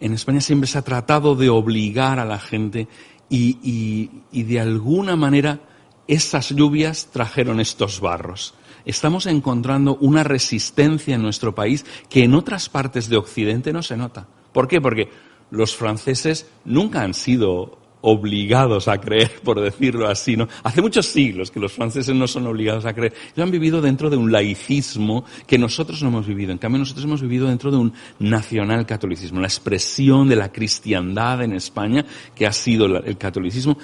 En 0.00 0.12
España 0.12 0.40
siempre 0.40 0.66
se 0.66 0.76
ha 0.78 0.82
tratado 0.82 1.36
de 1.36 1.48
obligar 1.48 2.18
a 2.18 2.24
la 2.24 2.38
gente 2.38 2.88
y, 3.28 3.58
y- 3.62 4.10
y 4.32 4.42
de 4.42 4.60
alguna 4.60 5.16
manera 5.16 5.60
esas 6.08 6.50
lluvias 6.50 7.08
trajeron 7.12 7.60
estos 7.60 8.00
barros. 8.00 8.54
Estamos 8.84 9.26
encontrando 9.26 9.96
una 10.00 10.24
resistencia 10.24 11.14
en 11.14 11.22
nuestro 11.22 11.54
país 11.54 11.84
que 12.08 12.24
en 12.24 12.34
otras 12.34 12.68
partes 12.68 13.08
de 13.08 13.16
Occidente 13.16 13.72
no 13.72 13.82
se 13.82 13.96
nota. 13.96 14.26
¿Por 14.52 14.66
qué? 14.66 14.80
Porque 14.80 15.10
los 15.50 15.76
franceses 15.76 16.46
nunca 16.64 17.02
han 17.02 17.14
sido 17.14 17.78
obligados 18.02 18.88
a 18.88 18.98
creer, 18.98 19.40
por 19.44 19.60
decirlo 19.60 20.08
así, 20.08 20.36
¿no? 20.36 20.48
Hace 20.62 20.80
muchos 20.80 21.06
siglos 21.06 21.50
que 21.50 21.60
los 21.60 21.72
franceses 21.72 22.14
no 22.14 22.26
son 22.26 22.46
obligados 22.46 22.86
a 22.86 22.94
creer. 22.94 23.12
Ellos 23.34 23.44
han 23.44 23.50
vivido 23.50 23.80
dentro 23.80 24.08
de 24.08 24.16
un 24.16 24.32
laicismo 24.32 25.24
que 25.46 25.58
nosotros 25.58 26.02
no 26.02 26.08
hemos 26.08 26.26
vivido. 26.26 26.52
En 26.52 26.58
cambio, 26.58 26.78
nosotros 26.78 27.04
hemos 27.04 27.20
vivido 27.22 27.48
dentro 27.48 27.70
de 27.70 27.76
un 27.76 27.92
nacional-catolicismo, 28.18 29.40
la 29.40 29.46
expresión 29.46 30.28
de 30.28 30.36
la 30.36 30.50
cristiandad 30.50 31.42
en 31.42 31.52
España, 31.52 32.04
que 32.34 32.46
ha 32.46 32.52
sido 32.52 32.86
el 32.86 33.18
catolicismo. 33.18 33.76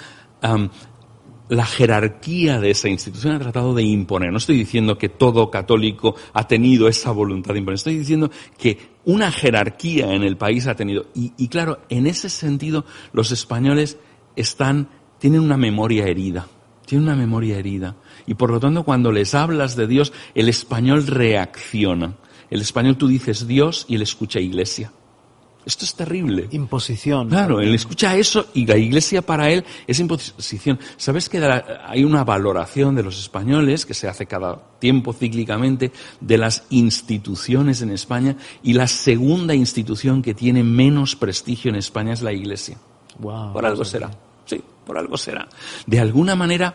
La 1.49 1.65
jerarquía 1.65 2.59
de 2.59 2.71
esa 2.71 2.89
institución 2.89 3.35
ha 3.35 3.39
tratado 3.39 3.73
de 3.73 3.85
imponer. 3.85 4.33
No 4.33 4.39
estoy 4.39 4.57
diciendo 4.57 4.99
que 4.99 5.09
todo 5.09 5.49
católico 5.49 6.17
ha 6.33 6.49
tenido 6.49 6.89
esa 6.89 7.13
voluntad 7.13 7.53
de 7.53 7.61
imponer. 7.61 7.77
Estoy 7.77 7.99
diciendo 7.99 8.33
que 8.59 8.97
una 9.05 9.31
jerarquía 9.31 10.13
en 10.13 10.25
el 10.25 10.37
país 10.37 10.67
ha 10.67 10.75
tenido. 10.75 11.07
Y 11.15 11.47
claro, 11.47 11.79
en 11.89 12.09
ese 12.09 12.31
sentido, 12.31 12.85
los 13.13 13.31
españoles 13.31 13.97
están, 14.37 14.89
tienen 15.19 15.41
una 15.41 15.57
memoria 15.57 16.07
herida. 16.07 16.47
Tienen 16.87 17.09
una 17.09 17.17
memoria 17.17 17.59
herida. 17.59 17.97
Y 18.27 18.35
por 18.35 18.51
lo 18.51 18.61
tanto, 18.61 18.85
cuando 18.85 19.11
les 19.11 19.35
hablas 19.35 19.75
de 19.75 19.87
Dios, 19.87 20.13
el 20.35 20.49
español 20.49 21.07
reacciona. 21.07 22.15
El 22.51 22.61
español 22.61 22.97
tú 22.97 23.09
dices 23.09 23.47
Dios 23.49 23.87
y 23.89 23.97
él 23.97 24.03
escucha 24.03 24.39
iglesia. 24.39 24.93
Esto 25.67 25.85
es 25.85 25.97
terrible. 25.97 26.47
Imposición. 26.53 27.29
Claro, 27.29 27.61
él 27.61 27.75
escucha 27.75 28.17
eso 28.17 28.47
y 28.55 28.67
la 28.67 28.77
iglesia 28.77 29.21
para 29.21 29.51
él 29.51 29.65
es 29.89 29.99
imposición. 29.99 30.79
¿Sabes 30.97 31.29
que 31.29 31.39
hay 31.85 32.05
una 32.05 32.23
valoración 32.23 32.95
de 32.95 33.03
los 33.03 33.19
españoles 33.19 33.85
que 33.85 33.93
se 33.93 34.07
hace 34.07 34.27
cada 34.27 34.79
tiempo 34.79 35.13
cíclicamente 35.13 35.91
de 36.21 36.39
las 36.39 36.63
instituciones 36.71 37.83
en 37.83 37.91
España 37.91 38.37
y 38.63 38.75
la 38.75 38.87
segunda 38.87 39.57
institución 39.57 40.23
que 40.23 40.35
tiene 40.35 40.63
menos 40.63 41.17
prestigio 41.17 41.73
en 41.73 41.77
España 41.77 42.13
es 42.13 42.23
la 42.23 42.33
iglesia? 42.33 42.79
Wow. 43.19 43.53
Por 43.53 43.67
algo 43.67 43.85
será. 43.85 44.11
Sí, 44.45 44.63
por 44.85 44.99
algo 44.99 45.17
será. 45.17 45.49
De 45.87 46.01
alguna 46.01 46.35
manera 46.37 46.75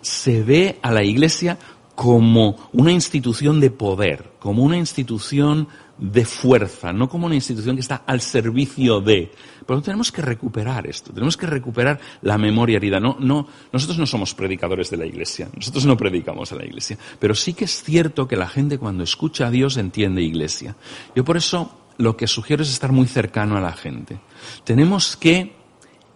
se 0.00 0.42
ve 0.42 0.78
a 0.82 0.92
la 0.92 1.02
Iglesia 1.02 1.58
como 1.96 2.68
una 2.72 2.92
institución 2.92 3.58
de 3.58 3.70
poder, 3.70 4.32
como 4.38 4.62
una 4.62 4.76
institución 4.76 5.66
de 5.98 6.26
fuerza, 6.26 6.92
no 6.92 7.08
como 7.08 7.24
una 7.24 7.34
institución 7.34 7.74
que 7.74 7.80
está 7.80 8.02
al 8.06 8.20
servicio 8.20 9.00
de. 9.00 9.32
Pero 9.66 9.80
tenemos 9.80 10.12
que 10.12 10.20
recuperar 10.20 10.86
esto, 10.86 11.12
tenemos 11.12 11.38
que 11.38 11.46
recuperar 11.46 11.98
la 12.20 12.36
memoria 12.36 12.76
herida. 12.76 13.00
No, 13.00 13.16
no, 13.18 13.48
nosotros 13.72 13.98
no 13.98 14.06
somos 14.06 14.34
predicadores 14.34 14.90
de 14.90 14.98
la 14.98 15.06
Iglesia, 15.06 15.48
nosotros 15.56 15.86
no 15.86 15.96
predicamos 15.96 16.52
a 16.52 16.56
la 16.56 16.66
Iglesia, 16.66 16.98
pero 17.18 17.34
sí 17.34 17.54
que 17.54 17.64
es 17.64 17.82
cierto 17.82 18.28
que 18.28 18.36
la 18.36 18.46
gente 18.46 18.78
cuando 18.78 19.02
escucha 19.02 19.46
a 19.46 19.50
Dios 19.50 19.78
entiende 19.78 20.20
Iglesia. 20.22 20.76
Yo 21.14 21.24
por 21.24 21.38
eso 21.38 21.70
lo 21.96 22.14
que 22.14 22.26
sugiero 22.26 22.62
es 22.62 22.70
estar 22.70 22.92
muy 22.92 23.06
cercano 23.06 23.56
a 23.56 23.60
la 23.60 23.72
gente. 23.72 24.18
Tenemos 24.64 25.16
que 25.16 25.55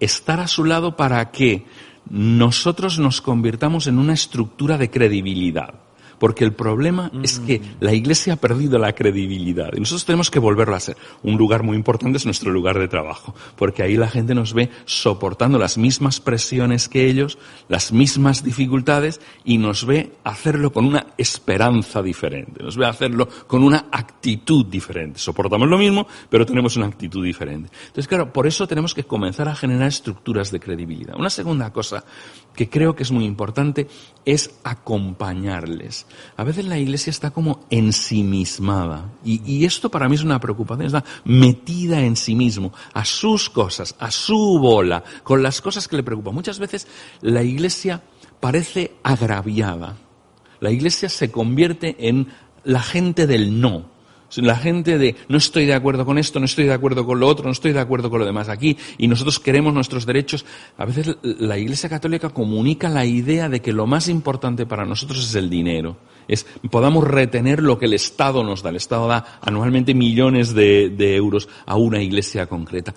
estar 0.01 0.41
a 0.41 0.49
su 0.49 0.65
lado 0.65 0.97
para 0.97 1.31
que 1.31 1.67
nosotros 2.09 2.99
nos 2.99 3.21
convirtamos 3.21 3.87
en 3.87 3.99
una 3.99 4.15
estructura 4.15 4.79
de 4.79 4.91
credibilidad. 4.91 5.75
Porque 6.21 6.45
el 6.45 6.53
problema 6.53 7.11
es 7.23 7.41
que 7.41 7.62
la 7.81 7.95
Iglesia 7.95 8.35
ha 8.35 8.37
perdido 8.37 8.79
la 8.79 8.93
credibilidad 8.93 9.71
y 9.75 9.81
nosotros 9.81 10.05
tenemos 10.05 10.31
que 10.31 10.39
volverlo 10.39 10.77
a 10.77 10.81
ser. 10.81 10.99
Un 11.23 11.39
lugar 11.39 11.62
muy 11.62 11.79
importante 11.79 12.18
es 12.18 12.27
nuestro 12.27 12.53
lugar 12.53 12.79
de 12.79 12.89
trabajo, 12.89 13.35
porque 13.57 13.83
ahí 13.83 13.97
la 13.97 14.07
gente 14.07 14.35
nos 14.35 14.53
ve 14.53 14.68
soportando 14.85 15.59
las 15.59 15.79
mismas 15.79 16.21
presiones 16.21 16.91
que 16.91 17.09
ellos, 17.09 17.39
las 17.68 17.91
mismas 17.91 18.45
dificultades 18.45 19.18
y 19.45 19.57
nos 19.57 19.87
ve 19.87 20.12
hacerlo 20.23 20.75
con 20.75 20.85
una 20.85 21.07
esperanza 21.16 22.03
diferente, 22.03 22.62
nos 22.62 22.77
ve 22.77 22.85
hacerlo 22.85 23.27
con 23.47 23.62
una 23.62 23.87
actitud 23.91 24.66
diferente. 24.66 25.18
Soportamos 25.18 25.68
lo 25.68 25.79
mismo, 25.79 26.07
pero 26.29 26.45
tenemos 26.45 26.77
una 26.77 26.87
actitud 26.87 27.25
diferente. 27.25 27.71
Entonces, 27.87 28.07
claro, 28.07 28.31
por 28.31 28.47
eso 28.47 28.68
tenemos 28.68 28.93
que 28.93 29.05
comenzar 29.05 29.49
a 29.49 29.55
generar 29.55 29.89
estructuras 29.89 30.51
de 30.51 30.61
credibilidad. 30.61 31.16
Una 31.18 31.31
segunda 31.31 31.73
cosa 31.73 32.05
que 32.55 32.68
creo 32.68 32.95
que 32.95 33.05
es 33.05 33.11
muy 33.11 33.25
importante 33.25 33.87
es 34.27 34.61
acompañarles. 34.64 36.07
A 36.37 36.45
veces 36.45 36.65
la 36.65 36.79
iglesia 36.79 37.11
está 37.11 37.31
como 37.31 37.67
ensimismada 37.71 39.11
y, 39.25 39.43
y 39.45 39.65
esto 39.65 39.91
para 39.91 40.09
mí 40.09 40.15
es 40.15 40.23
una 40.23 40.41
preocupación, 40.41 40.87
está 40.87 41.05
metida 41.25 42.01
en 42.01 42.17
sí 42.17 42.35
mismo, 42.35 42.73
a 42.93 43.05
sus 43.05 43.51
cosas, 43.51 43.95
a 43.99 44.11
su 44.11 44.59
bola, 44.59 45.05
con 45.23 45.43
las 45.43 45.61
cosas 45.61 45.89
que 45.89 45.97
le 45.97 46.03
preocupan. 46.03 46.35
Muchas 46.35 46.59
veces 46.59 46.87
la 47.21 47.43
iglesia 47.43 48.03
parece 48.41 48.93
agraviada. 49.03 49.97
La 50.61 50.71
iglesia 50.71 51.09
se 51.09 51.31
convierte 51.31 51.97
en 52.09 52.29
la 52.65 52.83
gente 52.83 53.27
del 53.27 53.61
no. 53.61 54.00
La 54.37 54.57
gente 54.57 54.99
de 54.99 55.16
no 55.28 55.39
estoy 55.39 55.66
de 55.66 55.74
acuerdo 55.74 56.07
con 56.07 56.18
esto, 56.18 56.39
no 56.39 56.45
estoy 56.45 56.64
de 56.64 56.72
acuerdo 56.72 57.05
con 57.05 57.18
lo 57.18 57.26
otro, 57.26 57.47
no 57.47 57.53
estoy 57.53 57.72
de 57.72 57.81
acuerdo 57.81 58.11
con 58.11 58.20
lo 58.20 58.26
demás 58.26 58.49
aquí, 58.49 58.76
y 58.99 59.09
nosotros 59.09 59.41
queremos 59.41 59.74
nuestros 59.74 60.07
derechos. 60.07 60.45
A 60.78 60.85
veces 60.85 61.16
la 61.22 61.59
Iglesia 61.59 61.89
Católica 61.89 62.28
comunica 62.28 62.89
la 62.89 63.05
idea 63.05 63.49
de 63.49 63.61
que 63.61 63.72
lo 63.72 63.87
más 63.87 64.09
importante 64.09 64.66
para 64.66 64.85
nosotros 64.85 65.24
es 65.26 65.35
el 65.35 65.51
dinero. 65.51 65.97
Es 66.28 66.47
podamos 66.70 67.07
retener 67.07 67.62
lo 67.62 67.78
que 67.78 67.87
el 67.87 67.95
Estado 67.95 68.45
nos 68.45 68.62
da. 68.62 68.70
El 68.70 68.76
Estado 68.76 69.09
da 69.09 69.41
anualmente 69.41 69.95
millones 69.95 70.55
de, 70.55 70.91
de 70.91 71.16
euros 71.16 71.49
a 71.66 71.76
una 71.76 72.01
iglesia 72.01 72.47
concreta. 72.47 72.95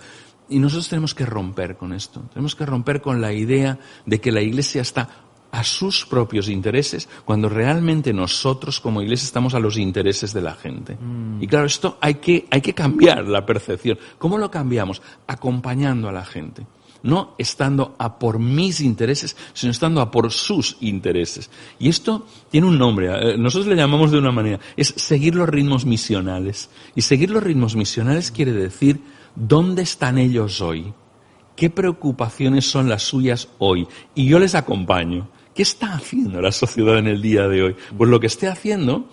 Y 0.50 0.60
nosotros 0.60 0.90
tenemos 0.90 1.16
que 1.16 1.26
romper 1.26 1.78
con 1.78 1.94
esto. 1.94 2.22
Tenemos 2.32 2.56
que 2.56 2.66
romper 2.66 3.02
con 3.02 3.22
la 3.22 3.34
idea 3.34 3.80
de 4.06 4.22
que 4.22 4.32
la 4.32 4.42
iglesia 4.42 4.82
está 4.82 5.10
a 5.54 5.64
sus 5.64 6.04
propios 6.08 6.50
intereses 6.50 7.08
cuando 7.26 7.48
realmente 7.48 8.12
nosotros 8.12 8.80
como 8.80 9.04
iglesia 9.04 9.28
estamos 9.28 9.54
a 9.54 9.60
los 9.60 9.78
intereses 9.78 10.34
de 10.34 10.42
la 10.42 10.56
gente. 10.56 10.98
Y 11.40 11.46
claro, 11.46 11.68
esto 11.68 12.00
hay 12.02 12.16
que, 12.16 12.48
hay 12.50 12.60
que 12.60 12.74
cambiar 12.74 13.28
la 13.28 13.46
percepción. 13.46 14.00
¿Cómo 14.18 14.40
lo 14.40 14.50
cambiamos? 14.50 15.04
Acompañando 15.28 16.10
a 16.10 16.12
la 16.12 16.26
gente. 16.26 16.66
No 17.04 17.36
estando 17.38 17.94
a 18.00 18.18
por 18.18 18.40
mis 18.40 18.82
intereses, 18.82 19.38
sino 19.54 19.72
estando 19.72 20.02
a 20.02 20.10
por 20.10 20.32
sus 20.32 20.78
intereses. 20.82 21.52
Y 21.78 21.88
esto 21.88 22.26
tiene 22.50 22.66
un 22.66 22.80
nombre, 22.80 23.34
eh, 23.34 23.38
nosotros 23.38 23.68
le 23.68 23.76
llamamos 23.76 24.10
de 24.10 24.18
una 24.18 24.32
manera, 24.32 24.60
es 24.76 24.88
seguir 24.88 25.36
los 25.36 25.48
ritmos 25.48 25.86
misionales. 25.86 26.72
Y 26.96 27.02
seguir 27.02 27.30
los 27.30 27.44
ritmos 27.44 27.76
misionales 27.76 28.32
quiere 28.32 28.54
decir 28.54 29.02
dónde 29.36 29.84
están 29.84 30.18
ellos 30.18 30.62
hoy, 30.62 30.94
qué 31.56 31.70
preocupaciones 31.70 32.66
son 32.66 32.90
las 32.90 33.04
suyas 33.04 33.50
hoy. 33.60 33.88
Y 34.16 34.26
yo 34.26 34.40
les 34.40 34.56
acompaño. 34.56 35.28
¿Qué 35.54 35.62
está 35.62 35.94
haciendo 35.94 36.42
la 36.42 36.52
sociedad 36.52 36.98
en 36.98 37.08
el 37.08 37.22
día 37.22 37.48
de 37.48 37.64
hoy? 37.64 37.76
Pues 37.96 38.10
lo 38.10 38.20
que 38.20 38.28
esté 38.28 38.48
haciendo, 38.48 39.08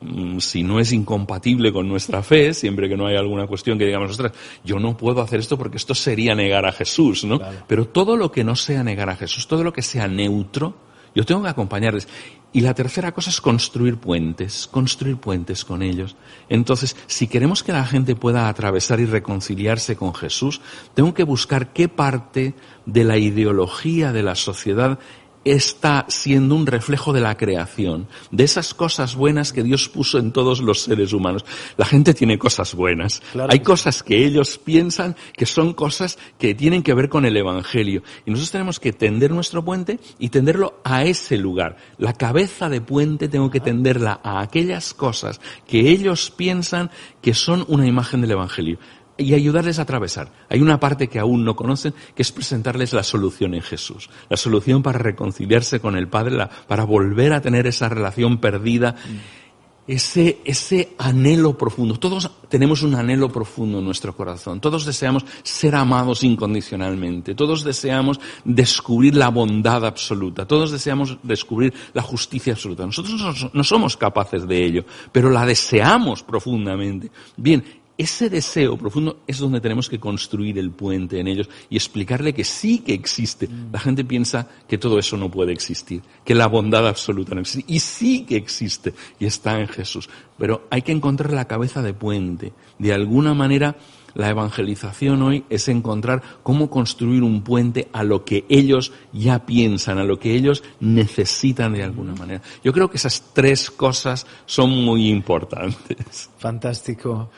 mm, 0.00 0.38
si 0.38 0.62
no 0.62 0.78
es 0.78 0.92
incompatible 0.92 1.72
con 1.72 1.88
nuestra 1.88 2.22
fe, 2.22 2.54
siempre 2.54 2.88
que 2.88 2.96
no 2.96 3.06
haya 3.06 3.18
alguna 3.18 3.46
cuestión 3.46 3.78
que 3.78 3.86
digamos, 3.86 4.10
ostras, 4.12 4.32
yo 4.64 4.78
no 4.78 4.96
puedo 4.96 5.20
hacer 5.20 5.40
esto 5.40 5.58
porque 5.58 5.78
esto 5.78 5.94
sería 5.94 6.34
negar 6.34 6.66
a 6.66 6.72
Jesús, 6.72 7.24
¿no? 7.24 7.38
Claro. 7.38 7.64
Pero 7.66 7.86
todo 7.88 8.16
lo 8.16 8.30
que 8.30 8.44
no 8.44 8.54
sea 8.54 8.84
negar 8.84 9.10
a 9.10 9.16
Jesús, 9.16 9.48
todo 9.48 9.64
lo 9.64 9.72
que 9.72 9.82
sea 9.82 10.06
neutro, 10.06 10.76
Yo 11.14 11.24
tengo 11.24 11.42
que 11.42 11.48
acompañarles. 11.50 12.08
Y 12.54 12.60
la 12.60 12.74
tercera 12.74 13.12
cosa 13.12 13.30
es 13.30 13.40
construir 13.40 13.96
puentes, 13.96 14.66
construir 14.66 15.16
puentes 15.16 15.64
con 15.64 15.82
ellos. 15.82 16.16
Entonces, 16.48 16.96
si 17.06 17.26
queremos 17.26 17.62
que 17.62 17.72
la 17.72 17.84
gente 17.84 18.14
pueda 18.14 18.48
atravesar 18.48 19.00
y 19.00 19.06
reconciliarse 19.06 19.96
con 19.96 20.14
Jesús, 20.14 20.60
tengo 20.94 21.14
que 21.14 21.24
buscar 21.24 21.72
qué 21.72 21.88
parte 21.88 22.54
de 22.84 23.04
la 23.04 23.16
ideología 23.16 24.12
de 24.12 24.22
la 24.22 24.34
sociedad 24.34 24.98
está 25.44 26.06
siendo 26.08 26.54
un 26.54 26.66
reflejo 26.66 27.12
de 27.12 27.20
la 27.20 27.36
creación, 27.36 28.06
de 28.30 28.44
esas 28.44 28.74
cosas 28.74 29.16
buenas 29.16 29.52
que 29.52 29.62
Dios 29.62 29.88
puso 29.88 30.18
en 30.18 30.32
todos 30.32 30.60
los 30.60 30.82
seres 30.82 31.12
humanos. 31.12 31.44
La 31.76 31.84
gente 31.84 32.14
tiene 32.14 32.38
cosas 32.38 32.74
buenas. 32.74 33.22
Hay 33.48 33.60
cosas 33.60 34.02
que 34.02 34.24
ellos 34.24 34.58
piensan 34.58 35.16
que 35.34 35.46
son 35.46 35.74
cosas 35.74 36.18
que 36.38 36.54
tienen 36.54 36.82
que 36.82 36.94
ver 36.94 37.08
con 37.08 37.24
el 37.24 37.36
Evangelio. 37.36 38.02
Y 38.26 38.30
nosotros 38.30 38.52
tenemos 38.52 38.80
que 38.80 38.92
tender 38.92 39.30
nuestro 39.30 39.64
puente 39.64 39.98
y 40.18 40.28
tenderlo 40.28 40.80
a 40.84 41.04
ese 41.04 41.36
lugar. 41.36 41.76
La 41.98 42.12
cabeza 42.12 42.68
de 42.68 42.80
puente 42.80 43.28
tengo 43.28 43.50
que 43.50 43.60
tenderla 43.60 44.20
a 44.22 44.40
aquellas 44.40 44.94
cosas 44.94 45.40
que 45.66 45.90
ellos 45.90 46.30
piensan 46.30 46.90
que 47.20 47.34
son 47.34 47.64
una 47.68 47.86
imagen 47.86 48.20
del 48.20 48.32
Evangelio 48.32 48.78
y 49.16 49.34
ayudarles 49.34 49.78
a 49.78 49.82
atravesar. 49.82 50.32
Hay 50.48 50.60
una 50.60 50.80
parte 50.80 51.08
que 51.08 51.18
aún 51.18 51.44
no 51.44 51.56
conocen, 51.56 51.94
que 52.14 52.22
es 52.22 52.32
presentarles 52.32 52.92
la 52.92 53.02
solución 53.02 53.54
en 53.54 53.62
Jesús. 53.62 54.08
La 54.28 54.36
solución 54.36 54.82
para 54.82 54.98
reconciliarse 54.98 55.80
con 55.80 55.96
el 55.96 56.08
Padre, 56.08 56.48
para 56.66 56.84
volver 56.84 57.32
a 57.32 57.40
tener 57.40 57.66
esa 57.66 57.88
relación 57.88 58.38
perdida, 58.38 58.96
ese, 59.86 60.40
ese 60.44 60.94
anhelo 60.98 61.58
profundo. 61.58 61.98
Todos 61.98 62.30
tenemos 62.48 62.82
un 62.82 62.94
anhelo 62.94 63.30
profundo 63.30 63.80
en 63.80 63.84
nuestro 63.84 64.14
corazón. 64.14 64.60
Todos 64.60 64.86
deseamos 64.86 65.24
ser 65.42 65.74
amados 65.74 66.22
incondicionalmente. 66.22 67.34
Todos 67.34 67.64
deseamos 67.64 68.20
descubrir 68.44 69.16
la 69.16 69.28
bondad 69.28 69.84
absoluta. 69.84 70.46
Todos 70.46 70.70
deseamos 70.70 71.18
descubrir 71.22 71.74
la 71.94 72.02
justicia 72.02 72.52
absoluta. 72.52 72.86
Nosotros 72.86 73.50
no 73.52 73.64
somos 73.64 73.96
capaces 73.96 74.46
de 74.46 74.64
ello, 74.64 74.84
pero 75.10 75.30
la 75.30 75.44
deseamos 75.44 76.22
profundamente. 76.22 77.10
Bien, 77.36 77.64
ese 77.98 78.30
deseo 78.30 78.76
profundo 78.76 79.20
es 79.26 79.38
donde 79.38 79.60
tenemos 79.60 79.88
que 79.88 80.00
construir 80.00 80.58
el 80.58 80.70
puente 80.70 81.20
en 81.20 81.28
ellos 81.28 81.48
y 81.68 81.76
explicarle 81.76 82.32
que 82.32 82.44
sí 82.44 82.78
que 82.78 82.94
existe. 82.94 83.48
La 83.70 83.78
gente 83.78 84.04
piensa 84.04 84.48
que 84.66 84.78
todo 84.78 84.98
eso 84.98 85.16
no 85.16 85.30
puede 85.30 85.52
existir, 85.52 86.02
que 86.24 86.34
la 86.34 86.46
bondad 86.46 86.86
absoluta 86.88 87.34
no 87.34 87.42
existe. 87.42 87.70
Y 87.72 87.80
sí 87.80 88.24
que 88.24 88.36
existe 88.36 88.94
y 89.18 89.26
está 89.26 89.60
en 89.60 89.68
Jesús. 89.68 90.08
Pero 90.38 90.66
hay 90.70 90.82
que 90.82 90.92
encontrar 90.92 91.32
la 91.32 91.46
cabeza 91.46 91.82
de 91.82 91.92
puente. 91.94 92.52
De 92.78 92.92
alguna 92.92 93.34
manera, 93.34 93.76
la 94.14 94.28
evangelización 94.28 95.22
hoy 95.22 95.44
es 95.48 95.68
encontrar 95.68 96.22
cómo 96.42 96.70
construir 96.70 97.22
un 97.22 97.42
puente 97.42 97.88
a 97.92 98.04
lo 98.04 98.24
que 98.24 98.44
ellos 98.48 98.92
ya 99.12 99.46
piensan, 99.46 99.98
a 99.98 100.04
lo 100.04 100.18
que 100.18 100.34
ellos 100.34 100.62
necesitan 100.80 101.72
de 101.72 101.82
alguna 101.82 102.14
manera. 102.14 102.42
Yo 102.64 102.72
creo 102.72 102.90
que 102.90 102.96
esas 102.96 103.32
tres 103.32 103.70
cosas 103.70 104.26
son 104.46 104.70
muy 104.70 105.08
importantes. 105.08 106.30
Fantástico. 106.38 107.30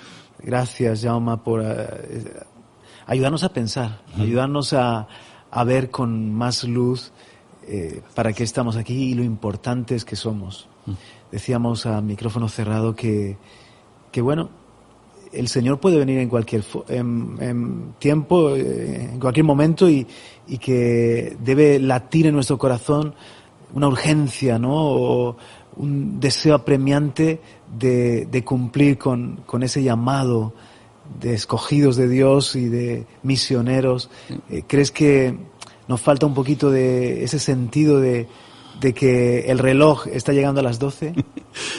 Gracias, 0.45 1.03
Jauma, 1.03 1.43
por 1.43 1.63
eh, 1.65 2.31
ayudarnos 3.07 3.45
a 3.45 3.49
pensar, 3.49 4.03
ayudarnos 4.19 4.75
a, 4.75 5.09
ver 5.65 5.91
con 5.91 6.35
más 6.35 6.65
luz 6.65 7.13
eh, 7.67 8.03
para 8.15 8.33
qué 8.35 8.45
estamos 8.45 8.77
aquí 8.77 9.11
y 9.11 9.15
lo 9.15 9.23
importantes 9.23 10.05
que 10.05 10.17
somos. 10.17 10.69
Decíamos 11.33 11.87
a 11.87 12.03
micrófono 12.03 12.49
cerrado 12.49 12.95
que, 12.95 13.39
que 14.13 14.21
bueno, 14.21 14.51
el 15.33 15.49
Señor 15.49 15.81
puede 15.81 15.97
venir 15.97 16.19
en 16.19 16.29
cualquier 16.29 16.63
en, 16.89 17.95
tiempo, 17.99 18.55
eh, 18.55 19.09
en 19.13 19.19
cualquier 19.19 19.45
momento 19.45 19.89
y, 19.89 20.07
y, 20.47 20.59
que 20.59 21.39
debe 21.41 21.79
latir 21.79 22.27
en 22.27 22.35
nuestro 22.35 22.59
corazón 22.59 23.15
una 23.73 23.89
urgencia, 23.89 24.59
¿no? 24.59 24.75
O 24.75 25.37
un 25.77 26.21
deseo 26.21 26.55
apremiante 26.55 27.41
de, 27.79 28.43
cumplir 28.45 28.99
con, 28.99 29.45
ese 29.63 29.83
llamado 29.83 30.53
de 31.21 31.35
escogidos 31.35 31.97
de 31.97 32.09
Dios 32.09 32.57
y 32.57 32.69
de 32.69 33.07
misioneros. 33.23 34.11
Eh, 34.51 34.63
¿Crees 34.67 34.91
que 34.91 35.37
nos 35.89 36.01
falta 36.01 36.27
un 36.27 36.35
poquito 36.35 36.71
de 36.71 37.25
ese 37.25 37.39
sentido 37.39 38.01
de, 38.01 38.27
que 38.95 39.51
el 39.51 39.59
reloj 39.59 40.07
está 40.09 40.33
llegando 40.33 40.61
a 40.61 40.65
las 40.65 40.79
12? 40.79 41.15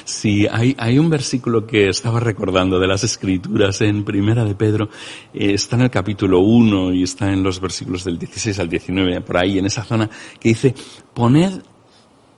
Sí, 0.06 0.48
hay, 0.50 0.74
hay 0.80 1.00
un 1.00 1.10
versículo 1.10 1.68
que 1.68 1.90
estaba 1.90 2.22
recordando 2.22 2.80
de 2.80 2.88
las 2.88 3.04
Escrituras 3.04 3.82
en 3.82 4.06
Primera 4.06 4.46
de 4.46 4.56
Pedro, 4.56 4.88
eh, 5.34 5.54
está 5.54 5.76
en 5.76 5.82
el 5.82 5.90
capítulo 5.90 6.40
1 6.40 6.94
y 6.94 7.04
está 7.04 7.34
en 7.34 7.44
los 7.44 7.60
versículos 7.60 8.06
del 8.06 8.18
16 8.18 8.58
al 8.60 8.70
19, 8.70 9.20
por 9.20 9.38
ahí, 9.38 9.60
en 9.60 9.66
esa 9.66 9.84
zona, 9.84 10.10
que 10.40 10.50
dice, 10.50 10.74
poned 11.14 11.62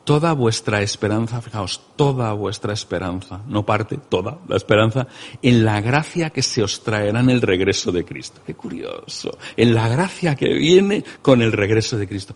toda 0.08 0.32
vuestra 0.32 0.82
esperanza, 0.82 1.41
fijaos, 1.41 1.82
toda 1.97 2.32
vuestra 2.32 2.72
esperanza, 2.72 3.41
no 3.45 3.66
parte, 3.66 3.97
toda 3.97 4.39
la 4.47 4.55
esperanza, 4.55 5.05
en 5.41 5.66
la 5.66 5.82
gracia 5.82 6.30
que 6.30 6.41
se 6.41 6.64
os 6.64 6.82
traerá 6.82 7.20
en 7.20 7.30
el 7.30 7.41
regreso 7.41 7.91
de 7.91 8.05
Cristo. 8.05 8.39
Qué 8.45 8.53
curioso, 8.53 9.38
en 9.58 9.76
la 9.76 9.89
gracia 9.89 10.34
que 10.38 10.53
viene 10.53 11.03
con 11.22 11.41
el 11.41 11.51
regreso 11.51 11.97
de 11.97 12.08
Cristo. 12.08 12.36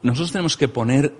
Nosotros 0.00 0.32
tenemos 0.32 0.56
que 0.56 0.68
poner 0.68 1.14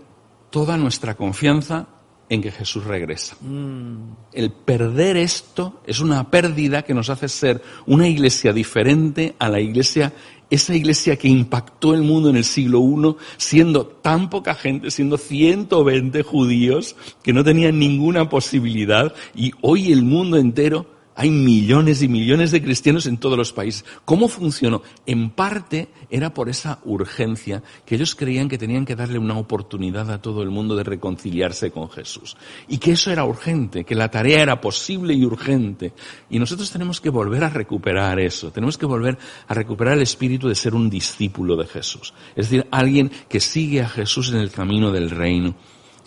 toda 0.48 0.78
nuestra 0.78 1.14
confianza 1.14 1.86
en 2.28 2.42
que 2.42 2.50
Jesús 2.50 2.84
regresa. 2.84 3.36
Mm. 3.40 4.12
El 4.32 4.52
perder 4.52 5.16
esto 5.16 5.80
es 5.86 6.00
una 6.00 6.30
pérdida 6.30 6.82
que 6.82 6.94
nos 6.94 7.10
hace 7.10 7.28
ser 7.28 7.62
una 7.86 8.06
iglesia 8.06 8.52
diferente 8.52 9.34
a 9.38 9.48
la 9.48 9.60
iglesia 9.60 10.12
esa 10.50 10.74
iglesia 10.74 11.16
que 11.16 11.28
impactó 11.28 11.94
el 11.94 12.02
mundo 12.02 12.30
en 12.30 12.36
el 12.36 12.44
siglo 12.44 12.80
I, 12.80 13.16
siendo 13.36 13.86
tan 13.86 14.30
poca 14.30 14.54
gente, 14.54 14.90
siendo 14.90 15.18
120 15.18 16.22
judíos 16.22 16.96
que 17.22 17.32
no 17.32 17.44
tenían 17.44 17.78
ninguna 17.78 18.28
posibilidad, 18.28 19.14
y 19.34 19.52
hoy 19.60 19.92
el 19.92 20.02
mundo 20.02 20.38
entero 20.38 20.97
hay 21.18 21.32
millones 21.32 22.00
y 22.00 22.06
millones 22.06 22.52
de 22.52 22.62
cristianos 22.62 23.06
en 23.06 23.18
todos 23.18 23.36
los 23.36 23.52
países. 23.52 23.84
¿Cómo 24.04 24.28
funcionó? 24.28 24.82
En 25.04 25.30
parte 25.30 25.88
era 26.10 26.32
por 26.32 26.48
esa 26.48 26.78
urgencia 26.84 27.60
que 27.84 27.96
ellos 27.96 28.14
creían 28.14 28.48
que 28.48 28.56
tenían 28.56 28.84
que 28.84 28.94
darle 28.94 29.18
una 29.18 29.36
oportunidad 29.36 30.12
a 30.12 30.22
todo 30.22 30.44
el 30.44 30.50
mundo 30.50 30.76
de 30.76 30.84
reconciliarse 30.84 31.72
con 31.72 31.90
Jesús. 31.90 32.36
Y 32.68 32.78
que 32.78 32.92
eso 32.92 33.10
era 33.10 33.24
urgente, 33.24 33.82
que 33.82 33.96
la 33.96 34.12
tarea 34.12 34.42
era 34.42 34.60
posible 34.60 35.12
y 35.12 35.24
urgente. 35.24 35.92
Y 36.30 36.38
nosotros 36.38 36.70
tenemos 36.70 37.00
que 37.00 37.10
volver 37.10 37.42
a 37.42 37.50
recuperar 37.50 38.20
eso. 38.20 38.52
Tenemos 38.52 38.78
que 38.78 38.86
volver 38.86 39.18
a 39.48 39.54
recuperar 39.54 39.94
el 39.94 40.02
espíritu 40.02 40.46
de 40.46 40.54
ser 40.54 40.72
un 40.72 40.88
discípulo 40.88 41.56
de 41.56 41.66
Jesús. 41.66 42.14
Es 42.36 42.48
decir, 42.48 42.68
alguien 42.70 43.10
que 43.28 43.40
sigue 43.40 43.82
a 43.82 43.88
Jesús 43.88 44.30
en 44.30 44.36
el 44.36 44.52
camino 44.52 44.92
del 44.92 45.10
reino 45.10 45.56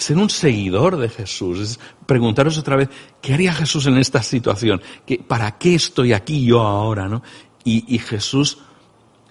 ser 0.02 0.18
un 0.18 0.30
seguidor 0.30 0.98
de 0.98 1.10
Jesús, 1.10 1.60
es 1.60 1.80
preguntaros 2.06 2.58
otra 2.58 2.76
vez, 2.76 2.90
¿qué 3.22 3.34
haría 3.34 3.54
Jesús 3.54 3.86
en 3.86 3.98
esta 3.98 4.24
situación? 4.24 4.82
¿Para 5.28 5.58
qué 5.58 5.76
estoy 5.76 6.14
aquí 6.14 6.44
yo 6.44 6.62
ahora? 6.62 7.08
¿no? 7.08 7.22
Y, 7.64 8.00
Jesús 8.00 8.58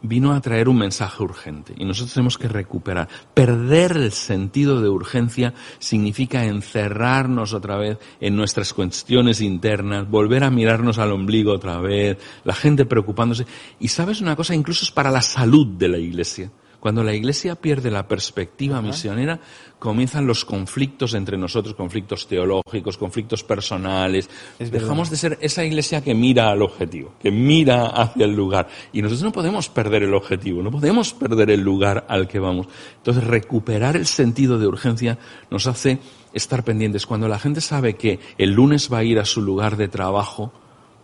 vino 0.02 0.32
a 0.32 0.40
traer 0.40 0.68
un 0.68 0.78
mensaje 0.78 1.22
urgente 1.22 1.74
y 1.76 1.84
nosotros 1.84 2.14
tenemos 2.14 2.38
que 2.38 2.48
recuperar. 2.48 3.08
Perder 3.34 3.96
el 3.96 4.12
sentido 4.12 4.80
de 4.80 4.88
urgencia 4.88 5.52
significa 5.78 6.44
encerrarnos 6.44 7.52
otra 7.52 7.76
vez 7.76 7.98
en 8.20 8.36
nuestras 8.36 8.72
cuestiones 8.72 9.40
internas, 9.40 10.08
volver 10.08 10.44
a 10.44 10.50
mirarnos 10.50 10.98
al 10.98 11.12
ombligo 11.12 11.52
otra 11.52 11.80
vez, 11.80 12.16
la 12.44 12.54
gente 12.54 12.86
preocupándose. 12.86 13.44
Y 13.80 13.88
sabes 13.88 14.20
una 14.20 14.36
cosa, 14.36 14.54
incluso 14.54 14.84
es 14.84 14.92
para 14.92 15.10
la 15.10 15.20
salud 15.20 15.66
de 15.66 15.88
la 15.88 15.98
iglesia. 15.98 16.50
Cuando 16.80 17.04
la 17.04 17.14
Iglesia 17.14 17.54
pierde 17.56 17.90
la 17.90 18.08
perspectiva 18.08 18.80
misionera, 18.80 19.38
comienzan 19.78 20.26
los 20.26 20.46
conflictos 20.46 21.12
entre 21.12 21.36
nosotros, 21.36 21.74
conflictos 21.74 22.26
teológicos, 22.26 22.96
conflictos 22.96 23.44
personales. 23.44 24.30
Dejamos 24.58 25.10
de 25.10 25.16
ser 25.16 25.38
esa 25.42 25.62
Iglesia 25.62 26.02
que 26.02 26.14
mira 26.14 26.50
al 26.50 26.62
objetivo, 26.62 27.14
que 27.20 27.30
mira 27.30 27.86
hacia 27.88 28.24
el 28.24 28.34
lugar. 28.34 28.68
Y 28.92 29.02
nosotros 29.02 29.24
no 29.24 29.32
podemos 29.32 29.68
perder 29.68 30.04
el 30.04 30.14
objetivo, 30.14 30.62
no 30.62 30.70
podemos 30.70 31.12
perder 31.12 31.50
el 31.50 31.60
lugar 31.60 32.06
al 32.08 32.26
que 32.26 32.38
vamos. 32.38 32.66
Entonces, 32.96 33.24
recuperar 33.24 33.96
el 33.96 34.06
sentido 34.06 34.58
de 34.58 34.66
urgencia 34.66 35.18
nos 35.50 35.66
hace 35.66 35.98
estar 36.32 36.64
pendientes. 36.64 37.06
Cuando 37.06 37.28
la 37.28 37.38
gente 37.38 37.60
sabe 37.60 37.94
que 37.94 38.20
el 38.38 38.52
lunes 38.52 38.90
va 38.92 38.98
a 38.98 39.04
ir 39.04 39.18
a 39.18 39.24
su 39.24 39.42
lugar 39.42 39.76
de 39.76 39.88
trabajo, 39.88 40.52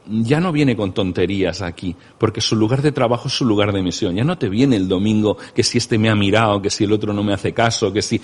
ya 0.09 0.41
no 0.41 0.53
viene 0.53 0.77
con 0.77 0.93
tonterías 0.93 1.63
aquí, 1.63 1.97
porque 2.19 2.41
su 2.41 2.57
lugar 2.57 2.83
de 2.83 2.93
trabajo 2.93 3.29
es 3.29 3.35
su 3.35 3.45
lugar 3.45 3.73
de 3.73 3.83
misión. 3.83 4.15
Ya 4.15 4.25
no 4.25 4.39
te 4.39 4.49
viene 4.49 4.77
el 4.77 4.89
domingo 4.89 5.37
que 5.55 5.63
si 5.63 5.79
este 5.79 5.99
me 5.99 6.09
ha 6.09 6.15
mirado, 6.15 6.63
que 6.63 6.71
si 6.71 6.85
el 6.85 6.93
otro 6.93 7.13
no 7.13 7.23
me 7.23 7.35
hace 7.35 7.53
caso, 7.53 7.93
que 7.93 8.03
si... 8.03 8.21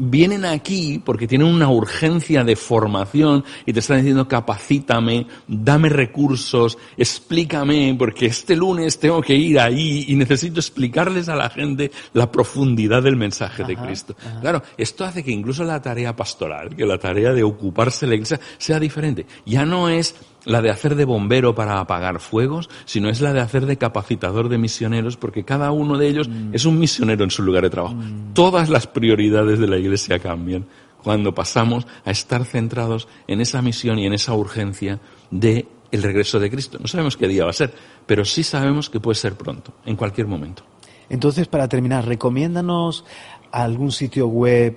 Vienen 0.00 0.44
aquí 0.44 1.02
porque 1.04 1.26
tienen 1.26 1.48
una 1.48 1.68
urgencia 1.70 2.44
de 2.44 2.54
formación 2.54 3.44
y 3.66 3.72
te 3.72 3.80
están 3.80 3.96
diciendo 3.96 4.28
capacítame, 4.28 5.26
dame 5.48 5.88
recursos, 5.88 6.78
explícame, 6.96 7.96
porque 7.98 8.26
este 8.26 8.54
lunes 8.54 9.00
tengo 9.00 9.20
que 9.20 9.34
ir 9.34 9.58
ahí 9.58 10.04
y 10.06 10.14
necesito 10.14 10.60
explicarles 10.60 11.28
a 11.28 11.34
la 11.34 11.50
gente 11.50 11.90
la 12.12 12.30
profundidad 12.30 13.02
del 13.02 13.16
mensaje 13.16 13.64
de 13.64 13.74
Cristo. 13.74 14.14
Claro, 14.40 14.62
esto 14.76 15.04
hace 15.04 15.24
que 15.24 15.32
incluso 15.32 15.64
la 15.64 15.82
tarea 15.82 16.14
pastoral, 16.14 16.76
que 16.76 16.86
la 16.86 16.98
tarea 16.98 17.32
de 17.32 17.42
ocuparse 17.42 18.06
de 18.06 18.10
la 18.10 18.14
iglesia 18.14 18.38
sea 18.56 18.78
diferente. 18.78 19.26
Ya 19.46 19.66
no 19.66 19.88
es 19.88 20.14
la 20.44 20.62
de 20.62 20.70
hacer 20.70 20.94
de 20.94 21.04
bombero 21.04 21.54
para 21.54 21.80
apagar 21.80 22.20
fuegos, 22.20 22.70
sino 22.84 23.08
es 23.08 23.20
la 23.20 23.32
de 23.32 23.40
hacer 23.40 23.66
de 23.66 23.76
capacitador 23.76 24.48
de 24.48 24.58
misioneros, 24.58 25.16
porque 25.16 25.44
cada 25.44 25.72
uno 25.72 25.98
de 25.98 26.08
ellos 26.08 26.30
es 26.52 26.64
un 26.64 26.78
misionero 26.78 27.24
en 27.24 27.30
su 27.30 27.42
lugar 27.42 27.64
de 27.64 27.70
trabajo. 27.70 27.96
Todas 28.34 28.68
las 28.68 28.86
prioridades 28.86 29.58
de 29.58 29.66
la 29.66 29.76
Iglesia 29.78 30.18
cambian 30.18 30.66
cuando 31.02 31.34
pasamos 31.34 31.86
a 32.04 32.10
estar 32.10 32.44
centrados 32.44 33.08
en 33.26 33.40
esa 33.40 33.62
misión 33.62 33.98
y 33.98 34.06
en 34.06 34.12
esa 34.12 34.34
urgencia 34.34 35.00
de 35.30 35.66
el 35.90 36.02
regreso 36.02 36.38
de 36.38 36.50
Cristo. 36.50 36.78
No 36.80 36.86
sabemos 36.86 37.16
qué 37.16 37.28
día 37.28 37.44
va 37.44 37.50
a 37.50 37.54
ser, 37.54 37.72
pero 38.06 38.24
sí 38.24 38.42
sabemos 38.42 38.90
que 38.90 39.00
puede 39.00 39.14
ser 39.14 39.36
pronto, 39.36 39.72
en 39.86 39.96
cualquier 39.96 40.26
momento. 40.26 40.62
Entonces, 41.08 41.48
para 41.48 41.68
terminar, 41.68 42.06
recomiéndanos 42.06 43.04
algún 43.50 43.92
sitio 43.92 44.26
web, 44.26 44.76